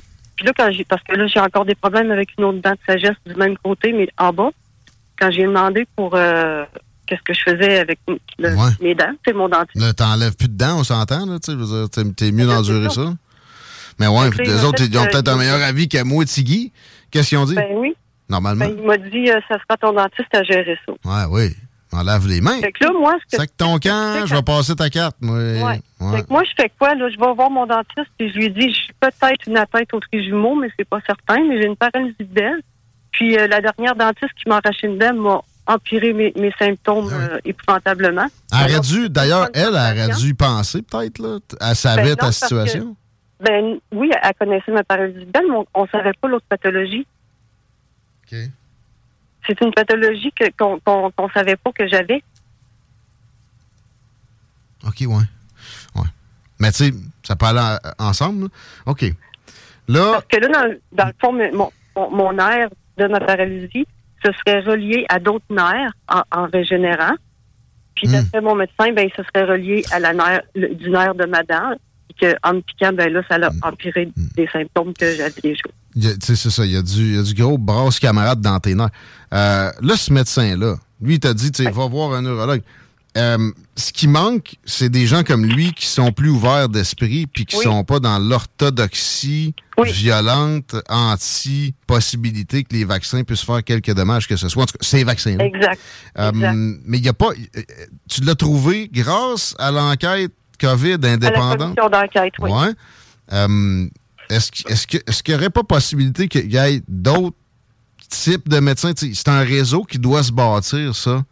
[0.42, 2.72] puis là, quand j'ai, parce que là, j'ai encore des problèmes avec une autre dent
[2.72, 4.50] de sagesse du même côté, mais en bas.
[5.18, 6.64] Quand j'ai demandé pour euh,
[7.06, 8.18] qu'est-ce que je faisais avec le-
[8.56, 8.70] Ouais.
[8.80, 9.76] mes dents, c'est mon dentiste.
[9.80, 13.04] Là, t'enlèves plus de dents, on s'entend, là, tu sais, t'es- mieux d'endurer ça.
[13.04, 13.14] ça.
[14.00, 16.22] Mais ouais, que les autres, fait, ils ont euh, peut-être un meilleur avis qu'à moi
[16.24, 16.72] et Tiggy.
[17.10, 17.54] Qu'est-ce qu'ils ont dit?
[17.54, 17.94] Ben oui.
[18.28, 18.64] Normalement.
[18.64, 20.92] Ben, il m'a dit, euh, ça sera ton dentiste à gérer ça.
[21.04, 21.54] Ouais, oui.
[21.94, 22.58] On lave les mains.
[22.58, 25.36] Fait que là, moi, ce que ton camp, je vais passer ta carte, moi.
[25.36, 25.62] Ouais.
[26.00, 26.16] Ouais.
[26.16, 26.94] Fait que moi, je fais quoi?
[26.94, 27.10] Là?
[27.10, 30.54] Je vais voir mon dentiste et je lui dis, j'ai peut-être une atteinte au trijumeau,
[30.54, 32.62] mais c'est pas certain, mais j'ai une paralysie de.
[33.12, 37.10] Puis euh, la dernière dentiste qui m'a arraché une dent m'a empiré mes, mes symptômes
[37.12, 38.26] Ah euh, épouvantablement.
[38.52, 41.38] Elle aurait dû, d'ailleurs, elle, elle aurait dû y penser, peut-être, là.
[41.60, 42.96] Elle savait Ben non, ta situation.
[43.38, 47.06] que, ben oui, elle connaissait ma paralysie de mais on, on savait pas l'autre pathologie.
[48.32, 48.38] OK.
[49.46, 50.78] C'est une pathologie que- qu'on
[51.10, 52.22] qu'on savait pas que j'avais.
[54.86, 55.06] OK, ouais.
[55.94, 56.08] Ouais.
[56.58, 56.92] Mais tu sais,
[57.22, 57.60] ça peut aller
[57.98, 58.48] en- ensemble, là.
[58.86, 59.04] OK.
[59.88, 63.20] Là, Parce que là, dans, le- dans le fond, mon, mon, mon nerf de ma
[63.20, 63.86] paralysie,
[64.24, 67.14] ce serait relié à d'autres nerfs en, en régénérant.
[67.94, 68.12] Puis Hmm.
[68.12, 71.42] d'après mon médecin, ben, ce serait relié à la nerf, le- du nerf de ma
[71.42, 71.74] dent.
[72.16, 76.14] Puis que, en me piquant, ben là, ça a empiré des symptômes que j'avais déjà.
[76.20, 78.74] c'est ça, il y, a du- il y a du gros brasse camarade dans tes
[78.74, 78.90] nerfs.
[79.32, 82.62] Euh, là, ce médecin-là, lui, il t'a dit, tu sais, va voir un neurologue.
[83.18, 87.44] Euh, ce qui manque, c'est des gens comme lui qui sont plus ouverts d'esprit puis
[87.44, 87.64] qui Oui.
[87.64, 94.48] sont pas dans l'orthodoxie violente, anti-possibilité que les vaccins puissent faire quelques dommages que ce
[94.48, 94.62] soit.
[94.62, 95.44] En tout cas, ces vaccins-là.
[95.44, 95.78] Exact.
[96.18, 96.54] Euh, Exact.
[96.86, 97.30] mais il n'y a pas.
[98.08, 100.32] Tu l'as trouvé grâce à l'enquête
[100.66, 101.58] COVID À la indépendante?
[101.58, 102.50] commission d'enquête, oui.
[102.50, 102.72] Ouais.
[103.32, 103.86] Euh,
[104.30, 107.36] est-ce qu'- est-ce que- est-ce qu'il n'y aurait pas possibilité qu'il y ait d'autres
[108.08, 108.92] types de médecins?
[108.96, 111.22] C'est un réseau qui doit se bâtir, ça.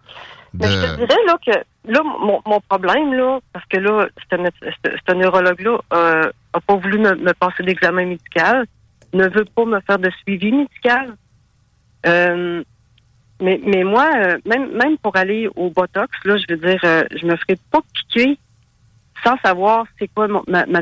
[0.55, 1.53] Mais je te dirais là que
[1.93, 7.15] là, mon, mon problème, là, parce que là, ce neurologue-là euh, a pas voulu me,
[7.15, 8.67] me passer d'examen médical,
[9.13, 11.15] ne veut pas me faire de suivi médical.
[12.07, 12.63] Euh,
[13.41, 17.05] mais, mais moi, euh, même, même pour aller au Botox, là, je veux dire, euh,
[17.21, 18.39] je me ferai pas piquer
[19.25, 20.81] sans savoir c'est quoi mon- ma, ma,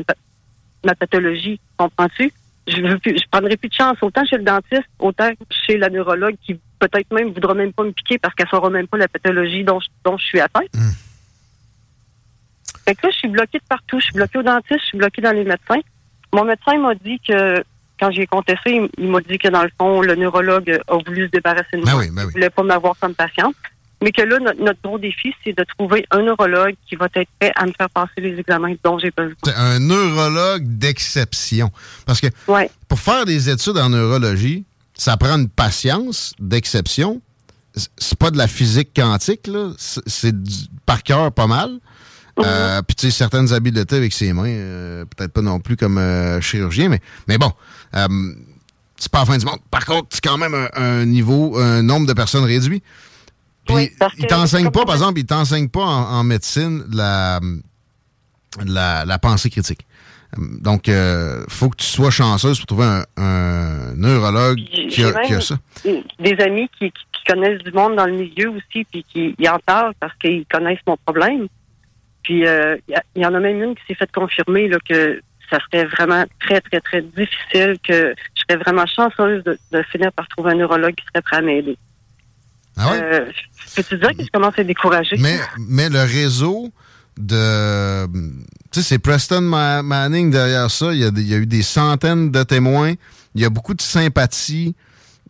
[0.85, 1.59] ma pathologie.
[1.77, 2.31] Comprends-tu?
[2.67, 5.89] Je veux plus, je prendrai plus de chance autant chez le dentiste, autant chez la
[5.89, 9.07] neurologue qui peut-être même voudra même pas me piquer parce qu'elle saura même pas la
[9.07, 10.69] pathologie dont, je- dont je suis atteinte.
[12.85, 13.99] Fait que là, je suis bloquée de partout.
[13.99, 15.81] Je suis bloquée au dentiste, je suis bloquée dans les médecins.
[16.33, 17.63] Mon médecin m'a dit que,
[17.99, 21.25] quand j'ai contesté, il, il m'a dit que dans le fond, le neurologue a voulu
[21.25, 21.91] se débarrasser de moi.
[21.93, 22.27] Ben oui, ben oui.
[22.29, 23.55] Il voulait pas m'avoir comme patiente.
[24.01, 27.27] Mais que là, notre, notre gros défi, c'est de trouver un neurologue qui va être
[27.39, 29.35] prêt à me faire passer les examens dont j'ai besoin.
[29.43, 31.69] C'est un neurologue d'exception.
[32.05, 32.27] Parce que
[32.87, 34.63] pour faire des études en neurologie,
[34.93, 37.21] ça prend une patience d'exception.
[37.97, 39.71] C'est pas de la physique quantique, là.
[39.77, 40.35] C'est-
[40.85, 41.71] par cœur pas mal.
[42.39, 45.97] Euh, Puis tu sais, certaines habiletés avec ses mains, euh, peut-être pas non plus comme
[45.97, 47.51] euh, chirurgien, mais, mais bon,
[48.97, 49.59] c'est pas la fin du monde.
[49.69, 52.81] Par contre, c'est quand même un, un niveau, un nombre de personnes réduit.
[53.75, 57.39] Puis il t'enseigne pas, par exemple, il t'enseigne pas en, en médecine la,
[58.65, 59.85] la, la pensée critique.
[60.37, 64.57] Euh, Donc, euh, faut que tu sois chanceuse pour trouver un, un neurologue
[64.89, 65.55] qui a, même qui a ça.
[66.19, 66.91] des amis qui,
[67.27, 70.79] connaissent du monde dans le milieu aussi, puis qui ils en parlent parce qu'ils connaissent
[70.87, 71.47] mon problème.
[72.23, 74.67] Puis euh, il y a- il y, en a même une qui s'est fait confirmer
[74.67, 75.21] là, que
[75.51, 80.11] ça serait vraiment très, très, très difficile, que je serais vraiment chanceuse de, de finir
[80.13, 81.77] par trouver un neurologue qui serait prêt à m'aider.
[82.79, 82.99] Ah ouais?
[83.01, 83.25] Euh,
[83.75, 85.15] Peux-tu dire que je commence à être découragée?
[85.19, 86.71] Mais, mais le réseau
[87.17, 88.07] de.
[88.71, 90.93] Tu sais, c'est Preston Ma- Manning derrière ça.
[90.93, 92.93] Il y, a il y a eu des centaines de témoins.
[93.35, 94.75] Il y a beaucoup de sympathie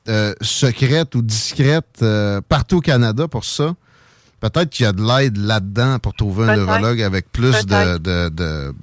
[0.08, 3.74] euh, secrète ou discrète euh, partout au Canada pour ça.
[4.40, 7.98] peut-être qu'il y a de l'aide là-dedans pour trouver un neurologue avec plus de...
[7.98, 8.74] De, de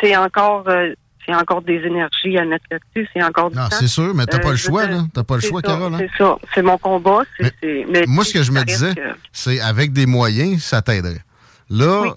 [0.00, 0.92] c'est encore, euh,
[1.30, 3.08] c'est encore des énergies à mettre là-dessus.
[3.14, 5.02] C'est encore du Non, c'est sûr, mais t'as pas le je veux choix, là.
[5.14, 5.98] T'as pas le choix, ça, Carole, hein.
[5.98, 6.36] C'est ça.
[6.54, 7.20] C'est mon combat.
[7.62, 9.00] mais Moi, ce que je me disais, que-
[9.32, 11.22] c'est avec des moyens, ça t'aiderait.
[11.70, 12.14] Là,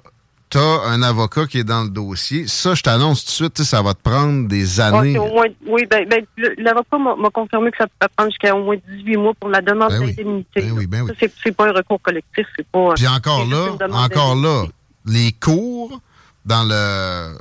[0.50, 2.48] t'as un avocat qui est dans le dossier.
[2.48, 5.18] Ça, je t'annonce tout de suite, ça va te prendre des années.
[5.18, 8.64] au moins, oui, ben, ben, le- l'avocat m'a confirmé que ça peut prendre jusqu'à au
[8.64, 10.14] moins 18 mois pour la demande Ben oui.
[10.16, 10.62] d'indemnité.
[10.62, 11.12] Ben oui, ben oui.
[11.20, 12.94] C'est- pas un recours collectif, c'est pas.
[12.96, 14.66] Puis encore là, encore là,
[15.06, 16.00] les cours
[16.46, 17.36] dans le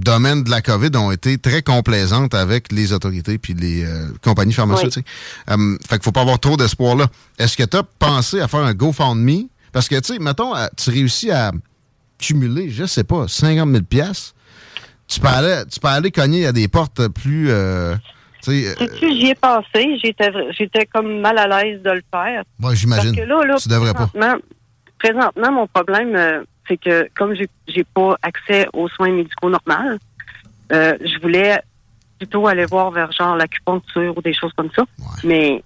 [0.00, 4.52] domaine de la COVID ont été très complaisantes avec les autorités puis les euh, compagnies
[4.52, 5.06] pharmaceutiques.
[5.50, 7.06] Euh, fait qu'il faut pas avoir trop d'espoir là.
[7.38, 9.48] Est-ce que tu as pensé à faire un GoFundMe?
[9.72, 11.50] Parce que, tu sais, mettons, tu réussis à
[12.18, 14.34] cumuler, je sais pas, 50 000 piastres.
[15.08, 17.50] Tu peux aller, tu peux aller cogner à des portes plus...
[17.50, 17.94] euh,
[18.42, 22.44] tu sais, euh, j'y ai passé, j'étais j'étais comme mal à l'aise de le faire.
[22.62, 23.14] Ouais, j'imagine.
[23.14, 24.06] Parce que là, là, Tu devrais pas.
[24.06, 24.38] présentement,
[24.98, 29.98] présentement, mon problème, euh, c'est que comme j'ai j'ai pas accès aux soins médicaux normaux,
[30.72, 31.60] euh, je voulais
[32.18, 34.84] plutôt aller voir vers genre l'acupuncture ou des choses comme ça.
[35.24, 35.62] Mais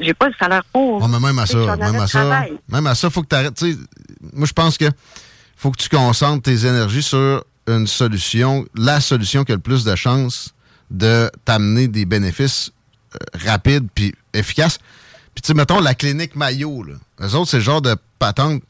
[0.00, 1.02] j'ai pas le salaire pour.
[1.02, 3.64] Ouais, mais même à ça, même à ça, même à ça, faut que tu arrêtes.
[4.32, 4.86] Moi, je pense que
[5.56, 9.84] faut que tu concentres tes énergies sur une solution, la solution qui a le plus
[9.84, 10.54] de chances
[10.90, 12.72] de t'amener des bénéfices
[13.14, 14.78] euh, rapides puis efficaces.
[15.34, 16.94] Puis, tu sais, mettons la clinique Mayo, là.
[17.20, 18.62] Eux autres, c'est le genre de patente,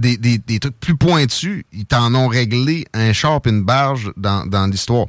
[0.00, 1.64] des, des- des trucs plus pointus.
[1.72, 5.06] Ils t'en ont réglé un char et une barge dans, dans l'histoire.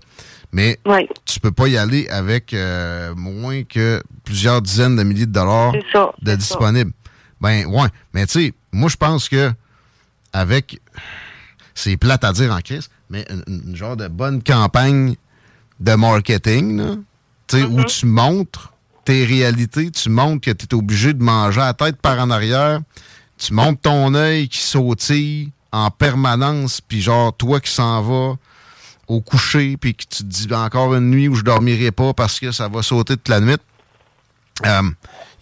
[0.51, 0.79] Mais
[1.25, 5.73] tu peux pas y aller avec euh, moins que plusieurs dizaines de milliers de dollars
[5.93, 6.91] ça, de disponibles.
[7.39, 7.87] Ben, ouais.
[8.13, 9.51] Mais tu sais, moi, je pense que
[10.33, 10.79] avec,
[11.73, 15.15] c'est plate à dire en crise, mais une, une genre de bonne campagne
[15.79, 16.95] de marketing, là,
[17.47, 18.73] tu sais, où tu montres
[19.05, 22.29] tes réalités, tu montres que tu es obligé de manger à la tête par en
[22.29, 22.81] arrière,
[23.41, 28.35] tu montres ton œil qui sautille en permanence, puis genre, toi qui s'en vas
[29.07, 32.39] au coucher, puis que tu te dis encore une nuit où je dormirai pas parce
[32.39, 33.55] que ça va sauter toute la nuit.
[34.65, 34.81] Euh,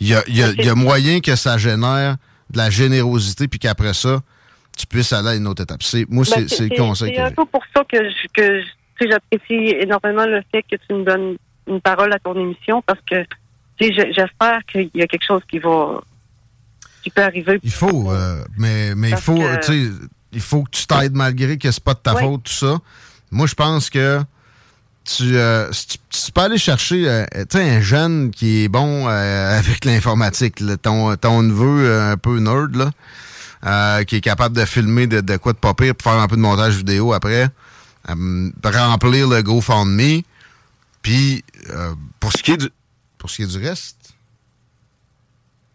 [0.02, 2.16] Il y, a, il y a- il y a moyen que ça génère
[2.50, 4.22] de la générosité, puis qu'après ça,
[4.78, 5.84] tu puisses aller à une autre étape.
[5.84, 8.62] C'est- moi, c'est Ben, c'est le conseil C'est un peu pour ça que je- que
[8.62, 11.36] je- j'apprécie énormément le fait que tu me donnes
[11.68, 13.26] une parole à ton émission parce que
[13.80, 16.02] j'espère qu'il y a quelque chose qui va
[17.10, 17.60] qui peut arriver.
[17.64, 19.94] Il faut, euh, mais, mais il faut, que-
[20.32, 22.78] il faut que tu t'aides malgré que c'est pas de ta faute, tout ça.
[23.32, 24.22] Moi, je pense que
[25.04, 30.60] tu, euh, tu, peux aller chercher euh, un jeune qui est bon euh, avec l'informatique,
[30.60, 35.38] là, ton, ton neveu un peu nerd, là, qui est capable de filmer de, de
[35.38, 37.50] quoi de pas pire pour faire un peu de montage vidéo après,
[38.08, 40.22] remplir le GoFundMe,
[41.02, 42.70] puis euh, pour ce qui est du
[43.18, 44.14] pour ce qui est du reste,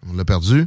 [0.09, 0.67] on l'a perdu.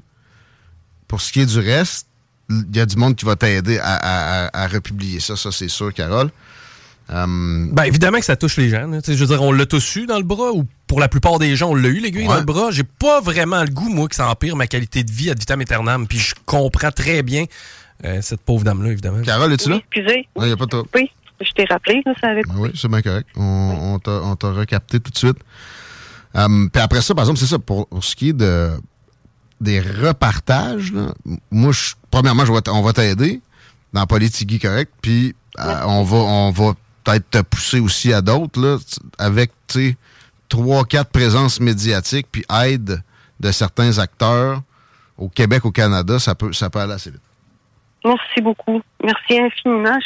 [1.08, 2.08] Pour ce qui est du reste,
[2.50, 5.52] il y a du monde qui va t'aider à, à- à- à republier ça, ça
[5.52, 6.30] c'est sûr, Carole.
[7.10, 8.86] Euh, Ben évidemment que ça touche les gens.
[8.88, 9.02] là.
[9.02, 11.08] Tu sais, Je veux dire, on l'a tous eu dans le bras, ou pour la
[11.08, 12.28] plupart des gens, on l'a eu, l'aiguille Ouais.
[12.34, 12.72] dans le bras.
[12.72, 15.62] J'ai pas vraiment le goût, moi, que ça empire ma qualité de vie ad vitam
[15.62, 16.06] aeternam.
[16.08, 17.46] Puis je comprends très bien
[18.04, 19.22] euh, cette pauvre dame-là, évidemment.
[19.24, 19.78] Carole, es-tu là?
[19.78, 20.28] Excusez.
[20.36, 20.84] Il n'y a pas de.
[20.96, 21.10] Oui,
[21.40, 23.28] je t'ai rappelé, là, ça avait Ben oui, c'est bien correct.
[23.38, 25.38] On, on t'a- on t'a recapté tout de suite.
[26.36, 28.72] Euh, Puis après ça, par exemple, c'est ça, pour, pour ce qui est de,
[29.62, 31.14] des repartages, là,
[31.52, 33.42] moi, je- premièrement, je vais t- on va t'aider
[33.94, 36.74] dans Politigui correct, puis euh, on va on va
[37.04, 38.78] peut-être te pousser aussi à d'autres, là,
[39.18, 39.96] avec, tu sais,
[40.50, 43.02] trois, quatre présences médiatiques, puis aide
[43.40, 44.62] de certains acteurs
[45.18, 47.22] au Québec, au Canada, ça peut, ça peut aller assez vite.
[48.06, 48.82] Merci beaucoup.
[49.04, 49.98] Merci infiniment.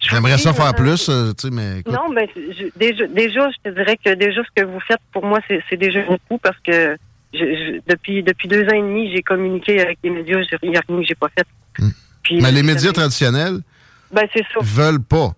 [0.00, 3.50] J'aimerais ça faire euh, plus, euh, tu sais, mais écoute, Non, mais je- déjà, déjà,
[3.50, 6.38] je te dirais que déjà ce que vous faites pour moi, c'est c'est déjà beaucoup
[6.38, 6.96] parce que
[7.32, 10.38] je, je- depuis depuis deux ans et demi, j'ai communiqué avec les médias.
[10.62, 11.46] Il n'y a rien que j'ai pas fait.
[12.22, 12.42] Puis, Hmm.
[12.42, 13.60] mais les euh, médias traditionnels
[14.12, 14.26] ben
[14.60, 15.32] veulent pas.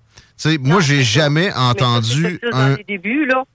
[0.60, 2.77] Moi, j'ai jamais Mais ça, entendu un,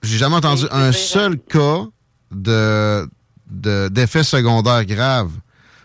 [0.02, 1.84] j'ai jamais entendu un seul cas
[2.30, 3.06] de
[3.50, 5.32] de- d'effets secondaires graves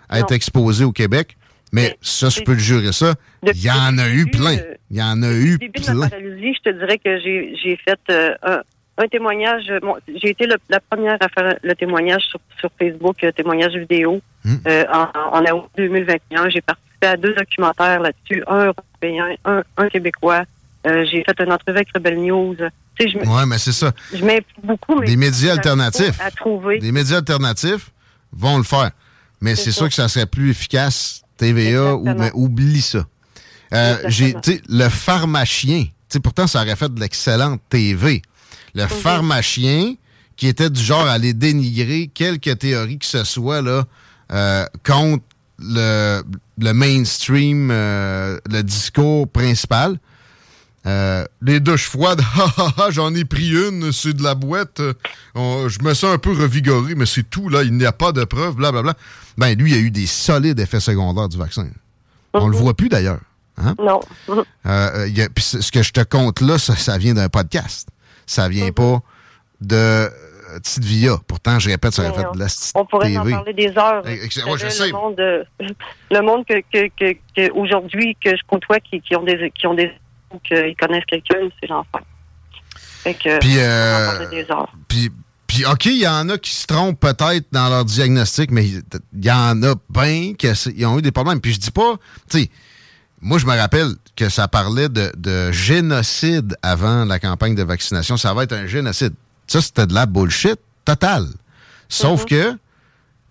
[0.10, 1.36] à être exposé au Québec.
[1.72, 3.16] Mais ça, je peux le jurer ça.
[3.42, 4.58] Il y en a eu plein.
[4.92, 6.10] Il y en a eu début de ma plein.
[6.10, 8.62] paralysie, je te dirais que j'ai j'ai fait euh, un,
[8.98, 9.64] un témoignage.
[9.70, 13.32] euh, bon, j'ai été le- la première à faire le témoignage sur, sur Facebook, euh,
[13.32, 14.56] témoignage vidéo, Hmm.
[14.68, 16.50] euh, en, en août 2021.
[16.50, 20.44] J'ai participé à deux documentaires là-dessus, un européen, un, un québécois.
[20.86, 22.56] Euh, j'ai fait une entrevue avec Rebel News.
[23.00, 23.92] Tu sais, Ouais, mais c'est ça.
[24.14, 25.00] je m'implique beaucoup.
[25.00, 26.20] Mais Des médias alternatifs.
[26.22, 26.80] À trouver.
[26.80, 27.90] Des médias alternatifs
[28.34, 28.92] vont le faire.
[29.42, 33.06] Mais c'est sûr que ça serait plus efficace, TVA, ou, mais oublie ça.
[33.74, 34.36] Euh, j'ai,
[34.70, 35.86] le pharmacien,
[36.22, 38.22] pourtant, ça aurait fait de l'excellente TV.
[38.76, 39.96] Le pharmacien,
[40.36, 43.86] qui était du genre à aller dénigrer quelque théorie que ce soit, là,
[44.32, 45.24] euh, contre
[45.60, 46.24] le,
[46.60, 49.98] le mainstream, euh, le discours principal.
[50.86, 52.22] Euh, les douches froides,
[52.90, 54.82] j'en ai pris une, c'est de la boîte.
[55.34, 58.12] on- je me sens un peu revigoré, mais c'est tout, là, il n'y a pas
[58.12, 58.94] de preuves, blablabla.
[59.38, 61.68] Ben, lui, il a eu des solides effets secondaires du vaccin.
[62.34, 63.20] On le voit plus d'ailleurs.
[63.58, 63.76] Hein?
[63.82, 64.02] Non.
[64.66, 67.88] Euh, y a- ce ce que je te compte là, ça, ça vient d'un podcast.
[68.26, 69.02] Ça vient pas
[69.62, 70.10] de euh,
[70.60, 71.18] Petite Via.
[71.28, 74.04] Pourtant, je répète, ça aurait fait de la On pourrait en parler des heures.
[74.06, 74.20] Ouais,
[74.58, 74.88] je sais.
[74.88, 75.44] Le monde, euh,
[76.12, 79.68] le monde que, que, que, que aujourd'hui que je côtoie qui, qui ont des qui
[79.68, 79.92] ont des
[80.80, 82.02] connaissent quelqu'un, c'est l'enfer.
[83.04, 84.72] Fait que Puis, euh, des heures.
[84.88, 85.12] Puis,
[85.46, 88.82] puis, OK, il y en a qui se trompent peut-être dans leur diagnostic, mais il
[89.14, 91.42] il y en a bien qui ont eu des problèmes.
[91.42, 91.96] Puis je dis pas,
[92.30, 92.50] tu sais,
[93.24, 98.18] moi, je me rappelle que ça parlait de, de génocide avant la campagne de vaccination.
[98.18, 99.14] Ça va être un génocide.
[99.48, 101.28] Ça, c'était de la bullshit totale.
[101.90, 102.58] Sauf que,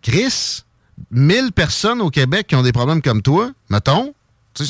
[0.03, 0.63] Chris,
[1.11, 4.15] 1000 personnes au Québec qui ont des problèmes comme toi, mettons,
[4.55, 4.65] sais,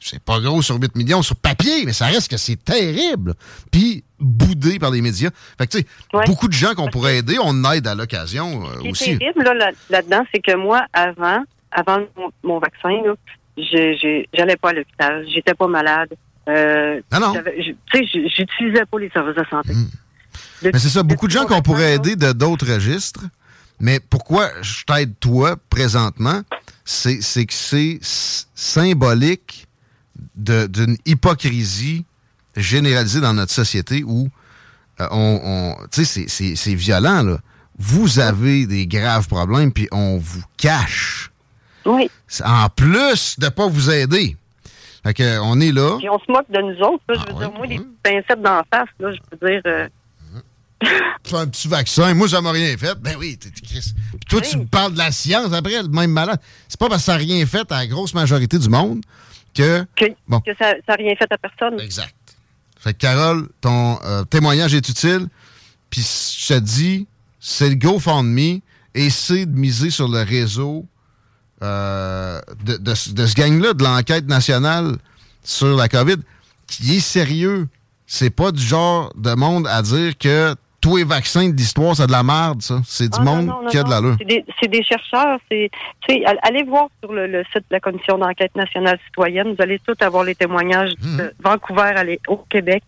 [0.00, 3.34] c'est- pas gros sur 8 millions sur papier, mais ça reste que c'est terrible.
[3.70, 5.30] Puis boudé par les médias.
[5.58, 5.86] Fait que, tu sais,
[6.26, 9.18] beaucoup de gens qu'on pourrait aider, on aide à l'occasion euh, Ce qui est aussi.
[9.18, 13.14] terrible là, là- là-dedans, c'est que moi, avant, avant mon, mon vaccin, là,
[13.56, 16.10] j'allais pas à l'hôpital, j'étais pas malade.
[16.48, 17.34] Euh, non.
[17.34, 19.72] je- Tu sais, j'utilisais pas les services de santé.
[20.62, 23.24] Mais c'est ça, beaucoup de gens qu'on pourrait aider de d'autres registres.
[23.80, 26.42] Mais pourquoi je t'aide toi présentement,
[26.84, 29.66] c'est que c'est symbolique
[30.36, 32.04] d'une hypocrisie
[32.56, 34.28] généralisée dans notre société où
[35.00, 37.38] euh, on, on- tu sais, c'est- c'est c'est violent là.
[37.78, 41.30] Vous avez des graves problèmes puis on vous cache.
[41.86, 42.10] Oui.
[42.44, 44.36] En plus de pas vous aider.
[45.04, 45.96] Fait que on est là.
[45.98, 47.02] Puis on se moque de nous autres.
[47.08, 49.60] Là, je Ah veux dire, moi, les pincettes d'en face, là, je peux dire.
[49.66, 49.88] euh,
[51.24, 52.12] Fais un petit vaccin.
[52.14, 52.94] Moi, ça m'a rien fait.
[53.00, 53.92] Ben oui, t'es Chris.
[54.10, 56.40] Puis toi, tu me parles de la science après, le même malade.
[56.68, 59.02] C'est pas parce que ça n'a rien fait à la grosse majorité du monde
[59.54, 59.86] que.
[60.28, 60.40] Bon.
[60.40, 61.80] que ça n'a rien fait à personne.
[61.80, 62.14] Exact.
[62.78, 65.28] Fait que Carole, ton euh, témoignage est utile.
[65.88, 67.06] Puis je te dis,
[67.40, 68.60] c'est le GoFundMe.
[68.94, 70.86] Essaie de miser sur le réseau
[71.62, 74.96] euh, de, de ce- de ce gang-là, de l'enquête nationale
[75.42, 76.16] sur la COVID,
[76.66, 77.66] qui est sérieux.
[78.06, 82.06] C'est pas du genre de monde à dire que tous les vaccins de l'histoire, c'est
[82.06, 82.80] de la merde, ça.
[82.86, 83.94] C'est du Ah, monde non, non, qui a de non.
[83.94, 84.16] l'allure.
[84.20, 84.44] C'est des,
[84.78, 85.38] des chercheurs.
[85.50, 85.70] C'est,
[86.06, 89.48] tu sais, all- allez voir sur le, le site de la Commission d'enquête nationale citoyenne.
[89.56, 91.16] Vous allez tous avoir les témoignages Hmm.
[91.16, 92.82] de Vancouver au Québec.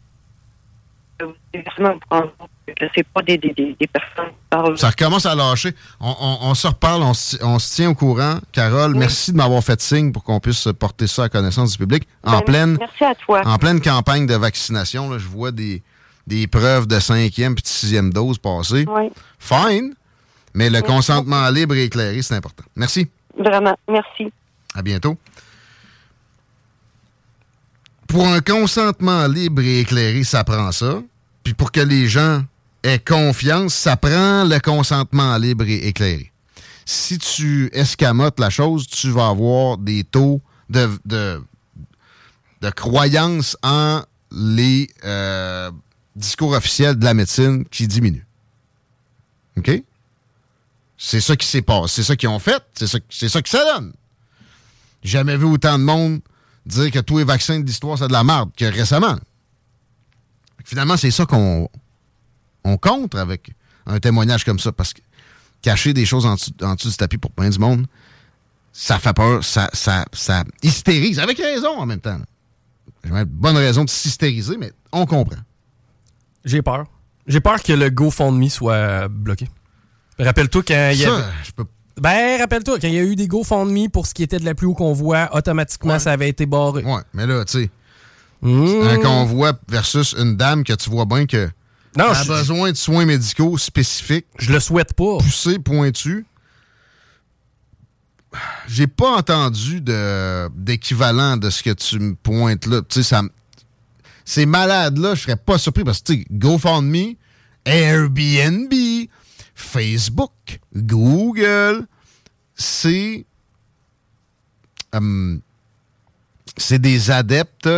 [2.95, 4.79] C'est pas des, des, des, des personnes qui parlent.
[4.79, 5.73] Ça recommence à lâcher.
[6.01, 8.39] On, on- on se reparle, on, se- on se tient au courant.
[8.53, 12.07] Carole, merci de m'avoir fait signe pour qu'on puisse porter ça à connaissance du public.
[12.25, 13.43] En Ben, pleine, Merci à toi.
[13.47, 15.83] en pleine campagne de vaccination, là, je vois des,
[16.27, 18.85] des preuves de cinquième puis de sixième dose passer.
[18.89, 19.11] Oui.
[19.39, 19.95] Fine,
[20.55, 22.65] mais le consentement libre et éclairé, c'est important.
[22.77, 23.09] Merci.
[23.39, 23.77] Vraiment.
[23.89, 24.33] Merci.
[24.75, 25.17] À bientôt.
[28.09, 31.03] Pour un consentement libre et éclairé, ça prend ça.
[31.45, 32.43] Puis pour que les gens
[32.83, 36.33] aient confiance, ça prend le consentement libre et éclairé.
[36.87, 40.41] Si tu escamotes la chose, tu vas avoir des taux
[40.71, 41.41] de, de,
[42.71, 44.03] croyance en
[44.33, 45.71] les euh,
[46.17, 48.27] discours officiels de la médecine qui diminuent.
[49.59, 49.83] OK?
[50.97, 51.97] C'est ça qui s'est passé.
[51.97, 52.63] C'est ça qu'ils ont fait.
[52.75, 53.93] C'est ça, ça que ça donne.
[55.03, 56.21] Jamais vu autant de monde
[56.69, 59.17] dire que tous les vaccins de l'histoire, c'est de la merde que récemment.
[60.65, 61.69] Finalement, c'est ça qu'on
[62.65, 63.51] on contre avec
[63.87, 65.01] un témoignage comme ça, parce que
[65.63, 67.87] cacher des choses en dessous, en dessous du tapis pour plein du monde,
[68.73, 72.21] ça fait peur, ça, ça, ça hystérise, avec raison en même temps.
[73.03, 75.41] J'ai une bonne raison de s'hystériser, mais on comprend.
[76.45, 76.87] J'ai peur.
[77.27, 79.49] J'ai peur que le GoFundMe soit bloqué.
[80.19, 81.33] Rappelle-toi quand il y Ça, avait...
[81.45, 81.65] je peux
[82.01, 84.55] Ben, rappelle-toi, quand il y a eu des GoFundMe pour ce qui était de la
[84.55, 86.85] pluie au convoi, automatiquement, ça avait été barré.
[86.85, 87.71] Ouais, mais là, tu sais,
[88.41, 88.83] Mmh.
[88.89, 91.49] un convoi versus une dame que tu vois bien que
[91.97, 94.27] Non, a je- besoin de soins médicaux spécifiques.
[94.39, 95.19] Je le souhaite pas.
[95.19, 96.25] Poussé, pointu.
[98.69, 102.81] J'ai pas entendu de- d'équivalent de, ce que tu me pointes là.
[102.89, 103.23] Tu sais, ça
[104.25, 107.15] Ces malades-là, je serais pas surpris parce que, tu sais, GoFundMe,
[107.65, 108.73] Airbnb,
[109.59, 111.87] Facebook, Google,
[112.55, 113.27] c'est.
[114.93, 115.41] hum,
[116.57, 117.69] c'est des adeptes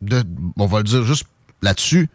[0.00, 0.24] de.
[0.56, 1.26] On va le dire juste
[1.62, 2.08] là-dessus.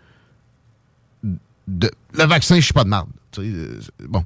[1.68, 3.10] de- le vaccin, je suis pas de marde.
[3.40, 4.24] Euh, bon.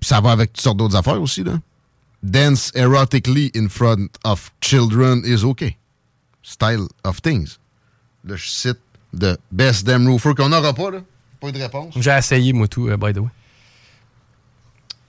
[0.00, 1.58] Ça va avec toutes sortes d'autres affaires aussi, là.
[2.22, 5.76] Dance erotically in front of children is okay.
[6.42, 7.58] Style of things.
[8.24, 8.78] Là, je cite
[9.12, 11.00] de Best Damn Roofer qu'on n'aura pas, là.
[11.40, 11.94] Pas eu de réponse?
[11.96, 13.28] J'ai essayé, moi, tout, euh, by the way.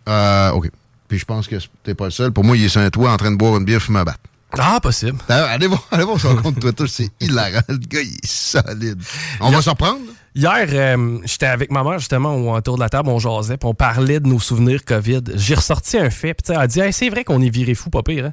[0.08, 0.70] Euh, OK.
[1.08, 2.32] Puis je pense que t'es pas le seul.
[2.32, 4.04] Pour moi, il est sur un toit en train de boire une bière, fumer un
[4.04, 4.16] bat.
[4.58, 5.18] Ah, possible.
[5.28, 7.62] D'ailleurs, Allez voir, allez voir son compte Twitter, c'est hilarant.
[7.68, 9.02] Le gars, il est solide.
[9.40, 10.00] On va s'en prendre?
[10.36, 13.68] Hier, euh, j'étais avec ma mère, justement, au- autour de la table, on jasait, puis
[13.68, 15.22] on parlait de nos souvenirs COVID.
[15.36, 17.90] J'ai ressorti un fait, puis elle a dit Hey, c'est vrai qu'on est viré fou,
[17.90, 18.26] pas pire.
[18.26, 18.32] hein.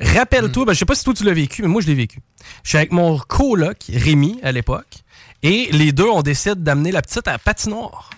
[0.00, 2.20] Rappelle-toi, ben, je sais pas si toi tu l'as vécu, mais moi je l'ai vécu.
[2.62, 5.04] Je suis avec mon coloc, Rémi, à l'époque,
[5.42, 8.10] et les deux, on décide d'amener la petite à la patinoire.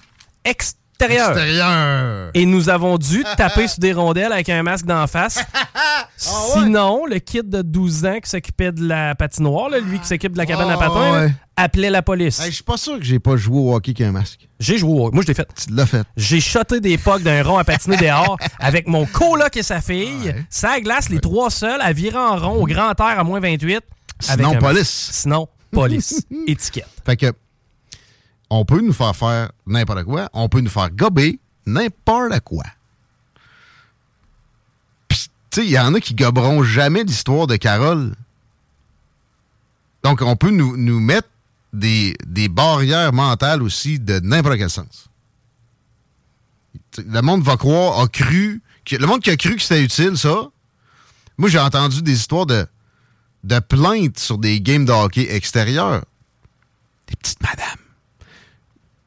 [0.44, 1.30] Extérieure.
[1.30, 2.30] Extérieur.
[2.34, 5.38] Et nous avons dû taper sur des rondelles avec un masque d'en face.
[6.16, 10.32] Sinon, le kid de 12 ans qui s'occupait de la patinoire, là, lui qui s'occupe
[10.32, 11.32] de la cabane à Ah, patins, là, ouais.
[11.56, 12.40] appelait la police.
[12.40, 14.48] Hey, je suis pas sûr que j'ai pas joué au hockey avec un masque.
[14.58, 15.48] J'ai joué au Moi, je l'ai fait.
[15.54, 16.02] Tu l'as fait.
[16.16, 20.34] J'ai shoté des pucks d'un rond à patiner dehors avec mon coloc et sa fille.
[20.50, 23.76] Ça glace, les trois seuls, à virer en rond au grand air à moins 28.
[23.76, 23.84] avec
[24.20, 25.10] Sinon, un- police.
[25.12, 26.26] Sinon, police.
[26.46, 26.88] Étiquette.
[27.04, 27.32] Fait que,
[28.50, 30.28] on peut nous faire faire n'importe quoi.
[30.32, 32.64] On peut nous faire gober n'importe quoi.
[35.08, 38.14] Puis, tu sais, il y en a qui goberont jamais l'histoire de Carole.
[40.02, 41.28] Donc, on peut nous, nous mettre
[41.72, 45.08] des, des barrières mentales aussi de n'importe quel sens.
[46.90, 49.82] T'sais, Le monde va croire, a cru, que, le monde qui a cru que c'était
[49.82, 50.48] utile, ça.
[51.36, 52.66] Moi, j'ai entendu des histoires de,
[53.44, 56.04] de plaintes sur des games de hockey extérieurs.
[57.08, 57.64] Des petites madames.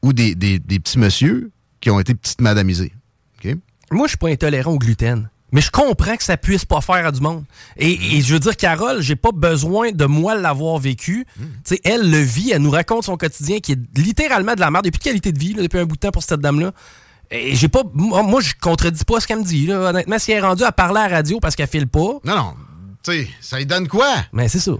[0.02, 1.50] Ou des, des, des petits messieurs
[1.80, 2.92] qui ont été petites madamisés.
[3.38, 3.54] OK?
[3.90, 5.28] Moi, je suis pas intolérant au gluten.
[5.52, 7.44] Mais je comprends que ça puisse pas faire à du monde.
[7.76, 11.26] Et, et je veux dire, Carole, j'ai pas besoin de moi l'avoir vécu.
[11.62, 14.86] Sais, elle le vit, elle nous raconte son quotidien qui est littéralement de la merde.
[14.86, 16.72] Depuis de qualité de vie, là, depuis un bout de temps pour cette dame-là.
[17.30, 17.82] Et j'ai pas.
[17.92, 19.66] Moi, moi, je contredis pas ce qu'elle me dit.
[19.66, 19.90] Là.
[19.90, 22.18] Honnêtement, si elle est rendue à parler à la radio parce qu'elle file pas.
[22.24, 22.54] Non, non.
[23.02, 24.14] Tu sais, ça lui donne quoi?
[24.32, 24.72] Mais c'est ça.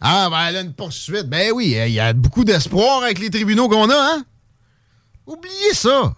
[0.00, 1.28] Ah, ben, elle a une poursuite.
[1.28, 4.24] Ben oui, il y a beaucoup d'espoir avec les tribunaux qu'on a, hein?
[5.26, 6.14] Oubliez ça.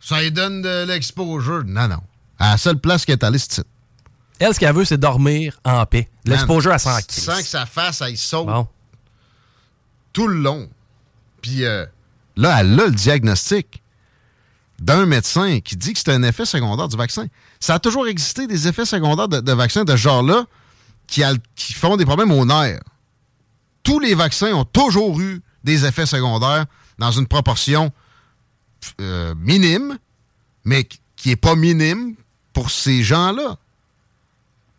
[0.00, 1.64] Ça lui donne de l'exposure.
[1.66, 2.00] Non, non.
[2.38, 3.62] À la seule place qu'elle est allée, c'est.
[4.38, 6.08] Elle, ce qu'elle veut, c'est dormir en paix.
[6.24, 7.24] L'exposure à 100 Man, kilos.
[7.26, 8.68] Sans que sa face, elle saute Bon.
[10.12, 10.70] tout le long.
[11.42, 11.84] Puis euh,
[12.36, 13.82] là, elle a le diagnostic
[14.80, 17.26] d'un médecin qui dit que c'est un effet secondaire du vaccin.
[17.60, 20.44] Ça a toujours existé des effets secondaires de, vaccins de ce genre-là
[21.06, 21.22] qui,
[21.74, 22.80] font des problèmes aux nerfs.
[23.82, 26.66] Tous les vaccins ont toujours eu des effets secondaires
[26.98, 27.90] dans une proportion
[29.00, 29.98] euh, minime,
[30.64, 32.14] mais qui- n'est pas minime
[32.52, 33.56] pour ces gens-là.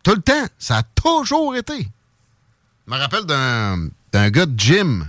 [0.02, 0.46] Tout le temps.
[0.58, 1.88] Ça a toujours été.
[2.86, 5.08] Je me rappelle d'un gars de gym,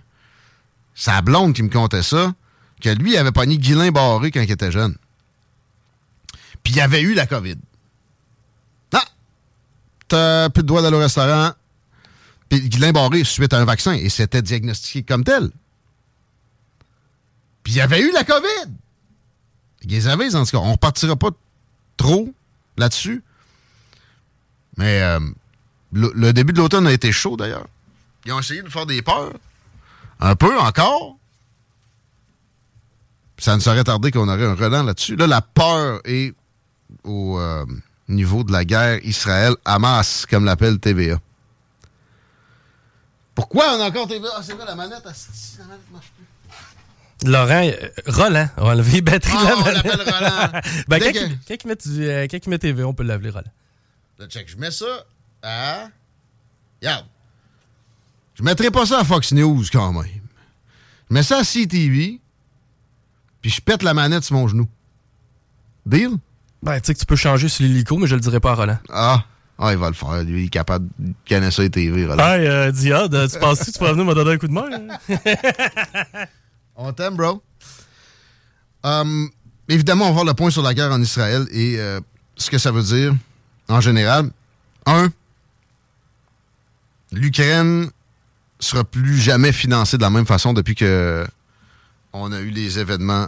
[0.94, 2.34] sa blonde qui me contait ça,
[2.82, 4.96] que lui il avait pogné Guillain Barré quand il était jeune.
[6.64, 7.58] Puis il avait eu la COVID.
[8.94, 9.04] Ah!
[10.08, 11.52] T'as plus de droit d'aller au restaurant.
[12.50, 15.50] Puis Guillain Barré suite à un vaccin et c'était diagnostiqué comme tel.
[17.64, 18.72] Puis il avait eu la COVID.
[19.84, 20.58] Il les avait, en tout cas.
[20.58, 21.30] On repartira pas
[21.98, 22.34] trop
[22.78, 23.24] là-dessus.
[24.78, 25.20] Mais euh,
[25.92, 27.68] le, le début de l'automne a été chaud, d'ailleurs.
[28.26, 29.34] Ils ont essayé de faire des peurs.
[30.20, 31.18] Un peu encore.
[33.42, 35.16] Ça ne serait tardé qu'on aurait un relent là-dessus.
[35.16, 36.34] Là, la peur est
[37.04, 37.66] au euh,
[38.08, 41.20] niveau de la guerre Israël-Hamas, comme l'appelle TVA.
[43.34, 44.30] Pourquoi on a encore TVA?
[44.36, 47.28] Ah, c'est vrai, la manette, asti, la manette marche plus.
[47.30, 49.84] Laurent, euh, Roland a enlevé de Ah, la on manette.
[49.86, 50.62] l'appelle Roland.
[50.88, 53.04] ben, quand, que- il, quand il met du, euh, quand il met TV, on peut
[53.04, 53.52] l'appeler Roland.
[54.20, 55.06] Là, check, je mets ça
[55.42, 55.88] à...
[56.82, 57.06] Regarde.
[58.36, 60.22] Je mettrai pas ça à Fox News, quand même.
[61.10, 62.20] Je mets ça à CTV,
[63.42, 64.68] puis je pète la manette sur mon genou.
[65.86, 66.12] Deal?
[66.64, 68.56] Ben, tu sais que tu peux changer sur l'hélico, mais je le dirai pas à
[68.56, 68.78] Roland.
[68.90, 69.24] Ah,
[69.58, 70.24] ah il va le faire.
[70.24, 72.24] Lui, il est capable de connaître ça et TV, Roland.
[72.24, 74.70] Hey, euh, Diade, tu penses que tu pourrais venir me donner un coup de main?
[74.72, 76.26] hein?
[76.76, 77.42] On t'aime, bro.
[78.84, 79.30] Hum,
[79.70, 82.00] évidemment, on va voir le point sur la guerre en Israël et euh,
[82.36, 83.14] ce que ça veut dire
[83.68, 84.30] en général.
[84.88, 85.10] Un,
[87.12, 87.90] l'Ukraine
[88.60, 91.26] sera plus jamais financée de la même façon depuis que
[92.14, 93.28] on a eu les événements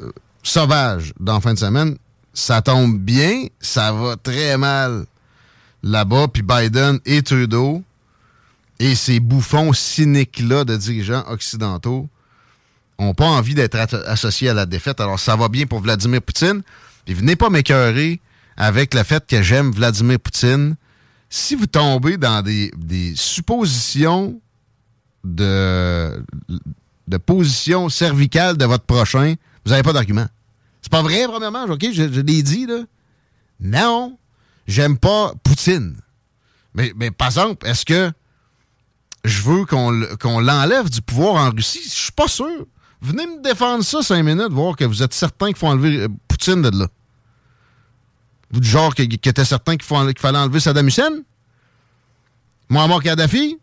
[0.00, 0.10] euh,
[0.42, 1.96] sauvages dans fin de semaine.
[2.32, 5.06] Ça tombe bien, ça va très mal
[5.82, 6.28] là-bas.
[6.28, 7.82] Puis Biden et Trudeau
[8.78, 12.08] et ces bouffons cyniques-là de dirigeants occidentaux
[12.98, 13.76] n'ont pas envie d'être
[14.06, 15.00] associés à la défaite.
[15.00, 16.62] Alors, ça va bien pour Vladimir Poutine.
[17.04, 18.20] Puis venez pas m'écœurer
[18.56, 20.76] avec le fait que j'aime Vladimir Poutine.
[21.28, 24.40] Si vous tombez dans des, des suppositions
[25.24, 26.22] de,
[27.08, 30.26] de position cervicale de votre prochain, vous n'avez pas d'argument.
[30.82, 31.86] C'est pas vrai, premièrement, OK?
[31.92, 32.80] Je, l'ai dit, là.
[33.60, 34.18] Non,
[34.66, 35.96] j'aime pas Poutine.
[36.74, 38.12] Mais, par exemple, est-ce que
[39.24, 41.80] je veux qu'on le- qu'on l'enlève du pouvoir en Russie?
[41.84, 42.66] Je suis pas sûr.
[43.00, 46.08] Venez me défendre ça cinq minutes, voir que vous êtes certain qu'il faut enlever euh,
[46.26, 46.88] Poutine de là.
[48.50, 51.22] Vous du genre qui, qui était certain qu'il fallait enlever Saddam Hussein?
[52.68, 53.58] Muammar Kadhafi?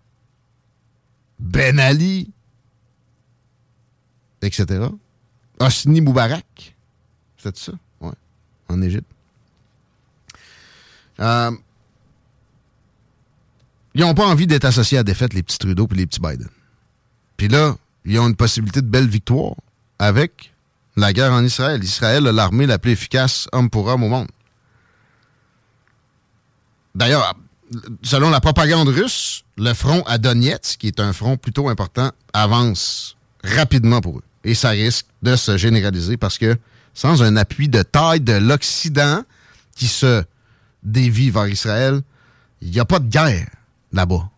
[1.40, 2.32] Ben Ali?
[4.42, 4.66] Etc.
[5.60, 6.76] Hosni Moubarak?
[7.38, 7.74] C'est ça?
[8.00, 8.12] Ouais.
[8.70, 9.10] En Égypte.
[11.20, 11.52] Euh,
[13.94, 16.20] ils n'ont pas envie d'être associés à la défaite, les petits Trudeau et les petits
[16.20, 16.48] Biden.
[17.38, 19.56] Puis là, ils ont une possibilité de belle victoire
[20.00, 20.54] avec
[20.96, 21.84] la guerre en Israël.
[21.84, 24.28] Israël a l'armée la plus efficace homme pour homme au monde.
[26.96, 27.36] D'ailleurs,
[28.04, 33.18] selon la propagande russe, le front à Donetsk, qui est un front plutôt important, avance
[33.44, 34.24] rapidement pour eux.
[34.44, 36.58] Et ça risque de se généraliser parce que
[36.94, 39.24] sans un appui de taille de l'Occident
[39.76, 40.24] qui se
[40.84, 42.02] dévie vers Israël,
[42.62, 43.48] il n'y a pas de guerre
[43.92, 44.30] là-bas.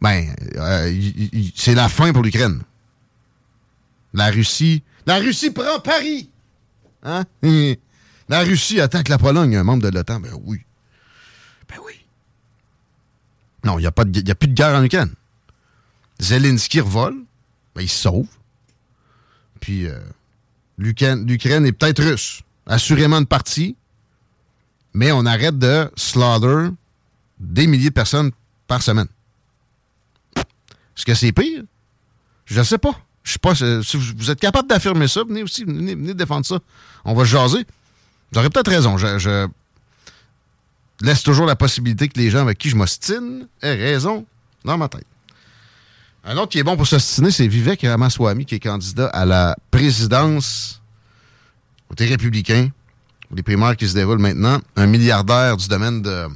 [0.00, 1.10] Ben, euh,
[1.54, 2.62] c'est la fin pour l'Ukraine.
[4.12, 4.82] La Russie.
[5.06, 6.30] La Russie prend Paris!
[7.02, 7.24] Hein?
[8.28, 10.18] La Russie attaque la Pologne, un membre de l'OTAN.
[10.18, 10.58] Ben oui.
[11.68, 11.92] Ben oui.
[13.64, 15.12] Non, il n'y a, a plus de guerre en Ukraine.
[16.20, 17.16] Zelensky revole.
[17.74, 18.28] Ben, il se sauve.
[19.64, 19.98] Puis, euh,
[20.76, 22.42] l'Ukraine est peut-être russe.
[22.66, 23.76] Assurément une partie.
[24.92, 26.68] Mais on arrête de slaughter
[27.40, 28.30] des milliers de personnes
[28.66, 29.08] par semaine.
[30.36, 31.62] Est-ce que c'est pire?
[32.44, 32.94] Je ne sais pas.
[33.22, 33.54] Je sais pas.
[33.62, 36.58] euh, Si vous êtes capable d'affirmer ça, venez aussi, venez, défendre ça.
[37.06, 37.64] On va se jaser.
[38.30, 38.98] Vous aurez peut-être raison.
[38.98, 39.48] Je, je
[41.00, 44.26] laisse toujours la possibilité que les gens avec qui je m'ostine aient raison
[44.62, 45.06] dans ma tête.
[46.26, 49.56] Un autre qui est bon pour s'ostiner, c'est Vivek Ramaswamy, qui est candidat à la
[49.70, 50.80] présidence
[51.88, 52.70] côté républicain.
[53.34, 54.58] Les primaires qui se déroulent maintenant.
[54.74, 56.28] Un milliardaire du domaine de,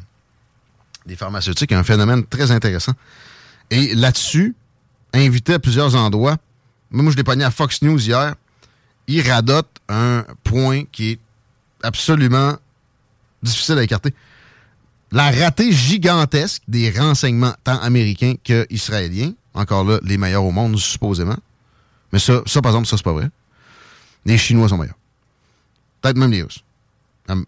[1.07, 2.93] des pharmaceutiques, un phénomène très intéressant.
[3.71, 4.55] Et là-dessus,
[5.15, 6.37] invité à plusieurs endroits,
[6.91, 8.35] moi je l'ai pogné à Fox News hier,
[9.07, 11.19] il radote un point qui est
[11.83, 12.57] absolument
[13.43, 14.13] difficile à écarter.
[15.13, 20.79] La ratée gigantesque des renseignements tant américains que israéliens, encore là, les meilleurs au monde,
[20.79, 21.37] supposément.
[22.13, 23.29] Mais ça, ça par exemple, ça, c'est pas vrai.
[24.25, 24.97] Les Chinois sont meilleurs.
[26.01, 26.63] Peut-être même les Russes.
[27.29, 27.45] Hum,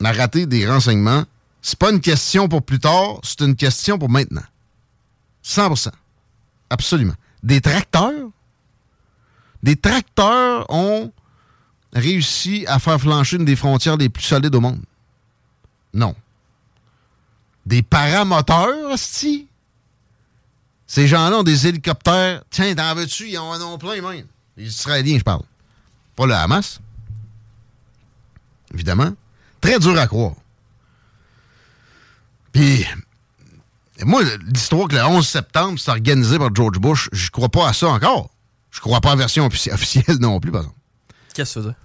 [0.00, 1.24] La ratée des renseignements,
[1.62, 4.42] c'est pas une question pour plus tard, c'est une question pour maintenant.
[5.44, 5.90] 100%
[6.70, 7.14] Absolument.
[7.42, 8.28] Des tracteurs,
[9.62, 11.12] des tracteurs ont
[11.92, 14.80] réussi à faire flancher une des frontières les plus solides au monde.
[15.92, 16.14] Non.
[17.66, 19.46] Des paramoteurs, hostie?
[20.86, 22.42] Ces gens-là ont des hélicoptères.
[22.50, 23.28] Tiens, t'en veux-tu?
[23.30, 24.26] Ils en ont plein, même.
[24.56, 25.42] Les Israéliens, je parle.
[26.14, 26.78] Pas le Hamas.
[28.72, 29.12] Évidemment.
[29.60, 30.34] Très dur à croire.
[32.52, 32.86] Puis,
[34.02, 37.72] moi, l'histoire que le 11 septembre, c'est organisé par George Bush, je crois pas à
[37.72, 38.30] ça encore.
[38.70, 40.78] Je crois pas à la version offici- officielle non plus, par exemple.
[41.34, 41.76] Qu'est-ce que ça faisait?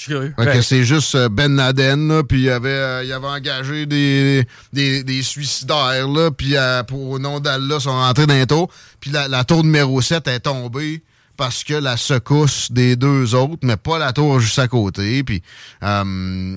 [0.00, 0.32] Je suis curieux.
[0.38, 0.62] Fait que Ouais.
[0.62, 5.04] c'est juste euh, Ben Laden, là, puis il avait, euh, il avait engagé des, des,
[5.04, 8.70] des suicidaires, là, puis euh, pour au nom d'Allah, ils sont rentrés dans un tour.
[8.98, 11.02] Puis la, la tour numéro 7 est tombée
[11.36, 15.22] parce que la secousse des deux autres, mais pas la tour juste à côté.
[15.22, 15.42] Puis,
[15.82, 16.56] euh,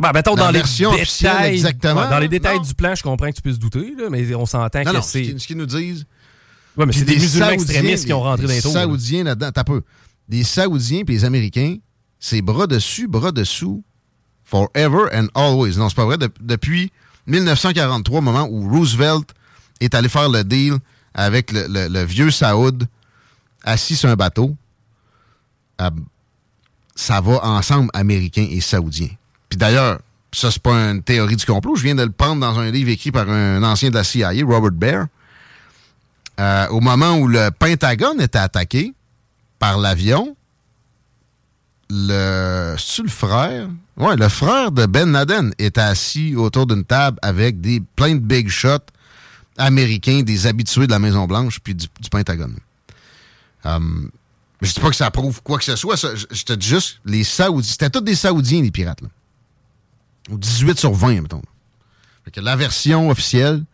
[0.00, 2.02] Ben, mettons, dans les détails, exactement.
[2.02, 2.62] ouais, dans les détails Non.
[2.62, 5.22] du plan, je comprends que tu puisses douter, là, mais on s'entend que c'est.
[5.22, 6.04] qu'ils ce qu'ils nous disent.
[6.76, 8.74] Ouais, mais Puis c'est des musulmans Saoudiens, extrémistes qui ont rentré dans les des tours,
[8.74, 8.80] là.
[8.82, 9.82] Saoudiens là-dedans, t'as peu.
[10.28, 11.76] Des Saoudiens puis les Américains,
[12.20, 13.82] c'est bras dessus, bras dessous,
[14.44, 15.76] forever and always.
[15.76, 16.18] Non, c'est pas vrai.
[16.18, 16.92] De- depuis
[17.26, 19.34] 1943, moment où Roosevelt
[19.80, 20.78] est allé faire le deal
[21.14, 22.86] avec le, vieux Saoud,
[23.64, 24.54] assis sur un bateau,
[26.94, 29.10] ça va ensemble, Américains et Saoudiens.
[29.48, 29.98] Puis d'ailleurs,
[30.32, 31.76] ça, c'est pas une théorie du complot.
[31.76, 34.32] Je viens de le prendre dans un livre écrit par un ancien de la CIA,
[34.44, 35.04] Robert Baer.
[36.38, 38.92] Euh, au moment où le Pentagone était attaqué
[39.58, 40.36] par l'avion,
[41.90, 42.76] le.
[43.02, 43.68] Le frère?
[43.96, 48.20] Ouais, le frère de Ben Laden était assis autour d'une table avec des plein de
[48.20, 48.78] big shots
[49.56, 52.56] américains, des habitués de la Maison-Blanche puis du, Pentagone.
[53.64, 54.10] Hum,
[54.62, 55.96] je dis pas que ça prouve quoi que ce soit.
[55.96, 56.10] ça,
[56.60, 57.70] juste, les Saoudiens.
[57.70, 59.08] C'était tous des Saoudiens, les pirates, là.
[60.30, 61.42] Ou 18 sur 20, mettons.
[62.24, 63.64] Fait que la version officielle,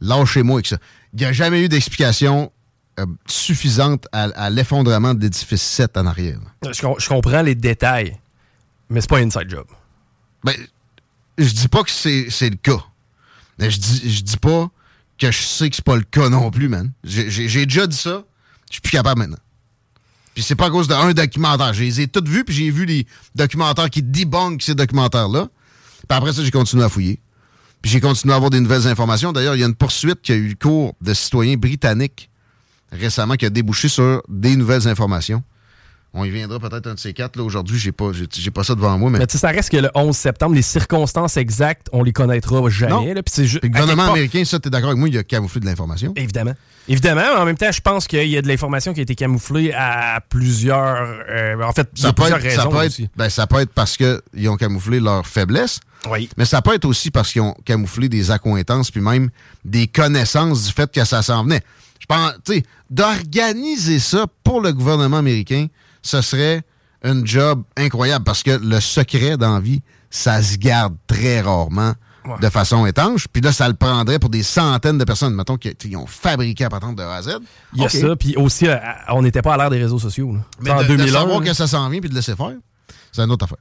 [0.00, 0.76] lâchez-moi avec ça.
[1.14, 2.52] Il n'y a jamais eu d'explication
[3.00, 6.38] euh, suffisante à, à l'effondrement de l'édifice 7 en arrière.
[6.70, 8.16] Je, com- je comprends les détails,
[8.90, 9.66] mais c'est pas un inside job.
[10.44, 10.54] Ben,
[11.38, 12.84] je dis pas que c'est c'est le cas.
[13.58, 14.68] Mais je dis, je dis pas
[15.18, 16.90] que je sais que c'est pas le cas non plus, man.
[17.04, 18.24] J'ai- déjà dit ça.
[18.68, 19.38] Je suis plus capable maintenant.
[20.34, 21.72] Puis c'est pas à cause d'un documentaire.
[21.74, 23.06] Je les ai tous vus, puis j'ai vu les
[23.36, 25.48] documentaires qui débunkent ces documentaires-là.
[26.08, 27.20] Puis après ça, j'ai continué à fouiller.
[27.80, 29.32] Puis j'ai continué à avoir des nouvelles informations.
[29.32, 32.30] D'ailleurs, il y a une poursuite qui a eu cours de citoyens britanniques
[32.94, 35.42] récemment qui a débouché sur des nouvelles informations
[36.12, 37.36] On y viendra peut-être un de ces quatre.
[37.36, 39.18] Là, aujourd'hui, j'ai pas, j'ai, pas ça devant moi, mais.
[39.18, 43.14] Mais ça reste que le 11 septembre, les circonstances exactes, on les connaîtra jamais.
[43.14, 46.12] Là, le gouvernement américain, ça, t'es d'accord avec moi, il a camouflé de l'information.
[46.16, 46.54] Évidemment.
[46.86, 49.14] Évidemment, mais en même temps, je pense qu'il y a de l'information qui a été
[49.14, 51.08] camouflée à plusieurs.
[51.30, 53.02] euh, en fait, Ça peut, plusieurs être, ça, raisons peut aussi.
[53.04, 55.80] être, ben, ça peut être parce qu'ils ont camouflé leur faiblesse.
[56.10, 56.28] Oui.
[56.36, 59.30] Mais ça peut être aussi parce qu'ils ont camouflé des accointances puis même
[59.64, 61.62] des connaissances du fait que ça s'en venait.
[62.04, 65.66] Je pense, tu sais, d'organiser ça pour le gouvernement américain,
[66.02, 66.62] ce serait
[67.02, 71.94] un job incroyable parce que le secret d'envie, ça se garde très rarement
[72.26, 72.38] Ouais.
[72.40, 73.28] de façon étanche.
[73.30, 76.64] Puis là, ça le prendrait pour des centaines de personnes, mettons, qui qui ont fabriqué
[76.64, 77.32] à patente de A à Z.
[77.74, 78.78] Il y a ça, puis aussi, euh,
[79.10, 80.32] on n'était pas à l'ère des réseaux sociaux.
[80.32, 80.40] là.
[80.62, 81.12] Mais en de, de 2001.
[81.12, 81.46] savoir là.
[81.46, 82.54] que ça s'en vient puis de laisser faire,
[83.12, 83.58] c'est une autre affaire.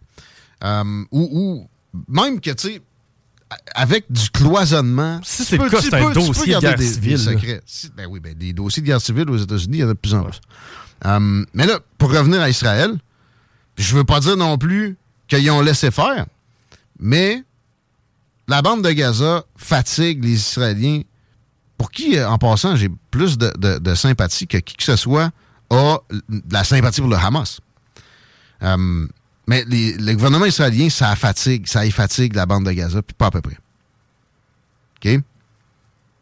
[0.64, 1.70] Euh, ou, ou
[2.08, 2.82] même que, tu sais,
[3.76, 5.20] avec du cloisonnement.
[5.24, 7.62] Si c'est le cas, c'est un peux- dossier de guerre des- civile, Des.
[7.66, 9.94] Si- ben oui, ben, des dossiers de guerre civile aux États-Unis, il y en a
[9.94, 10.40] de plus en plus.
[11.06, 12.96] Euh, mais là, pour revenir à Israël,
[13.78, 14.98] je veux pas dire non plus
[15.28, 16.26] qu'ils ont laissé faire,
[17.00, 17.44] mais
[18.48, 21.02] la bande de Gaza fatigue les Israéliens
[21.78, 24.96] pour qui, euh, en passant, j'ai plus de, de- de sympathie que qui que ce
[24.96, 25.32] soit
[25.70, 27.60] a de la sympathie pour le Hamas.
[28.62, 29.08] Euh,
[29.48, 33.32] mais le gouvernement israélien, ça fatigue, ça fatigue la bande de Gaza, puis pas à
[33.32, 33.58] peu près.
[34.98, 35.22] OK?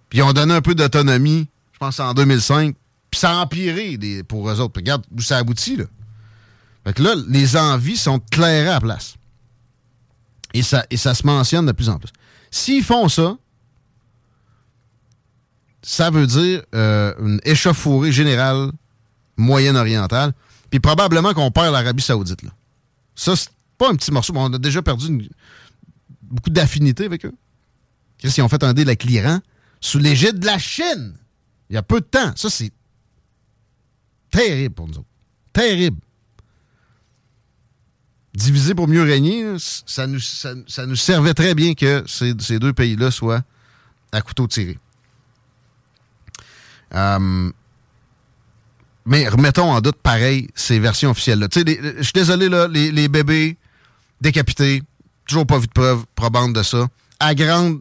[0.09, 2.75] Puis ils ont donné un peu d'autonomie, je pense en 2005,
[3.09, 4.73] puis ça a empiré pour eux autres.
[4.79, 5.85] Regarde où ça aboutit, là.
[6.83, 9.15] Fait que là, les envies sont clairées à la place.
[10.53, 12.11] Et ça, et ça se mentionne de plus en plus.
[12.49, 13.37] S'ils font ça,
[15.83, 18.71] ça veut dire euh, une échauffourée générale
[19.37, 20.33] moyenne-orientale,
[20.69, 22.41] puis probablement qu'on perd l'Arabie saoudite.
[22.43, 22.49] Là.
[23.15, 25.29] Ça, c'est pas un petit morceau, mais on a déjà perdu
[26.21, 27.33] beaucoup d'affinité avec eux.
[28.17, 29.39] Qu'est-ce qu'ils ont fait un deal avec l'Iran?
[29.79, 31.15] Sous l'égide de la Chine?
[31.69, 32.35] Il y a peu de temps.
[32.35, 32.71] Ça, c'est
[34.29, 35.07] terrible pour nous autres.
[35.53, 35.99] Terrible.
[38.33, 42.59] Diviser pour mieux régner, ça nous, ça, ça nous servait très bien que ces, ces
[42.59, 43.43] deux pays-là soient
[44.11, 44.79] à couteau tiré.
[46.93, 47.51] Euh,
[49.05, 51.47] mais remettons en doute pareil ces versions officielles-là.
[51.53, 53.57] Je suis désolé, là, les, les bébés
[54.21, 54.83] décapités,
[55.27, 56.87] toujours pas vu de preuve probante de ça.
[57.19, 57.79] À grande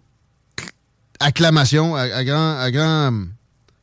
[1.18, 3.12] acclamation, à, à grand, à grand,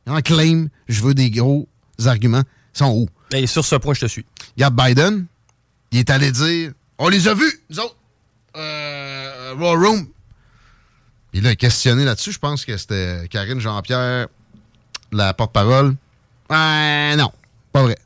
[0.06, 1.68] grand claim, je veux des gros
[2.04, 2.42] arguments.
[2.74, 3.08] Ils sont où?
[3.32, 4.24] Et sur ce point, je te suis.
[4.56, 5.26] Regarde Biden,
[5.92, 7.96] il est allé dire On les a vus, nous autres,
[8.56, 10.06] euh, Raw Room.
[11.32, 12.32] Il a questionné là-dessus.
[12.32, 14.28] Je pense que c'était Karine Jean-Pierre,
[15.12, 15.94] la porte-parole.
[16.50, 17.32] Euh, non,
[17.72, 17.98] pas vrai.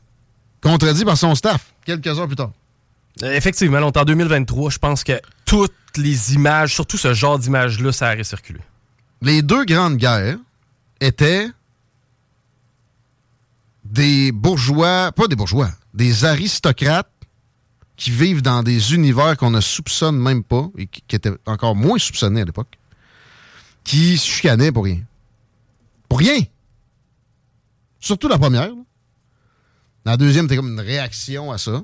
[0.61, 2.51] Contredit par son staff, quelques heures plus tard.
[3.21, 4.71] Euh, Effectivement, on est en 2023.
[4.71, 8.59] Je pense que toutes les images, surtout ce genre d'images-là, ça a recirculé.
[9.21, 10.37] Les deux grandes guerres
[10.99, 11.47] étaient
[13.85, 17.09] des bourgeois, pas des bourgeois, des aristocrates
[17.95, 21.75] qui vivent dans des univers qu'on ne soupçonne même pas et qui, qui étaient encore
[21.75, 22.79] moins soupçonnés à l'époque,
[23.83, 24.99] qui se chicanaient pour rien.
[26.09, 26.41] Pour rien!
[28.03, 28.73] Surtout la première.
[30.03, 31.83] La deuxième, c'était comme une réaction à ça.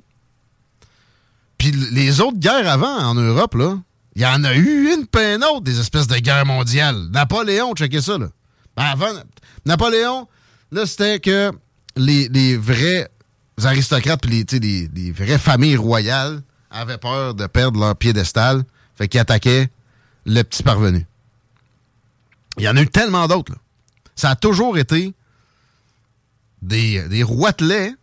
[1.58, 3.78] Puis les autres guerres avant, en Europe, là,
[4.16, 7.08] il y en a eu une peine autre, des espèces de guerres mondiales.
[7.12, 8.28] Napoléon, checkez ça, là.
[8.76, 9.14] Ben, avant,
[9.66, 10.28] Napoléon,
[10.74, 11.54] là, c'était que
[11.96, 13.10] les, les vrais
[13.64, 18.64] aristocrates puis les, les, les vraies familles royales avaient peur de perdre leur piédestal,
[18.98, 19.70] fait qu'ils attaquaient
[20.26, 21.08] le petit parvenu.
[22.58, 23.56] Il y en a eu tellement d'autres.
[24.16, 25.14] Ça a toujours été
[26.62, 27.94] des, des roitelets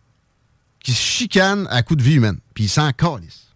[0.79, 2.39] qui se chicanent à coups de vie humaine.
[2.53, 3.47] Puis ils s'en calissent.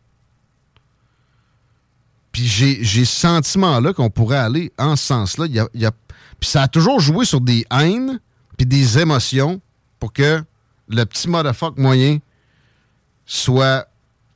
[2.32, 5.48] Puis j'ai ce sentiment-là qu'on pourrait aller en ce sens-là.
[5.48, 5.92] Y a- y a-
[6.40, 8.20] Puis ça a toujours joué sur des haines
[8.58, 9.62] puis des émotions
[10.00, 10.44] pour que
[10.88, 12.20] le petit motherfuck moyen
[13.26, 13.88] soit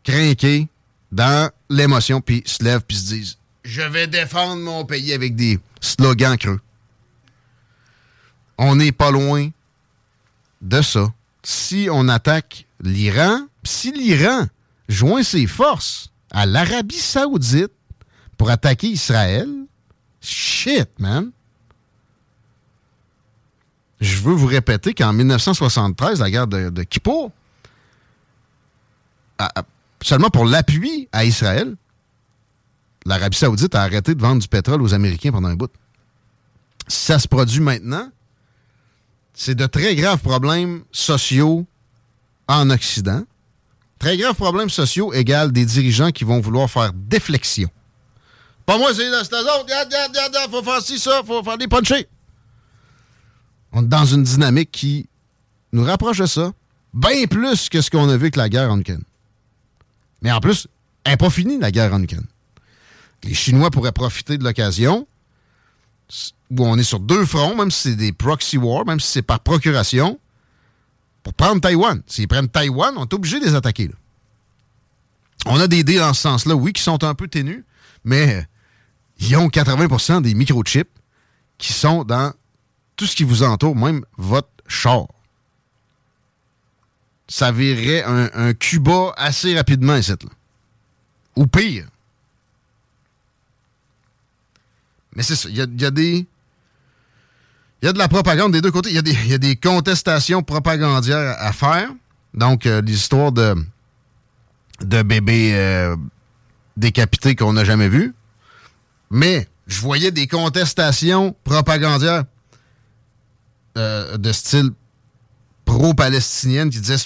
[0.04, 0.68] craqué
[1.12, 5.60] dans l'émotion puis se lève puis se dise «Je vais défendre mon pays avec des
[5.82, 6.60] slogans creux.»
[8.58, 9.50] On n'est pas loin
[10.62, 11.14] de ça.
[11.44, 14.48] Si on attaque l'Iran, si l'Iran
[14.90, 17.72] joint ses forces à l'Arabie saoudite
[18.38, 19.50] pour attaquer Israël,
[20.22, 21.32] shit, man.
[24.02, 26.86] Je veux vous répéter qu'en 1973, la guerre de, de
[29.38, 29.66] à- à-
[30.02, 31.76] seulement pour l'appui à Israël,
[33.06, 35.72] l'Arabie saoudite a arrêté de vendre du pétrole aux Américains pendant un bout.
[36.88, 38.10] Si ça se produit maintenant,
[39.36, 41.66] c'est de très graves problèmes sociaux
[42.48, 43.24] en Occident.
[44.00, 47.70] Très graves problèmes sociaux égale des dirigeants qui vont vouloir faire déflexion.
[48.66, 49.06] Pas moi, c'est.
[49.08, 52.08] Regarde, regarde, regarde, regarde, faut faire ci, ça, faut faire des punchés.
[53.72, 55.08] On est dans une dynamique qui
[55.74, 56.52] nous rapproche de ça.
[56.94, 59.04] Bien plus que ce qu'on a vu avec la guerre en Ukraine.
[60.22, 60.68] Mais en plus,
[61.04, 62.26] elle n'est pas finie, la guerre en Ukraine.
[63.24, 65.06] Les Chinois pourraient profiter de l'occasion
[66.52, 69.22] où on est sur deux fronts, même si c'est des proxy wars, même si c'est
[69.22, 70.20] par procuration,
[71.24, 72.02] pour prendre Taïwan.
[72.06, 73.90] S'ils prennent Taïwan, on est obligé de les attaquer.
[75.48, 77.64] On a des deals dans ce sens-là, oui, qui sont un peu ténus,
[78.04, 78.48] mais
[79.20, 80.90] ils ont 80% des microchips
[81.58, 82.34] qui sont dans
[82.96, 85.08] tout ce qui vous entoure, même votre char.
[87.28, 90.12] Ça virerait un, Cuba assez rapidement, ici.
[90.12, 90.18] Là.
[91.36, 91.88] Ou pire.
[95.16, 95.50] Mais c'est ça.
[95.50, 96.28] Il y a des.
[97.82, 98.90] Il y a de la propagande des deux côtés.
[98.90, 101.90] Il y a des, il y a des contestations propagandières à faire.
[102.34, 103.56] Donc, euh, l'histoire de,
[104.82, 105.96] de bébés euh,
[106.78, 108.14] décapités qu'on n'a jamais vus.
[109.12, 112.24] Mais je voyais des contestations propagandières
[113.78, 114.72] euh, de style
[115.66, 117.04] pro-palestinienne qui disaient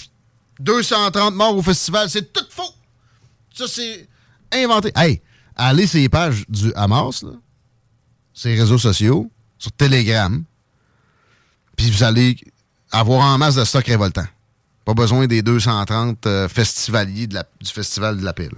[0.59, 2.73] 230 morts au festival, c'est tout faux.
[3.53, 4.07] Ça, c'est
[4.51, 4.91] inventé.
[4.95, 5.21] Hey,
[5.55, 7.31] allez sur les pages du Hamas, là,
[8.33, 10.43] sur les réseaux sociaux, sur Telegram,
[11.79, 12.35] puis vous allez
[12.91, 14.25] avoir en masse de stock révoltant.
[14.83, 17.37] Pas besoin des 230 euh, festivaliers du
[17.71, 18.49] Festival de la Paix.
[18.51, 18.57] là.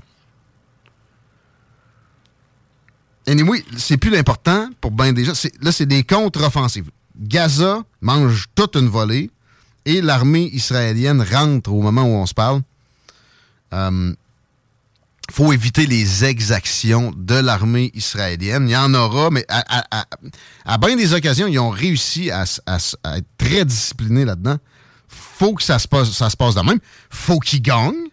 [3.32, 5.34] Anyway, c'est plus l'important pour bien des gens.
[5.62, 6.90] Là, c'est des contre-offensives.
[7.16, 9.30] Gaza mange toute une volée
[9.86, 12.62] et l'armée israélienne rentre au moment où on se parle.
[13.74, 14.16] Euh,
[15.32, 18.68] faut éviter les exactions de l'armée israélienne.
[18.68, 20.06] Il y en aura, mais à, à- à-
[20.66, 24.58] à bien des occasions, ils ont réussi à être très disciplinés là-dedans.
[25.08, 26.80] faut que ça se passe, ça se passe de même.
[27.10, 28.08] faut qu'ils gagnent.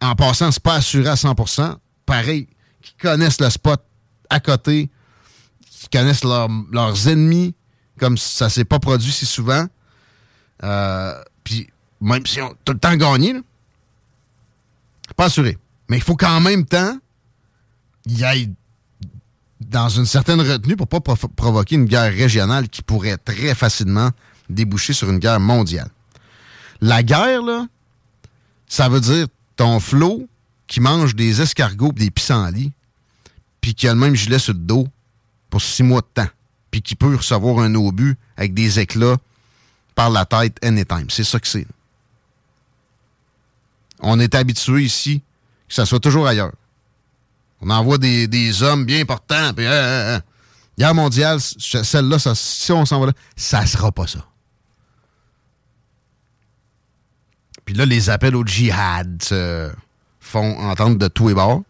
[0.00, 1.76] En passant, c'est pas assuré à 100%
[2.06, 2.48] Pareil,
[2.82, 3.82] qu'ils connaissent le spot
[4.30, 4.90] à côté,
[5.70, 7.54] qu'ils connaissent leur- leurs ennemis,
[7.98, 9.66] comme ça s'est pas produit si souvent.
[10.62, 11.14] Euh,
[11.44, 11.68] Puis,
[12.00, 13.40] même si on tout le temps gagné, là,
[15.16, 15.56] pas assuré.
[15.88, 16.98] Mais il faut qu'en même temps,
[18.06, 18.50] il y ait
[19.60, 24.10] dans une certaine retenue pour pas provo- provoquer une guerre régionale qui pourrait très facilement
[24.48, 25.88] déboucher sur une guerre mondiale.
[26.80, 27.66] La guerre, là,
[28.66, 30.28] ça veut dire ton flot
[30.66, 32.72] qui mange des escargots et des pissenlits,
[33.60, 34.88] puis qui a le même gilet sur le dos
[35.50, 36.30] pour six mois de temps,
[36.70, 39.16] puis qui peut recevoir un obus avec des éclats
[39.94, 41.06] par la tête anytime.
[41.08, 41.66] C'est ça que c'est.
[44.00, 45.22] On est habitué ici
[45.74, 46.52] que ça soit toujours ailleurs.
[47.60, 50.20] On envoie des, des hommes bien portants, puis hein, hein, hein.
[50.78, 54.24] guerre mondiale, celle-là, si on s'en va là, ça sera pas ça.
[57.64, 59.70] Puis là, les appels au djihad se
[60.20, 61.62] font entendre de tous les bords.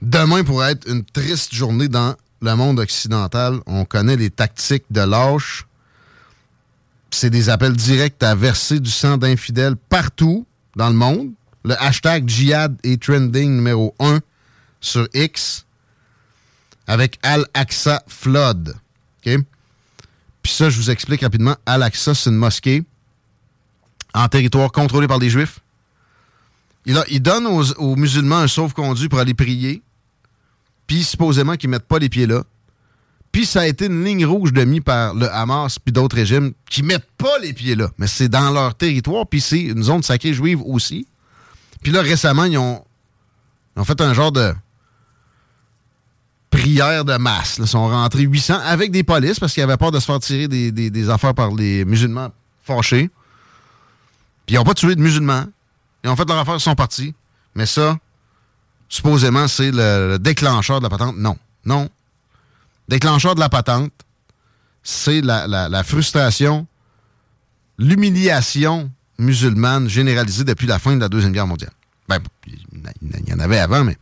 [0.00, 3.60] Demain pourrait être une triste journée dans le monde occidental.
[3.66, 5.66] On connaît les tactiques de lâche.
[7.10, 11.30] C'est des appels directs à verser du sang d'infidèles partout dans le monde.
[11.64, 14.20] Le hashtag djihad est trending numéro 1
[14.80, 15.64] sur X
[16.86, 18.74] avec Al-Aqsa Flood.
[19.22, 21.56] Puis ça, je vous explique rapidement.
[21.66, 22.82] Al-Aqsa, c'est une mosquée
[24.14, 25.60] en territoire contrôlé par les Juifs.
[26.84, 29.82] Il, a- il donne aux, musulmans un sauve-conduit pour aller prier.
[30.88, 32.42] Puis supposément qu'ils mettent pas les pieds là.
[33.30, 36.52] Puis ça a été une ligne rouge de mis par le Hamas puis d'autres régimes
[36.68, 37.88] qui mettent pas les pieds là.
[37.98, 41.06] Mais c'est dans leur territoire, puis c'est une zone sacrée juive aussi.
[41.82, 42.84] Puis là, récemment, ils ont,
[43.84, 44.54] fait un genre de
[46.50, 47.58] prière de masse.
[47.58, 50.48] Ils sont rentrés 800 avec des polices parce qu'ils avaient peur de se faire tirer
[50.48, 52.30] des, affaires par les musulmans
[52.62, 53.10] fâchés.
[54.46, 55.44] Puis ils n'ont pas tué de musulmans.
[56.04, 57.14] Ils ont fait leur affaire, ils sont partis.
[57.54, 57.98] Mais ça,
[58.88, 61.16] supposément, c'est le, le déclencheur de la patente.
[61.16, 61.36] Non.
[61.64, 61.88] Non.
[62.88, 63.92] Déclencheur de la patente,
[64.82, 66.66] c'est la frustration,
[67.78, 68.90] l'humiliation
[69.22, 71.72] musulmane généralisée depuis la fin de la Deuxième Guerre mondiale.
[72.08, 73.96] Ben, il y en avait avant, mais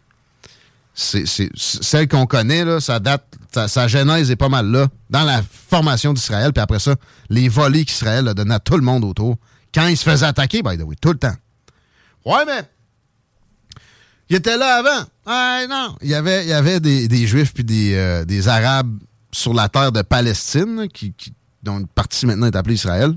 [0.94, 1.24] c'est
[1.56, 3.24] celle qu'on connaît, là, ça date,
[3.68, 6.94] sa, genèse est pas mal là, dans la formation d'Israël, puis après ça,
[7.28, 9.36] les volets qu'Israël a donné à tout le monde autour,
[9.74, 11.36] quand il se faisait attaquer, by the tout le temps.
[12.24, 12.68] Ouais, mais
[14.28, 15.06] il était là avant.
[15.26, 15.96] Ah, non.
[16.02, 18.98] Il y avait, des, Juifs puis des, euh, des Arabes
[19.32, 21.14] sur la terre de Palestine, qui-
[21.62, 23.14] dont une partie maintenant est appelée Israël.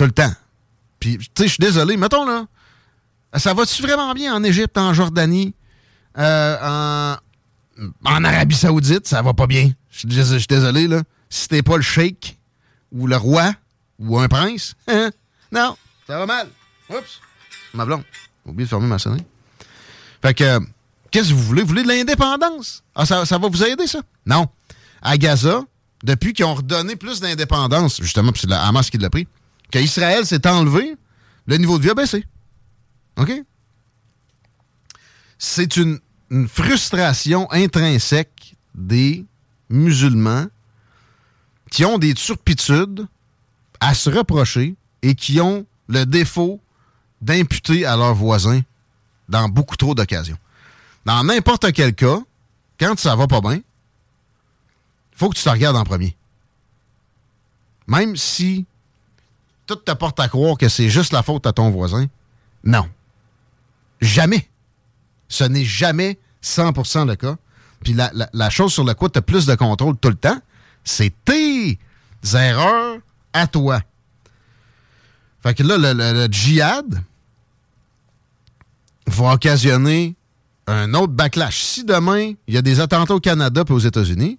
[0.00, 0.32] Tout le temps.
[0.98, 1.98] Puis, tu sais, je suis désolé.
[1.98, 2.46] Mettons, là,
[3.36, 5.54] ça va-tu vraiment bien en Égypte, en Jordanie,
[6.16, 7.16] euh, en,
[8.06, 9.06] en Arabie Saoudite?
[9.06, 9.72] Ça va pas bien.
[9.90, 9.98] Je
[10.38, 11.02] suis désolé, là.
[11.28, 12.40] Si t'es pas le sheik
[12.90, 13.52] ou le roi
[13.98, 15.10] ou un prince, hein?
[15.52, 16.48] non, ça va mal.
[16.88, 17.20] Oups.
[17.74, 18.04] Ma blonde.
[18.46, 19.26] J'ai oublié de fermer ma sonnerie.
[20.22, 20.60] Fait que,
[21.10, 21.60] qu'est-ce que vous voulez?
[21.60, 22.82] Vous voulez de l'indépendance?
[22.94, 24.00] Ah, ça, ça va vous aider, ça?
[24.24, 24.48] Non.
[25.02, 25.60] À Gaza,
[26.02, 29.28] depuis qu'ils ont redonné plus d'indépendance, justement, puis c'est le Hamas qui l'a pris,
[29.70, 30.96] qu'Israël s'est enlevé,
[31.46, 32.24] le niveau de vie a baissé.
[33.16, 33.32] OK?
[35.38, 35.98] C'est une,
[36.30, 39.24] une frustration intrinsèque des
[39.68, 40.46] musulmans
[41.70, 43.06] qui ont des turpitudes
[43.80, 46.60] à se reprocher et qui ont le défaut
[47.20, 48.60] d'imputer à leurs voisins
[49.28, 50.38] dans beaucoup trop d'occasions.
[51.04, 52.18] Dans n'importe quel cas,
[52.78, 53.62] quand ça va pas bien, il
[55.18, 56.16] faut que tu te regardes en premier.
[57.86, 58.66] Même si
[59.70, 62.06] tout te porte à croire que c'est juste la faute à ton voisin,
[62.64, 62.88] non.
[64.00, 64.48] Jamais.
[65.28, 67.36] Ce n'est jamais 100% le cas.
[67.84, 70.38] Puis la, chose sur laquelle tu as plus de contrôle tout le temps,
[70.82, 71.78] c'est tes
[72.34, 72.98] erreurs
[73.32, 73.80] à toi.
[75.42, 77.02] Fait que là, le djihad
[79.06, 80.16] va occasionner
[80.66, 81.62] un autre backlash.
[81.62, 84.38] Si demain, il y a des attentats au Canada et aux États-Unis,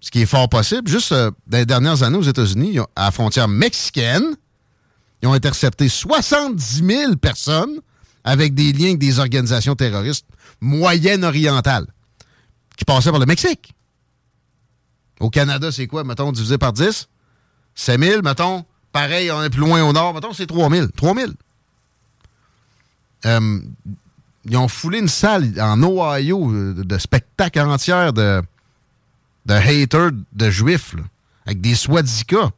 [0.00, 3.10] ce qui est fort possible, juste euh, dans les dernières années aux États-Unis, à la
[3.10, 4.36] frontière mexicaine,
[5.22, 7.80] ils ont intercepté 70 000 personnes
[8.24, 10.26] avec des liens avec des organisations terroristes
[10.60, 11.86] moyen-orientales
[12.76, 13.74] qui passaient par le Mexique.
[15.20, 17.08] Au Canada, c'est quoi, mettons, divisé par 10?
[17.74, 18.64] 5 000, mettons.
[18.92, 20.88] Pareil, on est plus loin au nord, mettons, c'est 3 000.
[20.94, 21.32] 3 000.
[23.24, 23.60] Euh,
[24.44, 28.42] ils ont foulé une salle en Ohio euh, de, spectacles entiers de,
[29.46, 30.94] de haters de juifs,
[31.46, 32.50] avec des swadicas.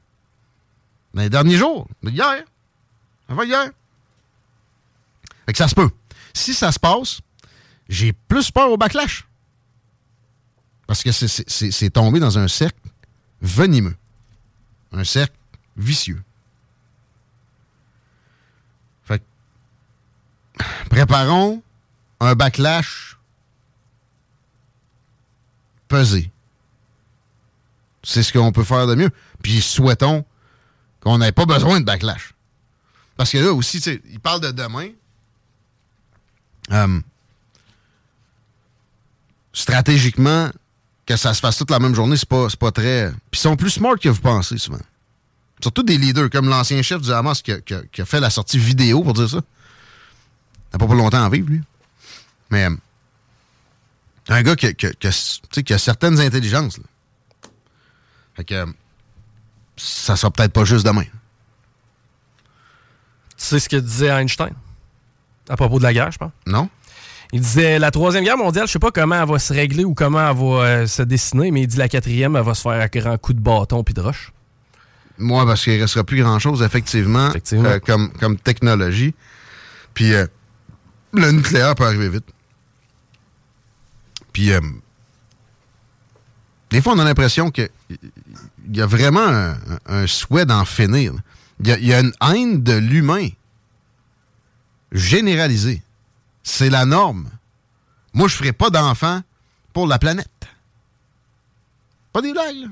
[1.15, 2.45] Dans les derniers jours, hier.
[3.29, 3.71] Avant hier.
[5.47, 5.91] Fait que ça se peut.
[6.35, 7.21] Si ça se passe,
[7.89, 9.27] j'ai plus peur au backlash.
[10.87, 12.81] Parce que c'est- tombé dans un cercle
[13.43, 13.97] venimeux.
[14.93, 15.37] Un cercle
[15.77, 16.23] vicieux.
[19.05, 19.23] Fait
[20.89, 21.63] préparons
[22.21, 23.19] un backlash
[25.89, 26.31] pesé.
[28.11, 29.11] C'est ce qu'on peut faire de mieux.
[29.43, 30.25] Puis souhaitons
[31.01, 32.33] qu'on n'ait pas besoin de backlash.
[33.19, 34.89] Parce que là aussi, tu sais, il parle de demain.
[36.73, 37.01] Euh,
[39.53, 40.49] stratégiquement,
[41.05, 43.11] que ça se fasse toute la même journée, c'est pas, pas très.
[43.31, 44.81] Puis ils sont plus smart que vous pensez souvent.
[45.61, 48.59] Surtout des leaders, comme l'ancien chef du Hamas qui a, qui a- fait la sortie
[48.59, 49.39] vidéo pour dire ça.
[49.39, 49.43] Il
[50.75, 51.61] n'a pas pour longtemps à vivre, lui.
[52.51, 52.77] Mais euh,
[54.29, 56.79] un gars qui, a- qui a certaines intelligences.
[56.79, 56.85] Là.
[58.39, 58.65] Fait que
[59.77, 61.05] ça sera peut-être pas juste demain.
[63.37, 64.55] Tu sais ce que disait Einstein
[65.49, 66.31] à propos de la guerre, je pense?
[66.47, 66.69] Non.
[67.33, 69.93] Il disait la troisième guerre mondiale, je sais pas comment elle va se régler ou
[69.93, 72.81] comment elle va euh, se dessiner, mais il dit la quatrième, elle va se faire
[72.81, 74.33] à grands coups de bâton puis de roche.
[75.19, 79.15] Moi, parce qu'il ne restera plus grand-chose, effectivement, euh, comme, comme technologie.
[79.95, 80.27] Puis euh,
[81.13, 82.27] le nucléaire peut arriver vite.
[84.33, 84.53] Puis
[86.71, 87.51] des fois, on a l'impression
[88.69, 89.55] qu'il y a vraiment
[89.87, 91.13] un, souhait d'en finir.
[91.61, 93.29] Il y, a, il une haine de l'humain
[94.93, 95.83] généralisée.
[96.43, 97.29] C'est la norme.
[98.13, 99.23] Moi, je ferai pas d'enfant
[99.73, 100.29] pour la planète.
[102.13, 102.69] Pas des blagues.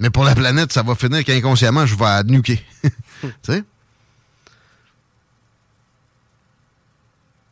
[0.00, 2.64] Mais pour la planète, ça va finir qu'inconsciemment, je vais nuquer.
[3.20, 3.64] tu sais?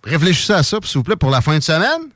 [0.05, 2.11] Réfléchissez à ça, s'il vous plaît, pour la fin de semaine.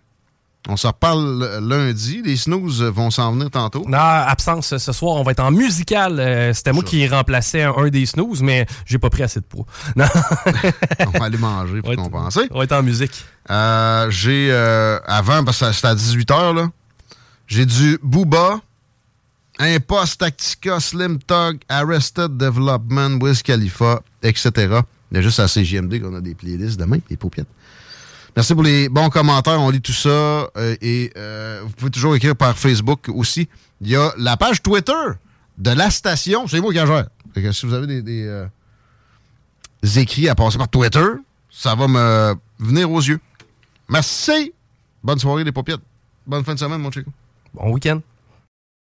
[0.68, 2.22] On se reparle lundi.
[2.24, 3.84] Les snooze vont s'en venir tantôt.
[3.86, 6.18] Non, absence ce soir, on va être en musical.
[6.18, 9.44] Euh, C'était moi qui remplaçais un, un des snooze, mais j'ai pas pris assez de
[9.44, 9.64] poids.
[9.96, 10.06] Non.
[11.06, 12.48] On va aller manger pour compenser.
[12.50, 13.24] On va être en musique.
[13.48, 16.68] Euh, j'ai, euh, avant, parce que c'était à 18h, là,
[17.46, 18.60] j'ai du Booba,
[19.60, 24.50] Impost Tactica, Slim Tug, Arrested Development, Wiz Khalifa, etc.
[25.12, 27.46] Il y a juste à CGMD qu'on a des playlists demain, des paupiètes.
[28.36, 29.58] Merci pour les bons commentaires.
[29.60, 30.08] On lit tout ça.
[30.10, 33.48] euh, et euh, vous pouvez toujours écrire par Facebook aussi.
[33.80, 34.92] Il y a la page Twitter
[35.56, 36.46] de la station.
[36.46, 37.06] C'est moi qui gère.
[37.52, 38.46] Si vous avez des, des, euh,
[39.96, 41.06] écrits à passer par Twitter,
[41.50, 43.20] ça va me venir aux yeux.
[43.88, 44.52] Merci.
[45.02, 45.80] Bonne soirée, les paupiètes.
[46.26, 47.10] Bonne fin de semaine, mon chico.
[47.54, 48.00] Bon week-end.